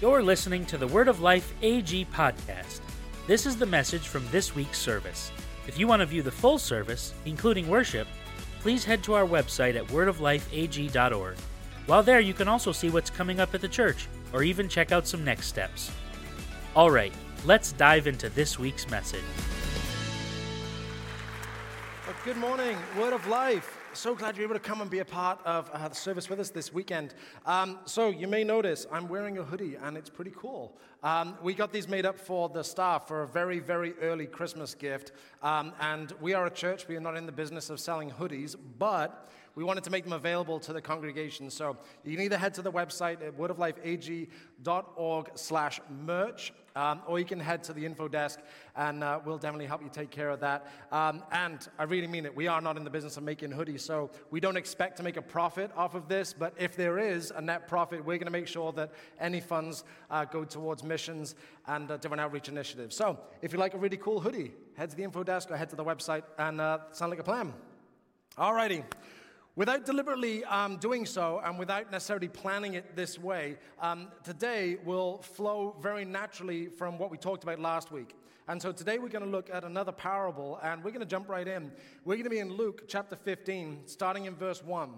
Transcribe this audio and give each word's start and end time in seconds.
You're 0.00 0.22
listening 0.22 0.64
to 0.66 0.78
the 0.78 0.86
Word 0.86 1.08
of 1.08 1.22
Life 1.22 1.52
AG 1.60 2.06
podcast. 2.14 2.82
This 3.26 3.46
is 3.46 3.56
the 3.56 3.66
message 3.66 4.06
from 4.06 4.24
this 4.30 4.54
week's 4.54 4.78
service. 4.78 5.32
If 5.66 5.76
you 5.76 5.88
want 5.88 5.98
to 6.00 6.06
view 6.06 6.22
the 6.22 6.30
full 6.30 6.56
service, 6.56 7.14
including 7.24 7.66
worship, 7.66 8.06
please 8.60 8.84
head 8.84 9.02
to 9.02 9.14
our 9.14 9.26
website 9.26 9.74
at 9.74 9.88
wordoflifeag.org. 9.88 11.36
While 11.86 12.04
there, 12.04 12.20
you 12.20 12.32
can 12.32 12.46
also 12.46 12.70
see 12.70 12.90
what's 12.90 13.10
coming 13.10 13.40
up 13.40 13.56
at 13.56 13.60
the 13.60 13.66
church, 13.66 14.06
or 14.32 14.44
even 14.44 14.68
check 14.68 14.92
out 14.92 15.04
some 15.04 15.24
next 15.24 15.48
steps. 15.48 15.90
All 16.76 16.92
right, 16.92 17.12
let's 17.44 17.72
dive 17.72 18.06
into 18.06 18.28
this 18.28 18.56
week's 18.56 18.88
message. 18.88 19.24
Good 22.24 22.36
morning, 22.36 22.76
Word 22.96 23.14
of 23.14 23.26
Life. 23.26 23.77
So 23.94 24.14
glad 24.14 24.36
you're 24.36 24.44
able 24.44 24.54
to 24.54 24.60
come 24.60 24.80
and 24.80 24.90
be 24.90 24.98
a 24.98 25.04
part 25.04 25.40
of 25.44 25.70
uh, 25.70 25.88
the 25.88 25.94
service 25.94 26.28
with 26.28 26.38
us 26.38 26.50
this 26.50 26.72
weekend. 26.72 27.14
Um, 27.46 27.78
so, 27.86 28.10
you 28.10 28.28
may 28.28 28.44
notice 28.44 28.86
I'm 28.92 29.08
wearing 29.08 29.38
a 29.38 29.42
hoodie 29.42 29.76
and 29.76 29.96
it's 29.96 30.10
pretty 30.10 30.32
cool. 30.36 30.76
Um, 31.02 31.36
we 31.42 31.54
got 31.54 31.72
these 31.72 31.88
made 31.88 32.04
up 32.04 32.18
for 32.18 32.48
the 32.48 32.62
staff 32.62 33.08
for 33.08 33.22
a 33.22 33.26
very, 33.26 33.58
very 33.58 33.94
early 34.00 34.26
Christmas 34.26 34.74
gift. 34.74 35.12
Um, 35.42 35.72
and 35.80 36.12
we 36.20 36.34
are 36.34 36.46
a 36.46 36.50
church, 36.50 36.86
we 36.86 36.96
are 36.96 37.00
not 37.00 37.16
in 37.16 37.24
the 37.24 37.32
business 37.32 37.70
of 37.70 37.80
selling 37.80 38.10
hoodies, 38.10 38.56
but 38.78 39.28
we 39.54 39.64
wanted 39.64 39.84
to 39.84 39.90
make 39.90 40.04
them 40.04 40.12
available 40.12 40.60
to 40.60 40.72
the 40.72 40.80
congregation. 40.80 41.50
So 41.50 41.76
you 42.04 42.16
can 42.16 42.24
either 42.24 42.38
head 42.38 42.54
to 42.54 42.62
the 42.62 42.72
website 42.72 43.22
at 43.26 43.36
wordoflifeag.org 43.36 45.30
slash 45.34 45.80
merch, 46.04 46.52
um, 46.76 47.02
or 47.06 47.18
you 47.18 47.24
can 47.24 47.40
head 47.40 47.64
to 47.64 47.72
the 47.72 47.84
info 47.84 48.06
desk, 48.06 48.38
and 48.76 49.02
uh, 49.02 49.18
we'll 49.24 49.38
definitely 49.38 49.66
help 49.66 49.82
you 49.82 49.90
take 49.92 50.10
care 50.10 50.30
of 50.30 50.38
that. 50.40 50.66
Um, 50.92 51.24
and 51.32 51.66
I 51.78 51.82
really 51.84 52.06
mean 52.06 52.24
it. 52.24 52.36
We 52.36 52.46
are 52.46 52.60
not 52.60 52.76
in 52.76 52.84
the 52.84 52.90
business 52.90 53.16
of 53.16 53.24
making 53.24 53.50
hoodies, 53.50 53.80
so 53.80 54.10
we 54.30 54.38
don't 54.38 54.56
expect 54.56 54.96
to 54.98 55.02
make 55.02 55.16
a 55.16 55.22
profit 55.22 55.72
off 55.76 55.94
of 55.94 56.06
this. 56.08 56.32
But 56.32 56.54
if 56.56 56.76
there 56.76 56.98
is 56.98 57.32
a 57.34 57.40
net 57.40 57.66
profit, 57.66 58.04
we're 58.04 58.18
going 58.18 58.26
to 58.26 58.30
make 58.30 58.46
sure 58.46 58.70
that 58.72 58.92
any 59.18 59.40
funds 59.40 59.82
uh, 60.10 60.24
go 60.24 60.44
towards 60.44 60.84
missions 60.84 61.34
and 61.66 61.90
uh, 61.90 61.96
different 61.96 62.20
outreach 62.20 62.48
initiatives. 62.48 62.94
So 62.94 63.18
if 63.42 63.52
you 63.52 63.58
like 63.58 63.74
a 63.74 63.78
really 63.78 63.96
cool 63.96 64.20
hoodie, 64.20 64.52
head 64.76 64.90
to 64.90 64.96
the 64.96 65.02
info 65.02 65.24
desk 65.24 65.50
or 65.50 65.56
head 65.56 65.70
to 65.70 65.76
the 65.76 65.84
website, 65.84 66.22
and 66.38 66.60
uh, 66.60 66.78
sound 66.92 67.10
like 67.10 67.18
a 67.18 67.24
plan. 67.24 67.52
Alrighty. 68.36 68.84
Without 69.58 69.84
deliberately 69.84 70.44
um, 70.44 70.76
doing 70.76 71.04
so 71.04 71.40
and 71.44 71.58
without 71.58 71.90
necessarily 71.90 72.28
planning 72.28 72.74
it 72.74 72.94
this 72.94 73.18
way, 73.18 73.56
um, 73.80 74.06
today 74.22 74.76
will 74.84 75.20
flow 75.20 75.74
very 75.80 76.04
naturally 76.04 76.68
from 76.68 76.96
what 76.96 77.10
we 77.10 77.18
talked 77.18 77.42
about 77.42 77.58
last 77.58 77.90
week. 77.90 78.14
And 78.46 78.62
so 78.62 78.70
today 78.70 79.00
we're 79.00 79.08
going 79.08 79.24
to 79.24 79.28
look 79.28 79.50
at 79.52 79.64
another 79.64 79.90
parable 79.90 80.60
and 80.62 80.84
we're 80.84 80.92
going 80.92 81.00
to 81.00 81.06
jump 81.06 81.28
right 81.28 81.48
in. 81.48 81.72
We're 82.04 82.14
going 82.14 82.22
to 82.22 82.30
be 82.30 82.38
in 82.38 82.52
Luke 82.52 82.84
chapter 82.86 83.16
15, 83.16 83.80
starting 83.86 84.26
in 84.26 84.36
verse 84.36 84.62
1. 84.62 84.90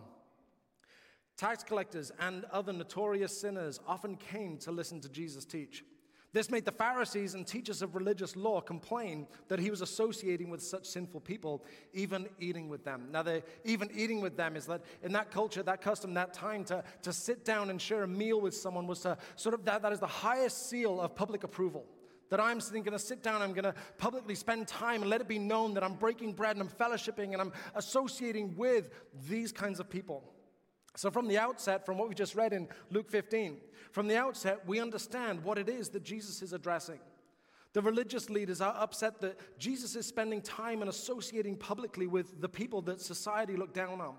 Tax 1.38 1.64
collectors 1.64 2.12
and 2.20 2.44
other 2.52 2.74
notorious 2.74 3.40
sinners 3.40 3.80
often 3.88 4.14
came 4.14 4.58
to 4.58 4.72
listen 4.72 5.00
to 5.00 5.08
Jesus 5.08 5.46
teach. 5.46 5.84
This 6.32 6.48
made 6.48 6.64
the 6.64 6.70
Pharisees 6.70 7.34
and 7.34 7.44
teachers 7.44 7.82
of 7.82 7.96
religious 7.96 8.36
law 8.36 8.60
complain 8.60 9.26
that 9.48 9.58
he 9.58 9.68
was 9.68 9.80
associating 9.80 10.48
with 10.48 10.62
such 10.62 10.86
sinful 10.86 11.20
people, 11.20 11.64
even 11.92 12.28
eating 12.38 12.68
with 12.68 12.84
them. 12.84 13.08
Now, 13.10 13.24
the 13.24 13.42
even 13.64 13.90
eating 13.92 14.20
with 14.20 14.36
them 14.36 14.54
is 14.54 14.66
that 14.66 14.82
in 15.02 15.12
that 15.12 15.32
culture, 15.32 15.62
that 15.64 15.80
custom, 15.80 16.14
that 16.14 16.32
time 16.32 16.62
to, 16.66 16.84
to 17.02 17.12
sit 17.12 17.44
down 17.44 17.68
and 17.70 17.82
share 17.82 18.04
a 18.04 18.08
meal 18.08 18.40
with 18.40 18.54
someone 18.54 18.86
was 18.86 19.00
to 19.00 19.18
sort 19.34 19.56
of 19.56 19.64
that, 19.64 19.82
that 19.82 19.92
is 19.92 19.98
the 19.98 20.06
highest 20.06 20.70
seal 20.70 21.00
of 21.00 21.16
public 21.16 21.42
approval. 21.42 21.84
That 22.28 22.38
I'm 22.38 22.60
sitting 22.60 22.84
going 22.84 22.96
to 22.96 23.04
sit 23.04 23.24
down, 23.24 23.42
I'm 23.42 23.52
going 23.52 23.64
to 23.64 23.74
publicly 23.98 24.36
spend 24.36 24.68
time 24.68 25.00
and 25.00 25.10
let 25.10 25.20
it 25.20 25.26
be 25.26 25.40
known 25.40 25.74
that 25.74 25.82
I'm 25.82 25.94
breaking 25.94 26.34
bread 26.34 26.56
and 26.56 26.62
I'm 26.62 26.68
fellowshipping 26.68 27.32
and 27.32 27.40
I'm 27.40 27.52
associating 27.74 28.54
with 28.56 28.90
these 29.28 29.50
kinds 29.50 29.80
of 29.80 29.90
people. 29.90 30.22
So, 30.96 31.10
from 31.10 31.28
the 31.28 31.38
outset, 31.38 31.86
from 31.86 31.98
what 31.98 32.08
we 32.08 32.14
just 32.14 32.34
read 32.34 32.52
in 32.52 32.68
Luke 32.90 33.10
15, 33.10 33.58
from 33.92 34.08
the 34.08 34.16
outset, 34.16 34.66
we 34.66 34.80
understand 34.80 35.44
what 35.44 35.58
it 35.58 35.68
is 35.68 35.88
that 35.90 36.02
Jesus 36.02 36.42
is 36.42 36.52
addressing. 36.52 36.98
The 37.72 37.82
religious 37.82 38.28
leaders 38.28 38.60
are 38.60 38.74
upset 38.76 39.20
that 39.20 39.58
Jesus 39.58 39.94
is 39.94 40.06
spending 40.06 40.42
time 40.42 40.80
and 40.80 40.90
associating 40.90 41.56
publicly 41.56 42.08
with 42.08 42.40
the 42.40 42.48
people 42.48 42.82
that 42.82 43.00
society 43.00 43.56
looked 43.56 43.74
down 43.74 44.00
on. 44.00 44.14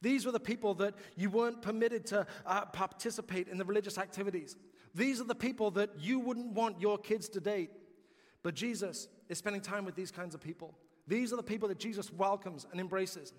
These 0.00 0.24
were 0.24 0.32
the 0.32 0.38
people 0.38 0.74
that 0.74 0.94
you 1.16 1.28
weren't 1.28 1.60
permitted 1.60 2.06
to 2.06 2.26
uh, 2.46 2.66
participate 2.66 3.48
in 3.48 3.58
the 3.58 3.64
religious 3.64 3.98
activities. 3.98 4.56
These 4.94 5.20
are 5.20 5.24
the 5.24 5.34
people 5.34 5.72
that 5.72 5.90
you 5.98 6.20
wouldn't 6.20 6.52
want 6.52 6.80
your 6.80 6.98
kids 6.98 7.28
to 7.30 7.40
date. 7.40 7.70
But 8.44 8.54
Jesus 8.54 9.08
is 9.28 9.38
spending 9.38 9.60
time 9.60 9.84
with 9.84 9.96
these 9.96 10.12
kinds 10.12 10.34
of 10.34 10.40
people. 10.40 10.78
These 11.08 11.32
are 11.32 11.36
the 11.36 11.42
people 11.42 11.68
that 11.68 11.80
Jesus 11.80 12.12
welcomes 12.12 12.66
and 12.70 12.80
embraces. 12.80 13.32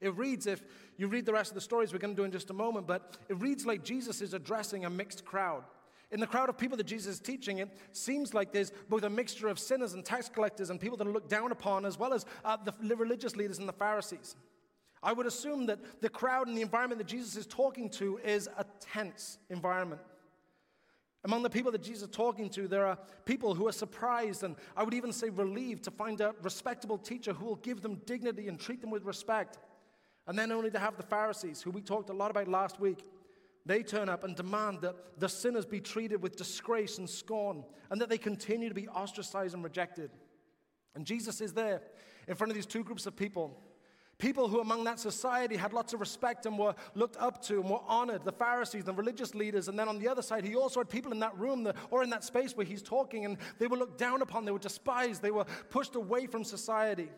It 0.00 0.16
reads, 0.16 0.46
if 0.46 0.62
you 0.96 1.08
read 1.08 1.26
the 1.26 1.32
rest 1.32 1.50
of 1.50 1.54
the 1.54 1.60
stories 1.60 1.92
we're 1.92 1.98
going 1.98 2.14
to 2.14 2.20
do 2.20 2.24
in 2.24 2.32
just 2.32 2.50
a 2.50 2.54
moment, 2.54 2.86
but 2.86 3.18
it 3.28 3.38
reads 3.40 3.66
like 3.66 3.84
Jesus 3.84 4.20
is 4.22 4.34
addressing 4.34 4.84
a 4.84 4.90
mixed 4.90 5.24
crowd. 5.24 5.64
In 6.10 6.18
the 6.18 6.26
crowd 6.26 6.48
of 6.48 6.58
people 6.58 6.76
that 6.76 6.86
Jesus 6.86 7.14
is 7.14 7.20
teaching, 7.20 7.58
it 7.58 7.68
seems 7.92 8.34
like 8.34 8.52
there's 8.52 8.72
both 8.88 9.04
a 9.04 9.10
mixture 9.10 9.48
of 9.48 9.58
sinners 9.58 9.94
and 9.94 10.04
tax 10.04 10.28
collectors 10.28 10.70
and 10.70 10.80
people 10.80 10.96
that 10.96 11.06
are 11.06 11.12
looked 11.12 11.30
down 11.30 11.52
upon, 11.52 11.84
as 11.84 11.98
well 11.98 12.12
as 12.12 12.26
uh, 12.44 12.56
the 12.82 12.96
religious 12.96 13.36
leaders 13.36 13.58
and 13.58 13.68
the 13.68 13.72
Pharisees. 13.72 14.34
I 15.02 15.12
would 15.12 15.26
assume 15.26 15.66
that 15.66 16.02
the 16.02 16.08
crowd 16.08 16.48
and 16.48 16.56
the 16.56 16.62
environment 16.62 16.98
that 16.98 17.06
Jesus 17.06 17.36
is 17.36 17.46
talking 17.46 17.88
to 17.90 18.18
is 18.24 18.48
a 18.58 18.64
tense 18.80 19.38
environment. 19.48 20.00
Among 21.24 21.42
the 21.42 21.50
people 21.50 21.70
that 21.72 21.82
Jesus 21.82 22.08
is 22.08 22.16
talking 22.16 22.48
to, 22.50 22.66
there 22.66 22.86
are 22.86 22.98
people 23.24 23.54
who 23.54 23.68
are 23.68 23.72
surprised 23.72 24.42
and 24.42 24.56
I 24.76 24.82
would 24.82 24.94
even 24.94 25.12
say 25.12 25.28
relieved 25.28 25.84
to 25.84 25.90
find 25.90 26.20
a 26.20 26.34
respectable 26.42 26.96
teacher 26.96 27.32
who 27.32 27.44
will 27.44 27.56
give 27.56 27.82
them 27.82 28.00
dignity 28.06 28.48
and 28.48 28.58
treat 28.58 28.80
them 28.80 28.90
with 28.90 29.04
respect. 29.04 29.58
And 30.30 30.38
then 30.38 30.52
only 30.52 30.70
to 30.70 30.78
have 30.78 30.96
the 30.96 31.02
Pharisees, 31.02 31.60
who 31.60 31.72
we 31.72 31.80
talked 31.80 32.08
a 32.08 32.12
lot 32.12 32.30
about 32.30 32.46
last 32.46 32.78
week, 32.78 33.04
they 33.66 33.82
turn 33.82 34.08
up 34.08 34.22
and 34.22 34.36
demand 34.36 34.80
that 34.82 34.94
the 35.18 35.28
sinners 35.28 35.66
be 35.66 35.80
treated 35.80 36.22
with 36.22 36.36
disgrace 36.36 36.98
and 36.98 37.10
scorn, 37.10 37.64
and 37.90 38.00
that 38.00 38.08
they 38.08 38.16
continue 38.16 38.68
to 38.68 38.74
be 38.74 38.86
ostracized 38.86 39.54
and 39.54 39.64
rejected. 39.64 40.12
And 40.94 41.04
Jesus 41.04 41.40
is 41.40 41.52
there 41.52 41.82
in 42.28 42.36
front 42.36 42.52
of 42.52 42.54
these 42.54 42.64
two 42.64 42.84
groups 42.84 43.06
of 43.06 43.16
people. 43.16 43.60
People 44.18 44.46
who, 44.46 44.60
among 44.60 44.84
that 44.84 45.00
society, 45.00 45.56
had 45.56 45.72
lots 45.72 45.94
of 45.94 45.98
respect 45.98 46.46
and 46.46 46.56
were 46.56 46.76
looked 46.94 47.16
up 47.16 47.42
to 47.46 47.60
and 47.60 47.68
were 47.68 47.82
honored 47.88 48.24
the 48.24 48.30
Pharisees, 48.30 48.84
the 48.84 48.94
religious 48.94 49.34
leaders. 49.34 49.66
And 49.66 49.76
then 49.76 49.88
on 49.88 49.98
the 49.98 50.06
other 50.06 50.22
side, 50.22 50.44
he 50.44 50.54
also 50.54 50.78
had 50.78 50.88
people 50.88 51.10
in 51.10 51.18
that 51.18 51.36
room 51.36 51.64
that, 51.64 51.74
or 51.90 52.04
in 52.04 52.10
that 52.10 52.22
space 52.22 52.56
where 52.56 52.64
he's 52.64 52.82
talking, 52.82 53.24
and 53.24 53.36
they 53.58 53.66
were 53.66 53.76
looked 53.76 53.98
down 53.98 54.22
upon, 54.22 54.44
they 54.44 54.52
were 54.52 54.60
despised, 54.60 55.22
they 55.22 55.32
were 55.32 55.46
pushed 55.70 55.96
away 55.96 56.26
from 56.26 56.44
society 56.44 57.08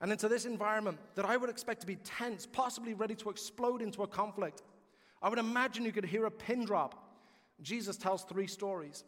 and 0.00 0.12
into 0.12 0.28
this 0.28 0.44
environment 0.44 0.98
that 1.16 1.24
I 1.24 1.36
would 1.36 1.50
expect 1.50 1.80
to 1.80 1.86
be 1.86 1.96
tense, 1.96 2.46
possibly 2.46 2.94
ready 2.94 3.14
to 3.16 3.30
explode 3.30 3.82
into 3.82 4.02
a 4.02 4.06
conflict. 4.06 4.62
I 5.20 5.28
would 5.28 5.38
imagine 5.38 5.84
you 5.84 5.92
could 5.92 6.04
hear 6.04 6.26
a 6.26 6.30
pin 6.30 6.64
drop. 6.64 7.16
Jesus 7.62 7.96
tells 7.96 8.22
three 8.24 8.46
stories. 8.46 9.04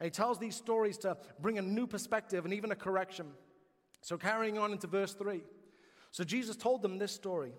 And 0.00 0.06
he 0.06 0.10
tells 0.10 0.38
these 0.38 0.56
stories 0.56 0.98
to 0.98 1.16
bring 1.40 1.58
a 1.58 1.62
new 1.62 1.86
perspective 1.86 2.44
and 2.44 2.52
even 2.52 2.72
a 2.72 2.76
correction. 2.76 3.26
So, 4.00 4.18
carrying 4.18 4.58
on 4.58 4.72
into 4.72 4.86
verse 4.86 5.14
3. 5.14 5.40
So, 6.10 6.24
Jesus 6.24 6.56
told 6.56 6.82
them 6.82 6.98
this 6.98 7.12
story 7.12 7.52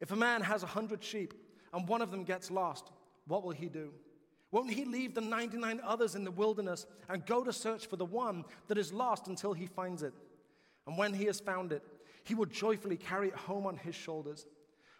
If 0.00 0.12
a 0.12 0.16
man 0.16 0.42
has 0.42 0.62
a 0.62 0.66
hundred 0.66 1.02
sheep 1.02 1.34
and 1.72 1.88
one 1.88 2.02
of 2.02 2.10
them 2.10 2.22
gets 2.22 2.50
lost, 2.50 2.92
what 3.26 3.42
will 3.42 3.50
he 3.50 3.68
do? 3.68 3.90
Won't 4.52 4.70
he 4.70 4.84
leave 4.84 5.14
the 5.14 5.20
99 5.20 5.80
others 5.82 6.14
in 6.14 6.24
the 6.24 6.30
wilderness 6.30 6.86
and 7.08 7.24
go 7.24 7.42
to 7.42 7.52
search 7.52 7.86
for 7.86 7.96
the 7.96 8.04
one 8.04 8.44
that 8.68 8.78
is 8.78 8.92
lost 8.92 9.26
until 9.26 9.54
he 9.54 9.66
finds 9.66 10.02
it? 10.02 10.12
And 10.86 10.98
when 10.98 11.14
he 11.14 11.24
has 11.24 11.40
found 11.40 11.72
it, 11.72 11.82
he 12.24 12.34
will 12.34 12.46
joyfully 12.46 12.96
carry 12.96 13.28
it 13.28 13.34
home 13.34 13.66
on 13.66 13.76
his 13.76 13.94
shoulders. 13.94 14.46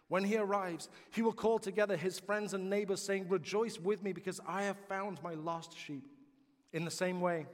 When 0.07 0.23
he 0.23 0.37
arrives, 0.37 0.89
he 1.11 1.21
will 1.21 1.33
call 1.33 1.59
together 1.59 1.95
his 1.97 2.19
friends 2.19 2.53
and 2.53 2.69
neighbors, 2.69 3.01
saying, 3.01 3.29
Rejoice 3.29 3.79
with 3.79 4.03
me 4.03 4.13
because 4.13 4.39
I 4.47 4.63
have 4.63 4.77
found 4.87 5.21
my 5.23 5.33
lost 5.33 5.77
sheep. 5.77 6.05
In 6.71 6.85
the 6.85 6.91
same 6.91 7.21
way, 7.21 7.45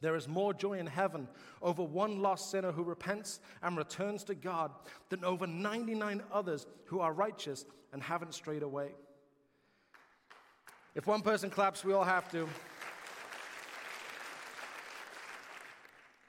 there 0.00 0.14
is 0.14 0.28
more 0.28 0.54
joy 0.54 0.74
in 0.74 0.86
heaven 0.86 1.26
over 1.60 1.82
one 1.82 2.22
lost 2.22 2.50
sinner 2.50 2.70
who 2.70 2.84
repents 2.84 3.40
and 3.62 3.76
returns 3.76 4.22
to 4.24 4.34
God 4.34 4.70
than 5.08 5.24
over 5.24 5.46
99 5.46 6.22
others 6.32 6.66
who 6.84 7.00
are 7.00 7.12
righteous 7.12 7.64
and 7.92 8.02
haven't 8.02 8.34
strayed 8.34 8.62
away. 8.62 8.90
If 10.94 11.06
one 11.06 11.22
person 11.22 11.50
claps, 11.50 11.84
we 11.84 11.92
all 11.92 12.04
have 12.04 12.30
to. 12.30 12.48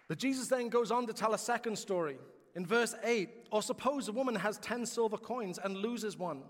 But 0.08 0.18
Jesus 0.18 0.48
then 0.48 0.70
goes 0.70 0.90
on 0.90 1.06
to 1.06 1.14
tell 1.14 1.36
a 1.36 1.38
second 1.38 1.78
story 1.78 2.18
in 2.56 2.66
verse 2.66 2.96
8, 3.04 3.30
or 3.52 3.62
suppose 3.62 4.08
a 4.08 4.12
woman 4.12 4.36
has 4.36 4.58
10 4.60 4.86
silver 4.86 5.18
coins 5.18 5.60
and 5.64 5.78
loses 5.78 6.18
one. 6.18 6.42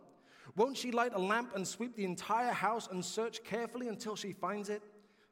Won't 0.56 0.78
she 0.78 0.92
light 0.92 1.14
a 1.14 1.20
lamp 1.20 1.56
and 1.56 1.68
sweep 1.68 1.96
the 1.96 2.06
entire 2.06 2.52
house 2.52 2.88
and 2.92 3.04
search 3.04 3.44
carefully 3.44 3.88
until 3.88 4.16
she 4.16 4.34
finds 4.34 4.70
it? 4.70 4.82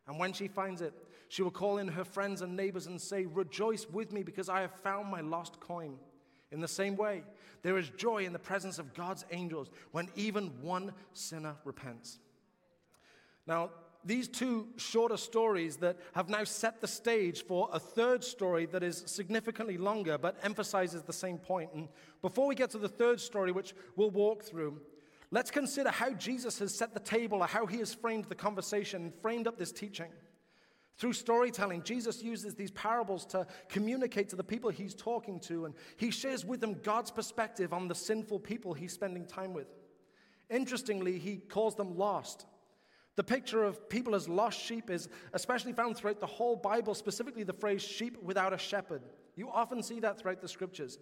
And 0.08 0.19
when 0.19 0.34
she 0.34 0.48
finds 0.48 0.81
it, 0.81 0.94
she 1.30 1.42
will 1.42 1.52
call 1.52 1.78
in 1.78 1.88
her 1.88 2.06
friends 2.06 2.42
and 2.42 2.56
neighbors 2.56 2.88
and 2.88 3.02
say, 3.02 3.25
Rejoice 3.25 3.88
with 3.90 4.14
me 4.14 4.24
because 4.24 4.50
I 4.50 4.62
have 4.62 4.72
found 4.72 5.10
my 5.10 5.22
lost 5.22 5.60
coin. 5.60 5.98
In 6.52 6.62
the 6.62 6.68
same 6.68 6.96
way, 6.96 7.24
there 7.62 7.78
is 7.78 7.90
joy 7.90 8.25
in 8.25 8.31
the 8.31 8.40
presence 8.40 8.80
of 8.80 8.94
God's 8.94 9.25
angels 9.31 9.70
when 9.92 10.08
even 10.16 10.48
one 10.62 10.94
sinner 11.13 11.56
repents. 11.66 12.20
Now, 13.46 13.72
these 14.04 14.28
two 14.28 14.68
shorter 14.78 15.18
stories 15.18 15.78
that 15.78 15.98
have 16.14 16.30
now 16.30 16.44
set 16.44 16.82
the 16.82 16.88
stage 16.88 17.46
for 17.46 17.70
a 17.74 17.80
third 17.80 18.24
story 18.24 18.66
that 18.68 18.84
is 18.84 19.04
significantly 19.06 19.78
longer 19.78 20.18
but 20.18 20.38
emphasizes 20.44 21.04
the 21.04 21.14
same 21.14 21.38
point. 21.38 21.72
And 21.74 21.88
before 22.22 22.48
we 22.48 22.56
get 22.56 22.70
to 22.72 22.78
the 22.78 22.90
third 22.90 23.20
story, 23.20 23.52
which 23.52 23.74
we'll 23.96 24.12
walk 24.12 24.44
through, 24.44 24.80
let's 25.32 25.52
consider 25.52 25.90
how 25.90 26.12
Jesus 26.12 26.60
has 26.60 26.74
set 26.74 26.94
the 26.94 27.00
table 27.00 27.40
or 27.40 27.48
how 27.48 27.66
he 27.66 27.78
has 27.78 27.94
framed 27.94 28.26
the 28.26 28.36
conversation 28.36 29.04
and 29.04 29.14
framed 29.22 29.48
up 29.48 29.58
this 29.58 29.72
teaching. 29.72 30.12
Through 30.98 31.14
storytelling, 31.14 31.84
Jesus 31.84 32.24
uses 32.24 32.56
these 32.56 32.72
parables 32.72 33.26
to 33.28 33.46
communicate 33.70 34.30
to 34.30 34.36
the 34.36 34.44
people 34.44 34.72
he's 34.72 34.96
talking 34.96 35.40
to, 35.42 35.66
and 35.66 35.76
he 35.96 36.10
shares 36.10 36.44
with 36.44 36.60
them 36.60 36.80
God's 36.82 37.12
perspective 37.12 37.72
on 37.72 37.88
the 37.88 37.94
sinful 37.94 38.40
people 38.40 38.74
he's 38.74 38.94
spending 38.94 39.26
time 39.28 39.54
with. 39.54 39.68
Interestingly, 40.50 41.20
he 41.20 41.38
calls 41.38 41.76
them 41.76 41.96
lost. 41.98 42.48
The 43.18 43.24
picture 43.24 43.64
of 43.64 43.90
people 43.90 44.14
as 44.14 44.30
lost 44.30 44.62
sheep 44.62 44.92
is 44.92 45.10
especially 45.34 45.74
found 45.74 45.98
throughout 45.98 46.19
the 46.19 46.28
whole 46.28 46.56
Bible, 46.56 46.94
specifically 46.94 47.44
the 47.44 47.52
phrase 47.52 47.81
sheep 47.81 48.16
without 48.22 48.54
a 48.54 48.60
shepherd. 48.60 49.02
You 49.36 49.50
often 49.50 49.81
see 49.81 50.00
that 50.02 50.19
throughout 50.19 50.40
the 50.40 50.48
scriptures. 50.48 51.00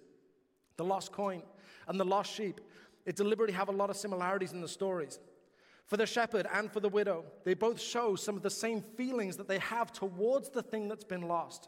The 0.78 0.86
lost 0.86 1.12
coin 1.12 1.44
and 1.90 2.00
the 2.00 2.06
lost 2.06 2.34
sheep, 2.34 2.62
it 3.06 3.18
deliberately 3.18 3.54
have 3.54 3.68
a 3.68 3.74
lot 3.74 3.90
of 3.90 3.98
similarities 3.98 4.54
in 4.54 4.62
the 4.62 4.68
stories. 4.68 5.20
For 5.88 5.98
the 5.98 6.06
shepherd 6.06 6.48
and 6.54 6.72
for 6.72 6.80
the 6.80 6.90
widow, 6.90 7.26
they 7.44 7.54
both 7.54 7.82
show 7.82 8.16
some 8.16 8.38
of 8.38 8.44
the 8.44 8.50
same 8.50 8.82
feelings 8.82 9.36
that 9.36 9.50
they 9.50 9.60
have 9.60 9.92
towards 9.92 10.50
the 10.50 10.64
thing 10.64 10.88
that's 10.88 11.04
been 11.04 11.28
lost. 11.28 11.68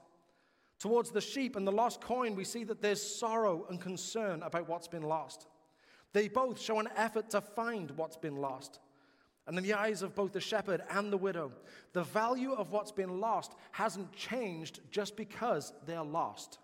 Towards 0.79 1.11
the 1.11 1.21
sheep 1.21 1.57
and 1.57 1.67
the 1.67 1.73
lost 1.73 1.99
coin, 1.99 2.35
we 2.35 2.45
see 2.45 2.63
that 2.63 2.81
there's 2.81 3.01
sorrow 3.01 3.65
and 3.69 3.81
concern 3.81 4.41
about 4.43 4.69
what's 4.69 4.87
been 4.87 5.03
lost. 5.03 5.47
They 6.13 6.29
both 6.29 6.59
show 6.59 6.79
an 6.79 6.87
effort 6.95 7.29
to 7.31 7.41
find 7.41 7.91
what's 7.91 8.17
been 8.17 8.37
lost. 8.37 8.79
And 9.47 9.57
in 9.57 9.63
the 9.63 9.73
eyes 9.73 10.01
of 10.01 10.13
both 10.13 10.33
the 10.33 10.41
shepherd 10.41 10.83
and 10.89 11.11
the 11.11 11.17
widow, 11.17 11.51
the 11.93 12.03
value 12.03 12.51
of 12.51 12.71
what's 12.71 12.91
been 12.91 13.21
lost 13.21 13.55
hasn't 13.71 14.11
changed 14.11 14.81
just 14.91 15.15
because 15.15 15.71
they're 15.85 16.03
lost. 16.03 16.59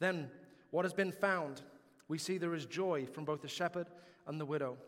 Then, 0.00 0.30
what 0.70 0.86
has 0.86 0.94
been 0.94 1.12
found, 1.12 1.60
we 2.08 2.16
see 2.16 2.38
there 2.38 2.54
is 2.54 2.64
joy 2.64 3.06
from 3.06 3.24
both 3.24 3.42
the 3.42 3.48
shepherd 3.48 3.88
and 4.26 4.40
the 4.40 4.46
widow. 4.46 4.78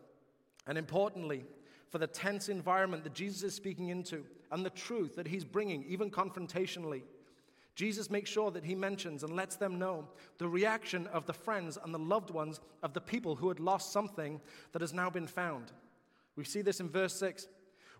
And 0.65 0.77
importantly, 0.77 1.45
for 1.89 1.99
the 1.99 2.07
tense 2.07 2.49
environment 2.49 3.03
that 3.03 3.13
Jesus 3.13 3.43
is 3.43 3.53
speaking 3.53 3.89
into 3.89 4.25
and 4.51 4.65
the 4.65 4.69
truth 4.71 5.15
that 5.17 5.27
he's 5.27 5.45
bringing, 5.45 5.83
even 5.87 6.09
confrontationally, 6.09 7.03
Jesus 7.75 8.09
makes 8.09 8.29
sure 8.29 8.51
that 8.51 8.65
he 8.65 8.75
mentions 8.75 9.23
and 9.23 9.35
lets 9.35 9.55
them 9.55 9.77
know 9.77 10.07
the 10.39 10.47
reaction 10.47 11.07
of 11.07 11.25
the 11.25 11.33
friends 11.33 11.77
and 11.83 11.93
the 11.93 11.99
loved 11.99 12.31
ones 12.31 12.59
of 12.81 12.93
the 12.93 13.01
people 13.01 13.35
who 13.35 13.49
had 13.49 13.59
lost 13.59 13.91
something 13.91 14.41
that 14.71 14.81
has 14.81 14.93
now 14.93 15.09
been 15.09 15.27
found. 15.27 15.71
We 16.41 16.45
see 16.45 16.63
this 16.63 16.79
in 16.79 16.89
verse 16.89 17.13
6. 17.19 17.47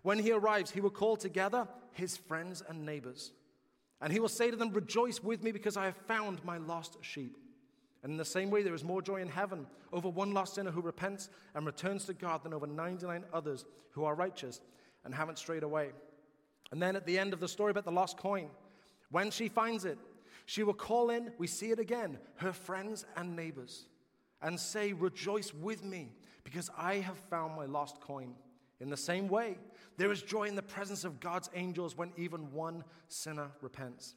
When 0.02 0.18
he 0.18 0.32
arrives, 0.32 0.72
he 0.72 0.80
will 0.80 0.90
call 0.90 1.14
together 1.16 1.68
his 1.92 2.16
friends 2.16 2.60
and 2.68 2.84
neighbors. 2.84 3.30
And 4.00 4.12
he 4.12 4.18
will 4.18 4.28
say 4.28 4.50
to 4.50 4.56
them, 4.56 4.72
Rejoice 4.72 5.22
with 5.22 5.44
me 5.44 5.52
because 5.52 5.76
I 5.76 5.84
have 5.84 5.96
found 6.08 6.44
my 6.44 6.58
lost 6.58 6.96
sheep. 7.02 7.38
And 8.02 8.10
in 8.10 8.16
the 8.16 8.24
same 8.24 8.50
way, 8.50 8.64
there 8.64 8.74
is 8.74 8.82
more 8.82 9.00
joy 9.00 9.20
in 9.20 9.28
heaven 9.28 9.68
over 9.92 10.08
one 10.08 10.34
lost 10.34 10.56
sinner 10.56 10.72
who 10.72 10.80
repents 10.80 11.30
and 11.54 11.64
returns 11.64 12.06
to 12.06 12.14
God 12.14 12.42
than 12.42 12.52
over 12.52 12.66
99 12.66 13.22
others 13.32 13.64
who 13.92 14.02
are 14.02 14.16
righteous 14.16 14.60
and 15.04 15.14
haven't 15.14 15.38
strayed 15.38 15.62
away. 15.62 15.90
And 16.72 16.82
then 16.82 16.96
at 16.96 17.06
the 17.06 17.20
end 17.20 17.32
of 17.32 17.38
the 17.38 17.46
story 17.46 17.70
about 17.70 17.84
the 17.84 17.92
lost 17.92 18.16
coin, 18.16 18.48
when 19.12 19.30
she 19.30 19.46
finds 19.46 19.84
it, 19.84 19.98
she 20.46 20.64
will 20.64 20.74
call 20.74 21.10
in, 21.10 21.30
we 21.38 21.46
see 21.46 21.70
it 21.70 21.78
again, 21.78 22.18
her 22.38 22.52
friends 22.52 23.06
and 23.16 23.36
neighbors 23.36 23.86
and 24.42 24.58
say, 24.58 24.92
Rejoice 24.92 25.54
with 25.54 25.84
me 25.84 26.10
because 26.44 26.70
I 26.76 26.96
have 26.96 27.18
found 27.30 27.56
my 27.56 27.66
lost 27.66 28.00
coin. 28.00 28.34
In 28.80 28.90
the 28.90 28.96
same 28.96 29.28
way, 29.28 29.58
there 29.96 30.10
is 30.10 30.22
joy 30.22 30.44
in 30.44 30.56
the 30.56 30.62
presence 30.62 31.04
of 31.04 31.20
God's 31.20 31.50
angels 31.54 31.96
when 31.96 32.12
even 32.16 32.52
one 32.52 32.84
sinner 33.08 33.48
repents. 33.60 34.14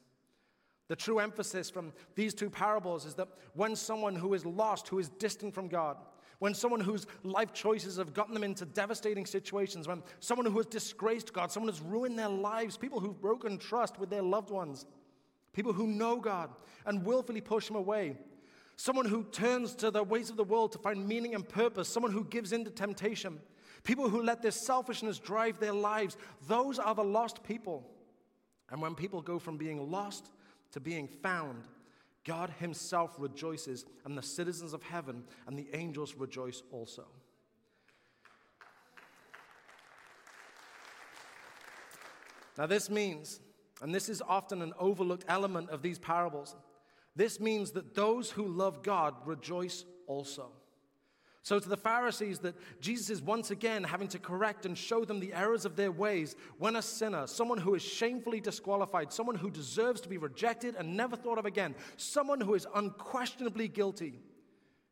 The 0.88 0.96
true 0.96 1.18
emphasis 1.18 1.68
from 1.68 1.92
these 2.14 2.34
two 2.34 2.50
parables 2.50 3.04
is 3.06 3.14
that 3.14 3.28
when 3.54 3.74
someone 3.74 4.14
who 4.14 4.34
is 4.34 4.46
lost, 4.46 4.88
who 4.88 4.98
is 4.98 5.08
distant 5.08 5.54
from 5.54 5.68
God, 5.68 5.96
when 6.38 6.54
someone 6.54 6.80
whose 6.80 7.06
life 7.22 7.52
choices 7.52 7.96
have 7.96 8.12
gotten 8.12 8.34
them 8.34 8.44
into 8.44 8.64
devastating 8.66 9.24
situations, 9.24 9.88
when 9.88 10.02
someone 10.20 10.46
who 10.46 10.58
has 10.58 10.66
disgraced 10.66 11.32
God, 11.32 11.50
someone 11.50 11.72
who's 11.72 11.82
ruined 11.82 12.18
their 12.18 12.28
lives, 12.28 12.76
people 12.76 13.00
who've 13.00 13.20
broken 13.20 13.58
trust 13.58 13.98
with 13.98 14.10
their 14.10 14.22
loved 14.22 14.50
ones, 14.50 14.84
people 15.52 15.72
who 15.72 15.86
know 15.86 16.16
God 16.16 16.50
and 16.84 17.04
willfully 17.04 17.40
push 17.40 17.70
Him 17.70 17.76
away, 17.76 18.16
someone 18.76 19.06
who 19.06 19.24
turns 19.24 19.74
to 19.74 19.90
the 19.90 20.02
ways 20.02 20.30
of 20.30 20.36
the 20.36 20.44
world 20.44 20.72
to 20.72 20.78
find 20.78 21.08
meaning 21.08 21.34
and 21.34 21.48
purpose, 21.48 21.88
someone 21.88 22.12
who 22.12 22.24
gives 22.24 22.52
in 22.52 22.64
to 22.64 22.70
temptation, 22.70 23.40
people 23.82 24.08
who 24.08 24.22
let 24.22 24.42
their 24.42 24.50
selfishness 24.50 25.18
drive 25.18 25.58
their 25.58 25.72
lives, 25.72 26.16
those 26.46 26.78
are 26.78 26.94
the 26.94 27.04
lost 27.04 27.42
people. 27.42 27.90
And 28.70 28.82
when 28.82 28.94
people 28.94 29.22
go 29.22 29.38
from 29.38 29.56
being 29.56 29.90
lost 29.90 30.30
to 30.72 30.80
being 30.80 31.08
found, 31.08 31.64
God 32.24 32.52
Himself 32.58 33.14
rejoices, 33.18 33.86
and 34.04 34.18
the 34.18 34.22
citizens 34.22 34.72
of 34.72 34.82
heaven 34.82 35.24
and 35.46 35.58
the 35.58 35.68
angels 35.72 36.14
rejoice 36.16 36.62
also. 36.72 37.06
Now, 42.58 42.66
this 42.66 42.90
means, 42.90 43.40
and 43.80 43.94
this 43.94 44.08
is 44.08 44.22
often 44.26 44.62
an 44.62 44.72
overlooked 44.78 45.24
element 45.28 45.70
of 45.70 45.82
these 45.82 45.98
parables, 45.98 46.56
this 47.16 47.40
means 47.40 47.72
that 47.72 47.94
those 47.94 48.30
who 48.30 48.46
love 48.46 48.82
God 48.82 49.14
rejoice 49.24 49.84
also. 50.06 50.52
So, 51.42 51.60
to 51.60 51.68
the 51.68 51.76
Pharisees, 51.76 52.40
that 52.40 52.56
Jesus 52.80 53.08
is 53.08 53.22
once 53.22 53.52
again 53.52 53.84
having 53.84 54.08
to 54.08 54.18
correct 54.18 54.66
and 54.66 54.76
show 54.76 55.04
them 55.04 55.20
the 55.20 55.32
errors 55.32 55.64
of 55.64 55.76
their 55.76 55.92
ways 55.92 56.34
when 56.58 56.74
a 56.74 56.82
sinner, 56.82 57.28
someone 57.28 57.58
who 57.58 57.76
is 57.76 57.82
shamefully 57.82 58.40
disqualified, 58.40 59.12
someone 59.12 59.36
who 59.36 59.48
deserves 59.48 60.00
to 60.00 60.08
be 60.08 60.18
rejected 60.18 60.74
and 60.74 60.96
never 60.96 61.14
thought 61.14 61.38
of 61.38 61.46
again, 61.46 61.76
someone 61.96 62.40
who 62.40 62.54
is 62.54 62.66
unquestionably 62.74 63.68
guilty, 63.68 64.18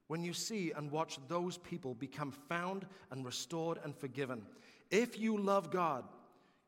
when 0.07 0.23
you 0.23 0.33
see 0.33 0.71
and 0.77 0.93
watch 0.93 1.19
those 1.27 1.59
people 1.59 1.95
become 1.95 2.31
found 2.31 2.87
and 3.11 3.25
restored 3.25 3.81
and 3.83 3.97
forgiven, 3.97 4.43
if 4.93 5.19
you 5.19 5.37
love 5.37 5.73
God, 5.73 6.05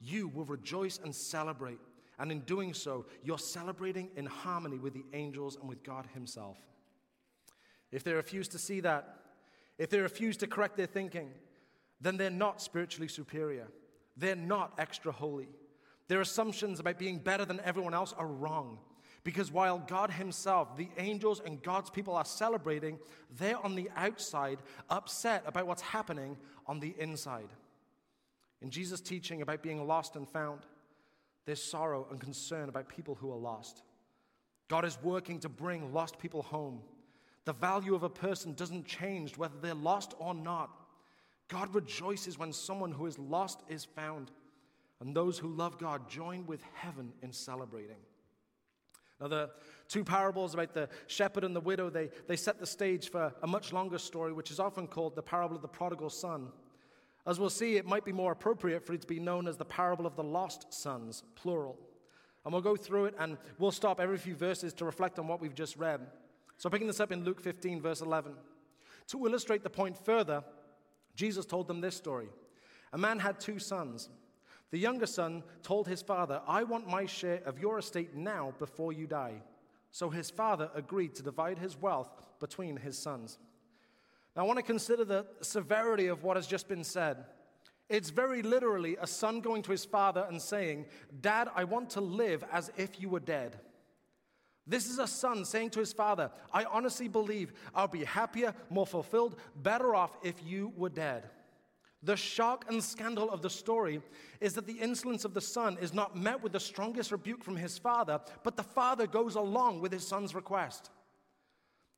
you 0.01 0.27
will 0.27 0.47
rejoice 0.47 0.99
and 1.03 1.15
celebrate. 1.15 1.79
And 2.19 2.33
in 2.33 2.41
doing 2.41 2.73
so, 2.73 3.07
you're 3.23 3.39
celebrating 3.39 4.11
in 4.17 4.27
harmony 4.27 4.79
with 4.79 4.95
the 4.95 5.05
angels 5.13 5.57
and 5.57 5.69
with 5.69 5.83
God 5.83 6.07
Himself. 6.15 6.57
If 7.93 8.05
they 8.05 8.13
refuse 8.13 8.49
to 8.49 8.59
see 8.59 8.81
that, 8.81 9.21
if 9.79 9.91
they 9.91 10.01
refuse 10.01 10.37
to 10.39 10.47
correct 10.47 10.77
their 10.77 10.87
thinking, 10.87 11.31
then 12.01 12.17
they're 12.17 12.31
not 12.31 12.63
spiritually 12.63 13.09
superior. 13.09 13.69
They're 14.17 14.35
not 14.37 14.73
extra 14.79 15.13
holy. 15.13 15.49
Their 16.09 16.21
assumptions 16.21 16.81
about 16.81 16.99
being 16.99 17.19
better 17.19 17.45
than 17.45 17.61
everyone 17.61 17.95
else 17.95 18.15
are 18.17 18.27
wrong. 18.27 18.79
Because 19.25 19.51
while 19.51 19.79
God 19.79 20.11
Himself, 20.11 20.77
the 20.77 20.89
angels, 20.99 21.43
and 21.45 21.63
God's 21.63 21.91
people 21.91 22.15
are 22.15 22.25
celebrating, 22.25 22.99
they're 23.39 23.63
on 23.65 23.75
the 23.75 23.91
outside 23.97 24.59
upset 24.89 25.43
about 25.47 25.67
what's 25.67 25.83
happening 25.83 26.37
on 26.67 26.79
the 26.79 26.95
inside. 26.99 27.49
In 28.63 28.71
Jesus' 28.71 29.01
teaching 29.01 29.43
about 29.43 29.63
being 29.63 29.85
lost 29.87 30.17
and 30.17 30.29
found, 30.29 30.61
there's 31.47 31.63
sorrow 31.63 32.07
and 32.11 32.21
concern 32.21 32.69
about 32.69 32.89
people 32.89 33.15
who 33.15 33.33
are 33.33 33.39
lost. 33.39 33.83
God 34.69 34.85
is 34.85 34.99
working 35.03 35.39
to 35.41 35.49
bring 35.49 35.93
lost 35.93 36.19
people 36.19 36.43
home. 36.43 36.81
The 37.45 37.53
value 37.53 37.95
of 37.95 38.03
a 38.03 38.11
person 38.11 38.55
doesn't 38.55 38.87
change 38.87 39.39
whether 39.39 39.55
they're 39.63 39.75
lost 39.75 40.15
or 40.19 40.35
not. 40.35 40.71
God 41.49 41.73
rejoices 41.73 42.39
when 42.39 42.53
someone 42.53 42.91
who 42.91 43.07
is 43.07 43.19
lost 43.19 43.63
is 43.69 43.85
found, 43.85 44.33
and 45.01 45.15
those 45.15 45.39
who 45.39 45.49
love 45.49 45.79
God 45.79 46.11
join 46.11 46.45
with 46.47 46.61
heaven 46.75 47.13
in 47.23 47.33
celebrating. 47.33 47.99
Now, 49.21 49.29
the 49.29 49.51
two 49.89 50.05
parables 50.05 50.55
about 50.55 50.75
the 50.75 50.89
shepherd 51.07 51.45
and 51.45 51.55
the 51.55 51.61
widow, 51.61 51.89
they, 51.89 52.11
they 52.27 52.37
set 52.37 52.59
the 52.59 52.67
stage 52.67 53.11
for 53.11 53.33
a 53.43 53.47
much 53.47 53.73
longer 53.73 53.99
story, 53.99 54.33
which 54.33 54.51
is 54.51 54.59
often 54.59 54.89
called 54.89 55.15
the 55.15 55.23
parable 55.23 55.57
of 55.57 55.63
the 55.63 55.69
prodigal 55.69 56.11
son. 56.11 56.49
As 57.27 57.41
we'll 57.41 57.51
see, 57.51 57.77
it 57.77 57.87
might 57.87 58.05
be 58.05 58.13
more 58.13 58.33
appropriate 58.33 58.87
for 58.87 58.93
it 58.93 59.01
to 59.01 59.07
be 59.07 59.19
known 59.19 59.49
as 59.49 59.57
the 59.57 59.65
parable 59.65 60.07
of 60.07 60.15
the 60.15 60.23
lost 60.23 60.73
sons, 60.73 61.25
plural. 61.35 61.77
And 62.45 62.53
we'll 62.53 62.63
go 62.63 62.77
through 62.77 63.07
it 63.07 63.15
and 63.19 63.37
we'll 63.59 63.73
stop 63.73 64.01
every 64.01 64.19
few 64.19 64.37
verses 64.37 64.73
to 64.75 64.85
reflect 64.85 65.19
on 65.19 65.27
what 65.27 65.41
we've 65.41 65.55
just 65.55 65.77
read. 65.77 66.01
So, 66.57 66.71
picking 66.71 66.87
this 66.87 67.01
up 67.01 67.11
in 67.11 67.25
Luke 67.25 67.41
15, 67.41 67.81
verse 67.83 68.01
11. 68.01 68.33
To 69.09 69.27
illustrate 69.27 69.65
the 69.65 69.71
point 69.71 69.99
further, 69.99 70.45
Jesus 71.17 71.45
told 71.45 71.67
them 71.67 71.81
this 71.81 71.97
story. 71.97 72.29
A 72.93 72.99
man 72.99 73.19
had 73.19 73.41
two 73.41 73.59
sons. 73.59 74.09
The 74.71 74.79
younger 74.79 75.07
son 75.07 75.43
told 75.63 75.89
his 75.89 76.03
father, 76.03 76.41
I 76.47 76.63
want 76.63 76.89
my 76.89 77.07
share 77.07 77.43
of 77.45 77.59
your 77.59 77.79
estate 77.79 78.15
now 78.15 78.55
before 78.59 78.93
you 78.93 79.07
die. 79.07 79.43
So 79.91 80.11
his 80.11 80.31
father 80.31 80.71
agreed 80.75 81.15
to 81.17 81.23
divide 81.23 81.59
his 81.59 81.81
wealth 81.81 82.11
between 82.39 82.77
his 82.77 82.99
sons. 82.99 83.39
Now, 84.37 84.43
I 84.43 84.47
want 84.47 84.59
to 84.59 84.63
consider 84.63 85.05
the 85.05 85.27
severity 85.41 86.09
of 86.09 86.23
what 86.23 86.37
has 86.37 86.47
just 86.47 86.69
been 86.69 86.85
said. 86.85 87.25
It's 87.89 88.11
very 88.11 88.43
literally 88.43 88.97
a 89.01 89.07
son 89.07 89.41
going 89.41 89.63
to 89.63 89.71
his 89.71 89.85
father 89.85 90.27
and 90.29 90.43
saying, 90.43 90.87
Dad, 91.21 91.49
I 91.55 91.65
want 91.65 91.91
to 91.91 92.01
live 92.01 92.45
as 92.53 92.71
if 92.77 93.01
you 93.01 93.09
were 93.09 93.21
dead. 93.21 93.59
This 94.67 94.91
is 94.91 94.99
a 94.99 95.07
son 95.07 95.45
saying 95.45 95.71
to 95.71 95.81
his 95.81 95.93
father, 95.93 96.31
I 96.53 96.65
honestly 96.65 97.07
believe 97.07 97.53
I'll 97.75 97.87
be 97.87 98.05
happier, 98.05 98.53
more 98.69 98.87
fulfilled, 98.87 99.37
better 99.63 99.95
off 99.95 100.19
if 100.23 100.35
you 100.45 100.73
were 100.77 100.89
dead. 100.89 101.31
The 102.03 102.17
shock 102.17 102.67
and 102.69 102.83
scandal 102.83 103.31
of 103.31 103.43
the 103.43 103.51
story 103.51 104.03
is 104.41 104.55
that 104.55 104.67
the 104.67 104.75
insolence 104.75 105.25
of 105.25 105.35
the 105.35 105.41
son 105.41 105.79
is 105.81 105.95
not 105.95 106.17
met 106.17 106.43
with 106.43 106.53
the 106.53 106.61
strongest 106.61 107.13
rebuke 107.13 107.43
from 107.43 107.57
his 107.57 107.79
father, 107.79 108.21
but 108.43 108.57
the 108.57 108.63
father 108.63 109.07
goes 109.07 109.37
along 109.37 109.81
with 109.81 109.93
his 109.93 110.07
son's 110.07 110.35
request. 110.35 110.91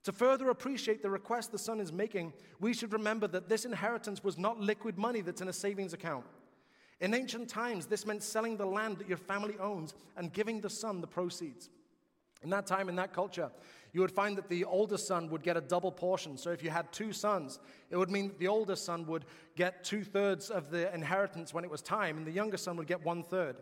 To 0.05 0.12
further 0.12 0.50
appreciate 0.50 1.02
the 1.02 1.11
request 1.11 1.52
the 1.52 1.59
son 1.59 1.81
is 1.81 1.93
making, 1.93 2.33
we 2.61 2.73
should 2.73 2.93
remember 2.93 3.26
that 3.28 3.49
this 3.49 3.64
inheritance 3.64 4.23
was 4.23 4.38
not 4.38 4.61
liquid 4.61 4.97
money 4.97 5.21
that's 5.21 5.40
in 5.40 5.49
a 5.49 5.52
savings 5.52 5.93
account. 5.93 6.25
In 7.00 7.14
ancient 7.14 7.49
times, 7.49 7.87
this 7.87 8.07
meant 8.07 8.23
selling 8.23 8.57
the 8.57 8.67
land 8.67 8.99
that 8.99 9.09
your 9.09 9.19
family 9.19 9.57
owns 9.61 9.95
and 10.17 10.33
giving 10.33 10.61
the 10.61 10.71
son 10.71 11.00
the 11.00 11.07
proceeds. 11.07 11.71
In 12.43 12.50
that 12.50 12.67
time, 12.67 12.88
in 12.88 12.97
that 12.97 13.12
culture, 13.12 13.50
you 13.93 14.00
would 14.00 14.12
find 14.12 14.37
that 14.37 14.49
the 14.49 14.64
oldest 14.64 15.07
son 15.07 15.28
would 15.31 15.43
get 15.43 15.57
a 15.57 15.61
double 15.61 15.90
portion. 15.90 16.37
So 16.37 16.50
if 16.50 16.62
you 16.62 16.71
had 16.71 16.93
two 16.93 17.12
sons, 17.12 17.59
it 17.90 17.97
would 17.97 18.11
mean 18.11 18.28
that 18.28 18.38
the 18.38 18.49
oldest 18.49 18.85
son 18.85 19.07
would 19.07 19.25
get 19.57 19.83
two 19.83 20.05
thirds 20.05 20.50
of 20.50 20.71
the 20.71 20.93
inheritance 20.95 21.52
when 21.52 21.64
it 21.64 21.71
was 21.71 21.83
time, 21.83 22.17
and 22.17 22.26
the 22.26 22.33
younger 22.33 22.57
son 22.57 22.76
would 22.76 22.87
get 22.87 23.05
one 23.05 23.23
third. 23.23 23.57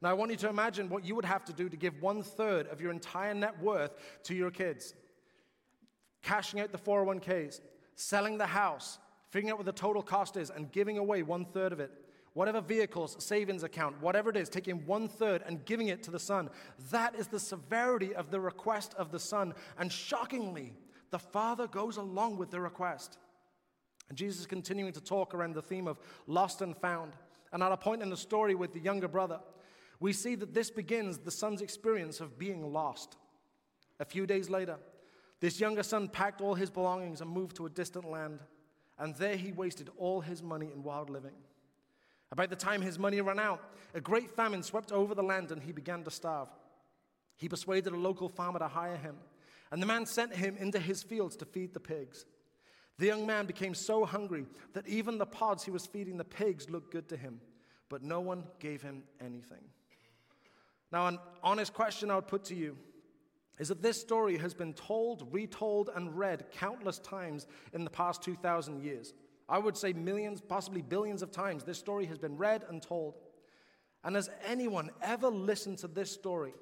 Now, 0.00 0.10
I 0.10 0.14
want 0.14 0.30
you 0.30 0.36
to 0.38 0.48
imagine 0.48 0.88
what 0.88 1.04
you 1.04 1.14
would 1.16 1.24
have 1.24 1.44
to 1.46 1.52
do 1.52 1.68
to 1.68 1.76
give 1.76 2.00
one 2.00 2.22
third 2.22 2.68
of 2.68 2.80
your 2.80 2.92
entire 2.92 3.34
net 3.34 3.60
worth 3.60 3.92
to 4.24 4.34
your 4.34 4.50
kids 4.50 4.94
cashing 6.22 6.60
out 6.60 6.72
the 6.72 6.78
401ks, 6.78 7.60
selling 7.94 8.38
the 8.38 8.46
house, 8.46 8.98
figuring 9.30 9.50
out 9.50 9.58
what 9.58 9.66
the 9.66 9.72
total 9.72 10.02
cost 10.02 10.36
is, 10.36 10.50
and 10.50 10.70
giving 10.72 10.98
away 10.98 11.22
one 11.22 11.44
third 11.44 11.72
of 11.72 11.80
it 11.80 11.92
whatever 12.38 12.60
vehicles, 12.60 13.16
savings 13.18 13.64
account, 13.64 14.00
whatever 14.00 14.30
it 14.30 14.36
is, 14.36 14.48
taking 14.48 14.86
one 14.86 15.08
third 15.08 15.42
and 15.46 15.64
giving 15.64 15.88
it 15.88 16.04
to 16.04 16.10
the 16.12 16.20
Son. 16.20 16.48
That 16.92 17.16
is 17.16 17.26
the 17.26 17.40
severity 17.40 18.14
of 18.14 18.30
the 18.30 18.38
request 18.38 18.94
of 18.96 19.10
the 19.10 19.18
Son. 19.18 19.54
And 19.76 19.90
shockingly, 19.90 20.72
the 21.10 21.18
Father 21.18 21.66
goes 21.66 21.96
along 21.96 22.36
with 22.36 22.52
the 22.52 22.60
request. 22.60 23.18
And 24.08 24.16
Jesus 24.16 24.42
is 24.42 24.46
continuing 24.46 24.92
to 24.92 25.00
talk 25.00 25.34
around 25.34 25.54
the 25.54 25.62
theme 25.62 25.88
of 25.88 25.98
lost 26.28 26.62
and 26.62 26.76
found. 26.76 27.14
And 27.52 27.60
at 27.60 27.72
a 27.72 27.76
point 27.76 28.02
in 28.02 28.10
the 28.10 28.16
story 28.16 28.54
with 28.54 28.72
the 28.72 28.78
younger 28.78 29.08
brother, 29.08 29.40
we 29.98 30.12
see 30.12 30.36
that 30.36 30.54
this 30.54 30.70
begins 30.70 31.18
the 31.18 31.32
son's 31.32 31.60
experience 31.60 32.20
of 32.20 32.38
being 32.38 32.72
lost. 32.72 33.16
A 33.98 34.04
few 34.04 34.26
days 34.26 34.48
later, 34.48 34.76
this 35.40 35.60
younger 35.60 35.82
son 35.82 36.08
packed 36.08 36.40
all 36.40 36.54
his 36.54 36.70
belongings 36.70 37.20
and 37.20 37.30
moved 37.30 37.56
to 37.56 37.66
a 37.66 37.70
distant 37.70 38.04
land. 38.10 38.40
And 38.98 39.14
there 39.14 39.36
he 39.36 39.52
wasted 39.52 39.90
all 39.96 40.20
his 40.20 40.42
money 40.42 40.70
in 40.72 40.82
wild 40.82 41.08
living. 41.08 41.34
About 42.30 42.50
the 42.50 42.56
time 42.56 42.82
his 42.82 42.98
money 42.98 43.20
ran 43.20 43.38
out, 43.38 43.62
a 43.94 44.00
great 44.00 44.30
famine 44.30 44.62
swept 44.62 44.92
over 44.92 45.14
the 45.14 45.22
land 45.22 45.52
and 45.52 45.62
he 45.62 45.72
began 45.72 46.04
to 46.04 46.10
starve. 46.10 46.48
He 47.36 47.48
persuaded 47.48 47.92
a 47.92 47.96
local 47.96 48.28
farmer 48.28 48.58
to 48.58 48.68
hire 48.68 48.96
him, 48.96 49.16
and 49.70 49.80
the 49.80 49.86
man 49.86 50.04
sent 50.04 50.34
him 50.34 50.56
into 50.58 50.80
his 50.80 51.02
fields 51.02 51.36
to 51.36 51.44
feed 51.44 51.72
the 51.72 51.80
pigs. 51.80 52.26
The 52.98 53.06
young 53.06 53.24
man 53.24 53.46
became 53.46 53.74
so 53.74 54.04
hungry 54.04 54.46
that 54.72 54.88
even 54.88 55.18
the 55.18 55.26
pods 55.26 55.62
he 55.62 55.70
was 55.70 55.86
feeding 55.86 56.16
the 56.16 56.24
pigs 56.24 56.68
looked 56.68 56.90
good 56.90 57.08
to 57.10 57.16
him, 57.16 57.40
but 57.88 58.02
no 58.02 58.20
one 58.20 58.42
gave 58.58 58.82
him 58.82 59.04
anything. 59.20 59.62
Now, 60.90 61.06
an 61.06 61.18
honest 61.42 61.72
question 61.72 62.10
I 62.10 62.16
would 62.16 62.26
put 62.26 62.44
to 62.44 62.56
you 62.56 62.76
is 63.58 63.68
that 63.68 63.82
this 63.82 64.00
story 64.00 64.38
has 64.38 64.54
been 64.54 64.72
told, 64.72 65.32
retold, 65.32 65.90
and 65.94 66.16
read 66.16 66.46
countless 66.52 66.98
times 66.98 67.46
in 67.72 67.84
the 67.84 67.90
past 67.90 68.22
2,000 68.22 68.82
years. 68.82 69.14
I 69.48 69.58
would 69.58 69.76
say 69.76 69.92
millions, 69.92 70.40
possibly 70.40 70.82
billions 70.82 71.22
of 71.22 71.30
times, 71.30 71.64
this 71.64 71.78
story 71.78 72.06
has 72.06 72.18
been 72.18 72.36
read 72.36 72.64
and 72.68 72.82
told. 72.82 73.18
And 74.04 74.14
has 74.14 74.30
anyone 74.46 74.90
ever 75.02 75.28
listened 75.28 75.78
to 75.78 75.88
this 75.88 76.10
story 76.10 76.54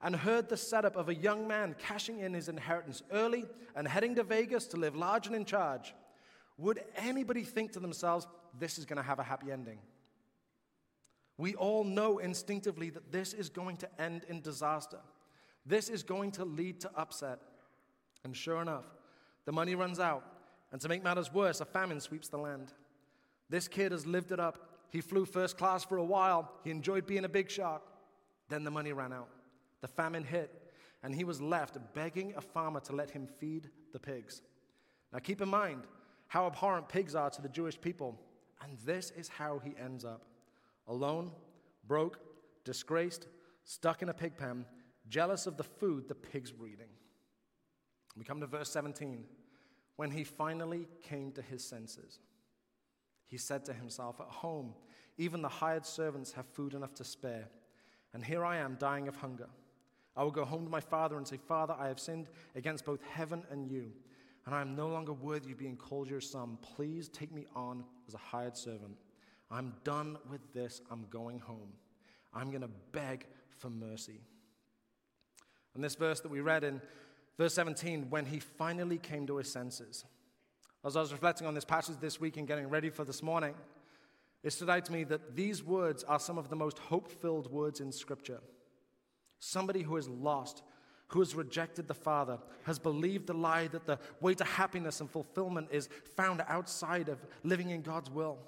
and 0.00 0.14
heard 0.14 0.48
the 0.48 0.56
setup 0.56 0.96
of 0.96 1.08
a 1.08 1.14
young 1.14 1.48
man 1.48 1.74
cashing 1.78 2.20
in 2.20 2.32
his 2.32 2.48
inheritance 2.48 3.02
early 3.12 3.44
and 3.74 3.86
heading 3.86 4.14
to 4.14 4.22
Vegas 4.22 4.66
to 4.68 4.76
live 4.76 4.96
large 4.96 5.26
and 5.26 5.36
in 5.36 5.44
charge? 5.44 5.94
Would 6.56 6.82
anybody 6.96 7.42
think 7.42 7.72
to 7.72 7.80
themselves, 7.80 8.26
this 8.58 8.78
is 8.78 8.84
going 8.84 8.96
to 8.96 9.02
have 9.02 9.18
a 9.18 9.24
happy 9.24 9.50
ending? 9.50 9.78
We 11.36 11.54
all 11.54 11.84
know 11.84 12.18
instinctively 12.18 12.90
that 12.90 13.12
this 13.12 13.32
is 13.32 13.48
going 13.48 13.76
to 13.78 14.00
end 14.00 14.24
in 14.28 14.40
disaster. 14.40 14.98
This 15.68 15.90
is 15.90 16.02
going 16.02 16.32
to 16.32 16.44
lead 16.44 16.80
to 16.80 16.90
upset. 16.96 17.40
And 18.24 18.34
sure 18.34 18.62
enough, 18.62 18.86
the 19.44 19.52
money 19.52 19.74
runs 19.74 20.00
out 20.00 20.24
and 20.72 20.80
to 20.80 20.88
make 20.88 21.02
matters 21.02 21.32
worse, 21.32 21.60
a 21.60 21.64
famine 21.64 22.00
sweeps 22.00 22.28
the 22.28 22.38
land. 22.38 22.72
This 23.50 23.68
kid 23.68 23.92
has 23.92 24.06
lived 24.06 24.32
it 24.32 24.40
up. 24.40 24.68
He 24.90 25.00
flew 25.00 25.24
first 25.24 25.56
class 25.58 25.84
for 25.84 25.98
a 25.98 26.04
while. 26.04 26.52
He 26.64 26.70
enjoyed 26.70 27.06
being 27.06 27.24
a 27.24 27.28
big 27.28 27.50
shot. 27.50 27.82
Then 28.48 28.64
the 28.64 28.70
money 28.70 28.92
ran 28.92 29.12
out. 29.12 29.28
The 29.80 29.88
famine 29.88 30.24
hit, 30.24 30.72
and 31.02 31.14
he 31.14 31.24
was 31.24 31.40
left 31.40 31.76
begging 31.94 32.34
a 32.36 32.40
farmer 32.40 32.80
to 32.80 32.94
let 32.94 33.10
him 33.10 33.26
feed 33.26 33.70
the 33.92 33.98
pigs. 33.98 34.42
Now, 35.12 35.20
keep 35.20 35.40
in 35.40 35.48
mind 35.48 35.82
how 36.26 36.46
abhorrent 36.46 36.88
pigs 36.88 37.14
are 37.14 37.30
to 37.30 37.42
the 37.42 37.48
Jewish 37.48 37.80
people. 37.80 38.18
And 38.62 38.76
this 38.84 39.12
is 39.12 39.28
how 39.28 39.60
he 39.60 39.74
ends 39.82 40.04
up 40.04 40.24
alone, 40.88 41.30
broke, 41.86 42.18
disgraced, 42.64 43.28
stuck 43.64 44.02
in 44.02 44.08
a 44.08 44.14
pig 44.14 44.36
pen, 44.36 44.64
jealous 45.08 45.46
of 45.46 45.56
the 45.56 45.64
food 45.64 46.08
the 46.08 46.14
pigs 46.14 46.52
were 46.54 46.66
eating. 46.66 46.88
We 48.16 48.24
come 48.24 48.40
to 48.40 48.46
verse 48.46 48.70
17 48.70 49.24
when 49.96 50.10
he 50.10 50.24
finally 50.24 50.88
came 51.02 51.32
to 51.32 51.42
his 51.42 51.64
senses. 51.64 52.20
He 53.26 53.36
said 53.36 53.64
to 53.66 53.72
himself, 53.72 54.20
At 54.20 54.28
home, 54.28 54.74
even 55.18 55.42
the 55.42 55.48
hired 55.48 55.84
servants 55.84 56.32
have 56.32 56.46
food 56.46 56.74
enough 56.74 56.94
to 56.94 57.04
spare, 57.04 57.48
and 58.14 58.24
here 58.24 58.44
I 58.44 58.56
am 58.56 58.76
dying 58.78 59.08
of 59.08 59.16
hunger. 59.16 59.48
I 60.16 60.24
will 60.24 60.30
go 60.30 60.44
home 60.44 60.64
to 60.64 60.70
my 60.70 60.80
father 60.80 61.16
and 61.16 61.26
say, 61.26 61.36
Father, 61.36 61.76
I 61.78 61.88
have 61.88 62.00
sinned 62.00 62.28
against 62.56 62.84
both 62.84 63.00
heaven 63.02 63.44
and 63.50 63.70
you, 63.70 63.92
and 64.46 64.54
I 64.54 64.60
am 64.60 64.74
no 64.74 64.88
longer 64.88 65.12
worthy 65.12 65.52
of 65.52 65.58
being 65.58 65.76
called 65.76 66.08
your 66.08 66.20
son. 66.20 66.58
Please 66.62 67.08
take 67.08 67.32
me 67.32 67.46
on 67.54 67.84
as 68.06 68.14
a 68.14 68.18
hired 68.18 68.56
servant. 68.56 68.96
I'm 69.50 69.74
done 69.84 70.18
with 70.30 70.52
this. 70.52 70.80
I'm 70.90 71.06
going 71.10 71.38
home. 71.38 71.72
I'm 72.34 72.50
going 72.50 72.62
to 72.62 72.70
beg 72.92 73.26
for 73.58 73.70
mercy. 73.70 74.20
And 75.78 75.84
this 75.84 75.94
verse 75.94 76.18
that 76.18 76.28
we 76.28 76.40
read 76.40 76.64
in 76.64 76.82
Verse 77.38 77.54
17, 77.54 78.10
when 78.10 78.26
he 78.26 78.40
finally 78.40 78.98
came 78.98 79.26
to 79.28 79.36
his 79.36 79.50
senses. 79.50 80.04
As 80.84 80.96
I 80.96 81.00
was 81.00 81.12
reflecting 81.12 81.46
on 81.46 81.54
this 81.54 81.64
passage 81.64 81.96
this 82.00 82.20
week 82.20 82.36
and 82.36 82.48
getting 82.48 82.68
ready 82.68 82.90
for 82.90 83.04
this 83.04 83.22
morning, 83.22 83.54
it 84.42 84.52
stood 84.52 84.68
out 84.68 84.84
to 84.86 84.92
me 84.92 85.04
that 85.04 85.36
these 85.36 85.62
words 85.62 86.02
are 86.04 86.18
some 86.18 86.36
of 86.36 86.48
the 86.48 86.56
most 86.56 86.78
hope 86.78 87.08
filled 87.08 87.50
words 87.50 87.80
in 87.80 87.92
Scripture. 87.92 88.40
Somebody 89.38 89.82
who 89.82 89.96
is 89.96 90.08
lost, 90.08 90.64
who 91.08 91.20
has 91.20 91.36
rejected 91.36 91.86
the 91.86 91.94
Father, 91.94 92.38
has 92.64 92.80
believed 92.80 93.28
the 93.28 93.34
lie 93.34 93.68
that 93.68 93.86
the 93.86 94.00
way 94.20 94.34
to 94.34 94.44
happiness 94.44 95.00
and 95.00 95.08
fulfillment 95.08 95.68
is 95.70 95.88
found 96.16 96.42
outside 96.48 97.08
of 97.08 97.24
living 97.44 97.70
in 97.70 97.82
God's 97.82 98.10
will. 98.10 98.38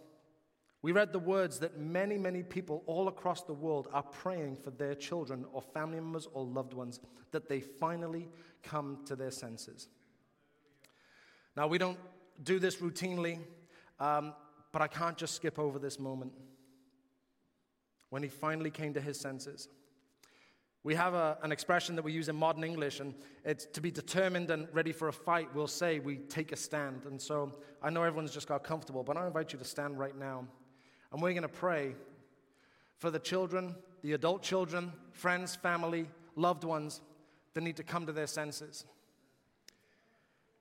We 0.82 0.92
read 0.92 1.12
the 1.12 1.18
words 1.18 1.58
that 1.58 1.78
many, 1.78 2.16
many 2.16 2.42
people 2.42 2.82
all 2.86 3.08
across 3.08 3.42
the 3.42 3.52
world 3.52 3.88
are 3.92 4.02
praying 4.02 4.56
for 4.56 4.70
their 4.70 4.94
children 4.94 5.44
or 5.52 5.60
family 5.60 6.00
members 6.00 6.26
or 6.32 6.44
loved 6.44 6.72
ones 6.72 7.00
that 7.32 7.48
they 7.48 7.60
finally 7.60 8.28
come 8.62 8.98
to 9.04 9.14
their 9.14 9.30
senses. 9.30 9.88
Now, 11.56 11.66
we 11.66 11.76
don't 11.76 11.98
do 12.42 12.58
this 12.58 12.76
routinely, 12.76 13.40
um, 13.98 14.32
but 14.72 14.80
I 14.80 14.88
can't 14.88 15.18
just 15.18 15.34
skip 15.34 15.58
over 15.58 15.78
this 15.78 15.98
moment 15.98 16.32
when 18.08 18.22
he 18.22 18.28
finally 18.28 18.70
came 18.70 18.94
to 18.94 19.00
his 19.00 19.20
senses. 19.20 19.68
We 20.82 20.94
have 20.94 21.12
a, 21.12 21.36
an 21.42 21.52
expression 21.52 21.94
that 21.96 22.02
we 22.02 22.12
use 22.12 22.30
in 22.30 22.36
modern 22.36 22.64
English, 22.64 23.00
and 23.00 23.14
it's 23.44 23.66
to 23.66 23.82
be 23.82 23.90
determined 23.90 24.50
and 24.50 24.66
ready 24.72 24.92
for 24.92 25.08
a 25.08 25.12
fight, 25.12 25.54
we'll 25.54 25.66
say 25.66 25.98
we 25.98 26.16
take 26.16 26.52
a 26.52 26.56
stand. 26.56 27.04
And 27.04 27.20
so 27.20 27.58
I 27.82 27.90
know 27.90 28.02
everyone's 28.02 28.32
just 28.32 28.48
got 28.48 28.64
comfortable, 28.64 29.02
but 29.04 29.18
I 29.18 29.26
invite 29.26 29.52
you 29.52 29.58
to 29.58 29.64
stand 29.64 29.98
right 29.98 30.16
now. 30.16 30.46
And 31.12 31.20
we're 31.20 31.32
going 31.32 31.42
to 31.42 31.48
pray 31.48 31.94
for 32.98 33.10
the 33.10 33.18
children, 33.18 33.74
the 34.02 34.12
adult 34.12 34.42
children, 34.42 34.92
friends, 35.12 35.56
family, 35.56 36.08
loved 36.36 36.64
ones 36.64 37.00
that 37.54 37.62
need 37.62 37.76
to 37.76 37.82
come 37.82 38.06
to 38.06 38.12
their 38.12 38.26
senses. 38.26 38.84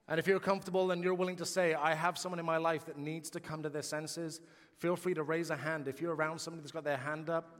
And 0.08 0.20
if 0.20 0.25
you're 0.25 0.39
comfortable 0.39 0.89
and 0.89 1.03
you're 1.03 1.13
willing 1.13 1.36
to 1.36 1.46
say, 1.46 1.75
I 1.75 1.94
have 1.94 2.18
someone 2.18 2.39
in 2.39 2.46
my 2.46 2.58
life 2.58 2.86
that 2.86 2.98
needs 2.98 3.29
to 3.32 3.39
come 3.39 3.62
to 3.62 3.70
their 3.70 3.84
senses, 3.84 4.41
feel 4.77 4.96
free 4.96 5.13
to 5.13 5.22
raise 5.22 5.51
a 5.51 5.56
hand. 5.56 5.88
If 5.88 6.01
you're 6.01 6.15
around 6.15 6.39
somebody 6.39 6.62
that's 6.62 6.72
got 6.72 6.84
their 6.84 6.98
hand 6.98 7.29
up, 7.29 7.60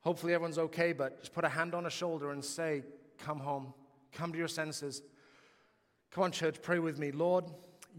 hopefully 0.00 0.32
everyone's 0.32 0.58
okay, 0.58 0.94
but 0.94 1.20
just 1.20 1.34
put 1.34 1.44
a 1.44 1.50
hand 1.50 1.74
on 1.74 1.84
a 1.84 1.90
shoulder 1.90 2.30
and 2.30 2.42
say, 2.42 2.82
Come 3.18 3.40
home, 3.40 3.72
come 4.12 4.32
to 4.32 4.38
your 4.38 4.48
senses. 4.48 5.02
Come 6.10 6.24
on, 6.24 6.32
church, 6.32 6.62
pray 6.62 6.78
with 6.78 6.98
me. 6.98 7.10
Lord, 7.10 7.44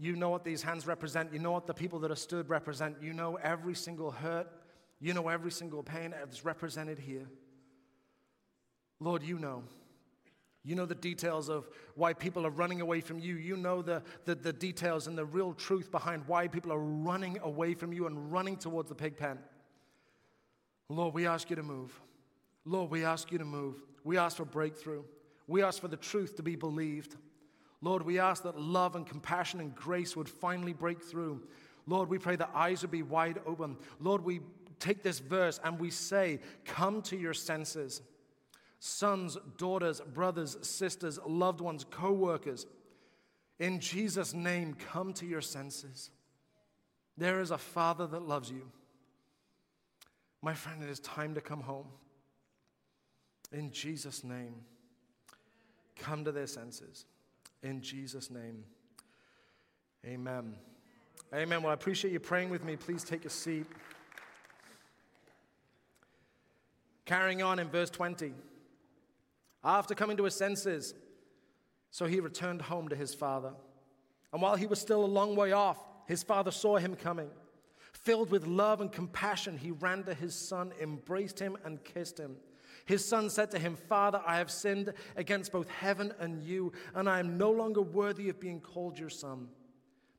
you 0.00 0.14
know 0.14 0.30
what 0.30 0.44
these 0.44 0.62
hands 0.62 0.86
represent. 0.86 1.32
You 1.32 1.40
know 1.40 1.50
what 1.50 1.66
the 1.66 1.74
people 1.74 1.98
that 2.00 2.10
are 2.10 2.16
stood 2.16 2.48
represent. 2.48 2.96
You 3.02 3.12
know 3.12 3.36
every 3.42 3.74
single 3.74 4.10
hurt. 4.10 4.48
You 5.00 5.12
know 5.12 5.28
every 5.28 5.50
single 5.50 5.82
pain 5.82 6.10
that's 6.10 6.44
represented 6.44 6.98
here. 6.98 7.28
Lord, 9.00 9.22
you 9.22 9.38
know. 9.38 9.64
You 10.64 10.74
know 10.74 10.86
the 10.86 10.94
details 10.94 11.48
of 11.48 11.68
why 11.94 12.12
people 12.12 12.46
are 12.46 12.50
running 12.50 12.80
away 12.80 13.00
from 13.00 13.18
you. 13.18 13.36
You 13.36 13.56
know 13.56 13.80
the, 13.80 14.02
the, 14.24 14.34
the, 14.34 14.52
details 14.52 15.06
and 15.06 15.16
the 15.16 15.24
real 15.24 15.54
truth 15.54 15.90
behind 15.90 16.24
why 16.26 16.46
people 16.48 16.72
are 16.72 16.80
running 16.80 17.38
away 17.42 17.74
from 17.74 17.92
you 17.92 18.06
and 18.06 18.30
running 18.30 18.56
towards 18.56 18.88
the 18.88 18.94
pig 18.94 19.16
pen. 19.16 19.38
Lord, 20.88 21.14
we 21.14 21.26
ask 21.26 21.48
you 21.48 21.56
to 21.56 21.62
move. 21.62 21.98
Lord, 22.64 22.90
we 22.90 23.04
ask 23.04 23.32
you 23.32 23.38
to 23.38 23.44
move. 23.44 23.76
We 24.04 24.18
ask 24.18 24.36
for 24.36 24.44
breakthrough. 24.44 25.04
We 25.46 25.62
ask 25.62 25.80
for 25.80 25.88
the 25.88 25.96
truth 25.96 26.36
to 26.36 26.42
be 26.42 26.56
believed. 26.56 27.16
Lord, 27.80 28.02
we 28.02 28.18
ask 28.18 28.42
that 28.42 28.58
love 28.58 28.96
and 28.96 29.06
compassion 29.06 29.60
and 29.60 29.74
grace 29.74 30.16
would 30.16 30.28
finally 30.28 30.72
break 30.72 31.02
through. 31.02 31.42
Lord, 31.86 32.08
we 32.08 32.18
pray 32.18 32.36
that 32.36 32.50
eyes 32.54 32.82
would 32.82 32.90
be 32.90 33.02
wide 33.02 33.40
open. 33.46 33.76
Lord, 34.00 34.24
we 34.24 34.40
take 34.78 35.02
this 35.02 35.20
verse 35.20 35.60
and 35.62 35.78
we 35.78 35.90
say, 35.90 36.40
Come 36.64 37.02
to 37.02 37.16
your 37.16 37.34
senses 37.34 38.02
sons, 38.80 39.36
daughters, 39.56 40.00
brothers, 40.00 40.56
sisters, 40.62 41.18
loved 41.26 41.60
ones, 41.60 41.84
co 41.90 42.12
workers. 42.12 42.66
In 43.58 43.80
Jesus' 43.80 44.34
name, 44.34 44.74
come 44.74 45.12
to 45.14 45.26
your 45.26 45.40
senses. 45.40 46.10
There 47.16 47.40
is 47.40 47.50
a 47.50 47.58
Father 47.58 48.06
that 48.06 48.22
loves 48.22 48.50
you. 48.50 48.70
My 50.42 50.54
friend, 50.54 50.82
it 50.82 50.88
is 50.88 51.00
time 51.00 51.34
to 51.34 51.40
come 51.40 51.60
home. 51.60 51.88
In 53.52 53.72
Jesus' 53.72 54.22
name, 54.22 54.54
come 55.96 56.24
to 56.24 56.30
their 56.30 56.46
senses. 56.46 57.06
In 57.62 57.82
Jesus' 57.82 58.30
name, 58.30 58.64
amen. 60.06 60.54
Amen. 61.34 61.62
Well, 61.62 61.70
I 61.70 61.74
appreciate 61.74 62.12
you 62.12 62.20
praying 62.20 62.48
with 62.48 62.64
me. 62.64 62.76
Please 62.76 63.04
take 63.04 63.24
a 63.24 63.30
seat. 63.30 63.66
Carrying 67.04 67.42
on 67.42 67.58
in 67.58 67.68
verse 67.68 67.90
20. 67.90 68.32
After 69.62 69.94
coming 69.94 70.16
to 70.16 70.24
his 70.24 70.34
senses, 70.34 70.94
so 71.90 72.06
he 72.06 72.20
returned 72.20 72.62
home 72.62 72.88
to 72.88 72.96
his 72.96 73.14
father. 73.14 73.52
And 74.32 74.40
while 74.40 74.56
he 74.56 74.66
was 74.66 74.80
still 74.80 75.04
a 75.04 75.06
long 75.06 75.36
way 75.36 75.52
off, 75.52 75.78
his 76.06 76.22
father 76.22 76.50
saw 76.50 76.76
him 76.76 76.94
coming. 76.94 77.28
Filled 77.92 78.30
with 78.30 78.46
love 78.46 78.80
and 78.80 78.92
compassion, 78.92 79.58
he 79.58 79.70
ran 79.70 80.04
to 80.04 80.14
his 80.14 80.34
son, 80.34 80.72
embraced 80.80 81.38
him, 81.38 81.56
and 81.64 81.82
kissed 81.84 82.18
him. 82.18 82.36
His 82.88 83.04
son 83.04 83.28
said 83.28 83.50
to 83.50 83.58
him, 83.58 83.76
Father, 83.76 84.20
I 84.26 84.38
have 84.38 84.50
sinned 84.50 84.94
against 85.14 85.52
both 85.52 85.68
heaven 85.68 86.12
and 86.18 86.42
you, 86.42 86.72
and 86.94 87.08
I 87.08 87.20
am 87.20 87.36
no 87.36 87.50
longer 87.50 87.82
worthy 87.82 88.30
of 88.30 88.40
being 88.40 88.60
called 88.60 88.98
your 88.98 89.10
son. 89.10 89.48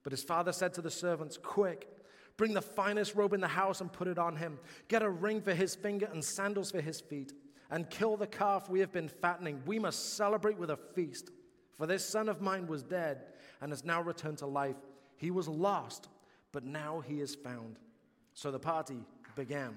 But 0.03 0.13
his 0.13 0.23
father 0.23 0.51
said 0.51 0.73
to 0.75 0.81
the 0.81 0.91
servants, 0.91 1.37
Quick, 1.41 1.89
bring 2.37 2.53
the 2.53 2.61
finest 2.61 3.15
robe 3.15 3.33
in 3.33 3.41
the 3.41 3.47
house 3.47 3.81
and 3.81 3.91
put 3.91 4.07
it 4.07 4.19
on 4.19 4.35
him. 4.35 4.59
Get 4.87 5.01
a 5.01 5.09
ring 5.09 5.41
for 5.41 5.53
his 5.53 5.73
finger 5.73 6.07
and 6.13 6.23
sandals 6.23 6.71
for 6.71 6.79
his 6.79 7.01
feet, 7.01 7.33
and 7.71 7.89
kill 7.89 8.15
the 8.15 8.27
calf 8.27 8.69
we 8.69 8.79
have 8.79 8.91
been 8.91 9.09
fattening. 9.09 9.63
We 9.65 9.79
must 9.79 10.15
celebrate 10.15 10.57
with 10.57 10.69
a 10.69 10.77
feast. 10.77 11.31
For 11.77 11.87
this 11.87 12.07
son 12.07 12.29
of 12.29 12.39
mine 12.39 12.67
was 12.67 12.83
dead 12.83 13.23
and 13.61 13.71
has 13.71 13.83
now 13.83 14.01
returned 14.01 14.37
to 14.39 14.45
life. 14.45 14.77
He 15.17 15.31
was 15.31 15.47
lost 15.47 16.07
but 16.51 16.63
now 16.63 17.01
he 17.05 17.21
is 17.21 17.35
found. 17.35 17.77
So 18.33 18.51
the 18.51 18.59
party 18.59 19.03
began. 19.35 19.75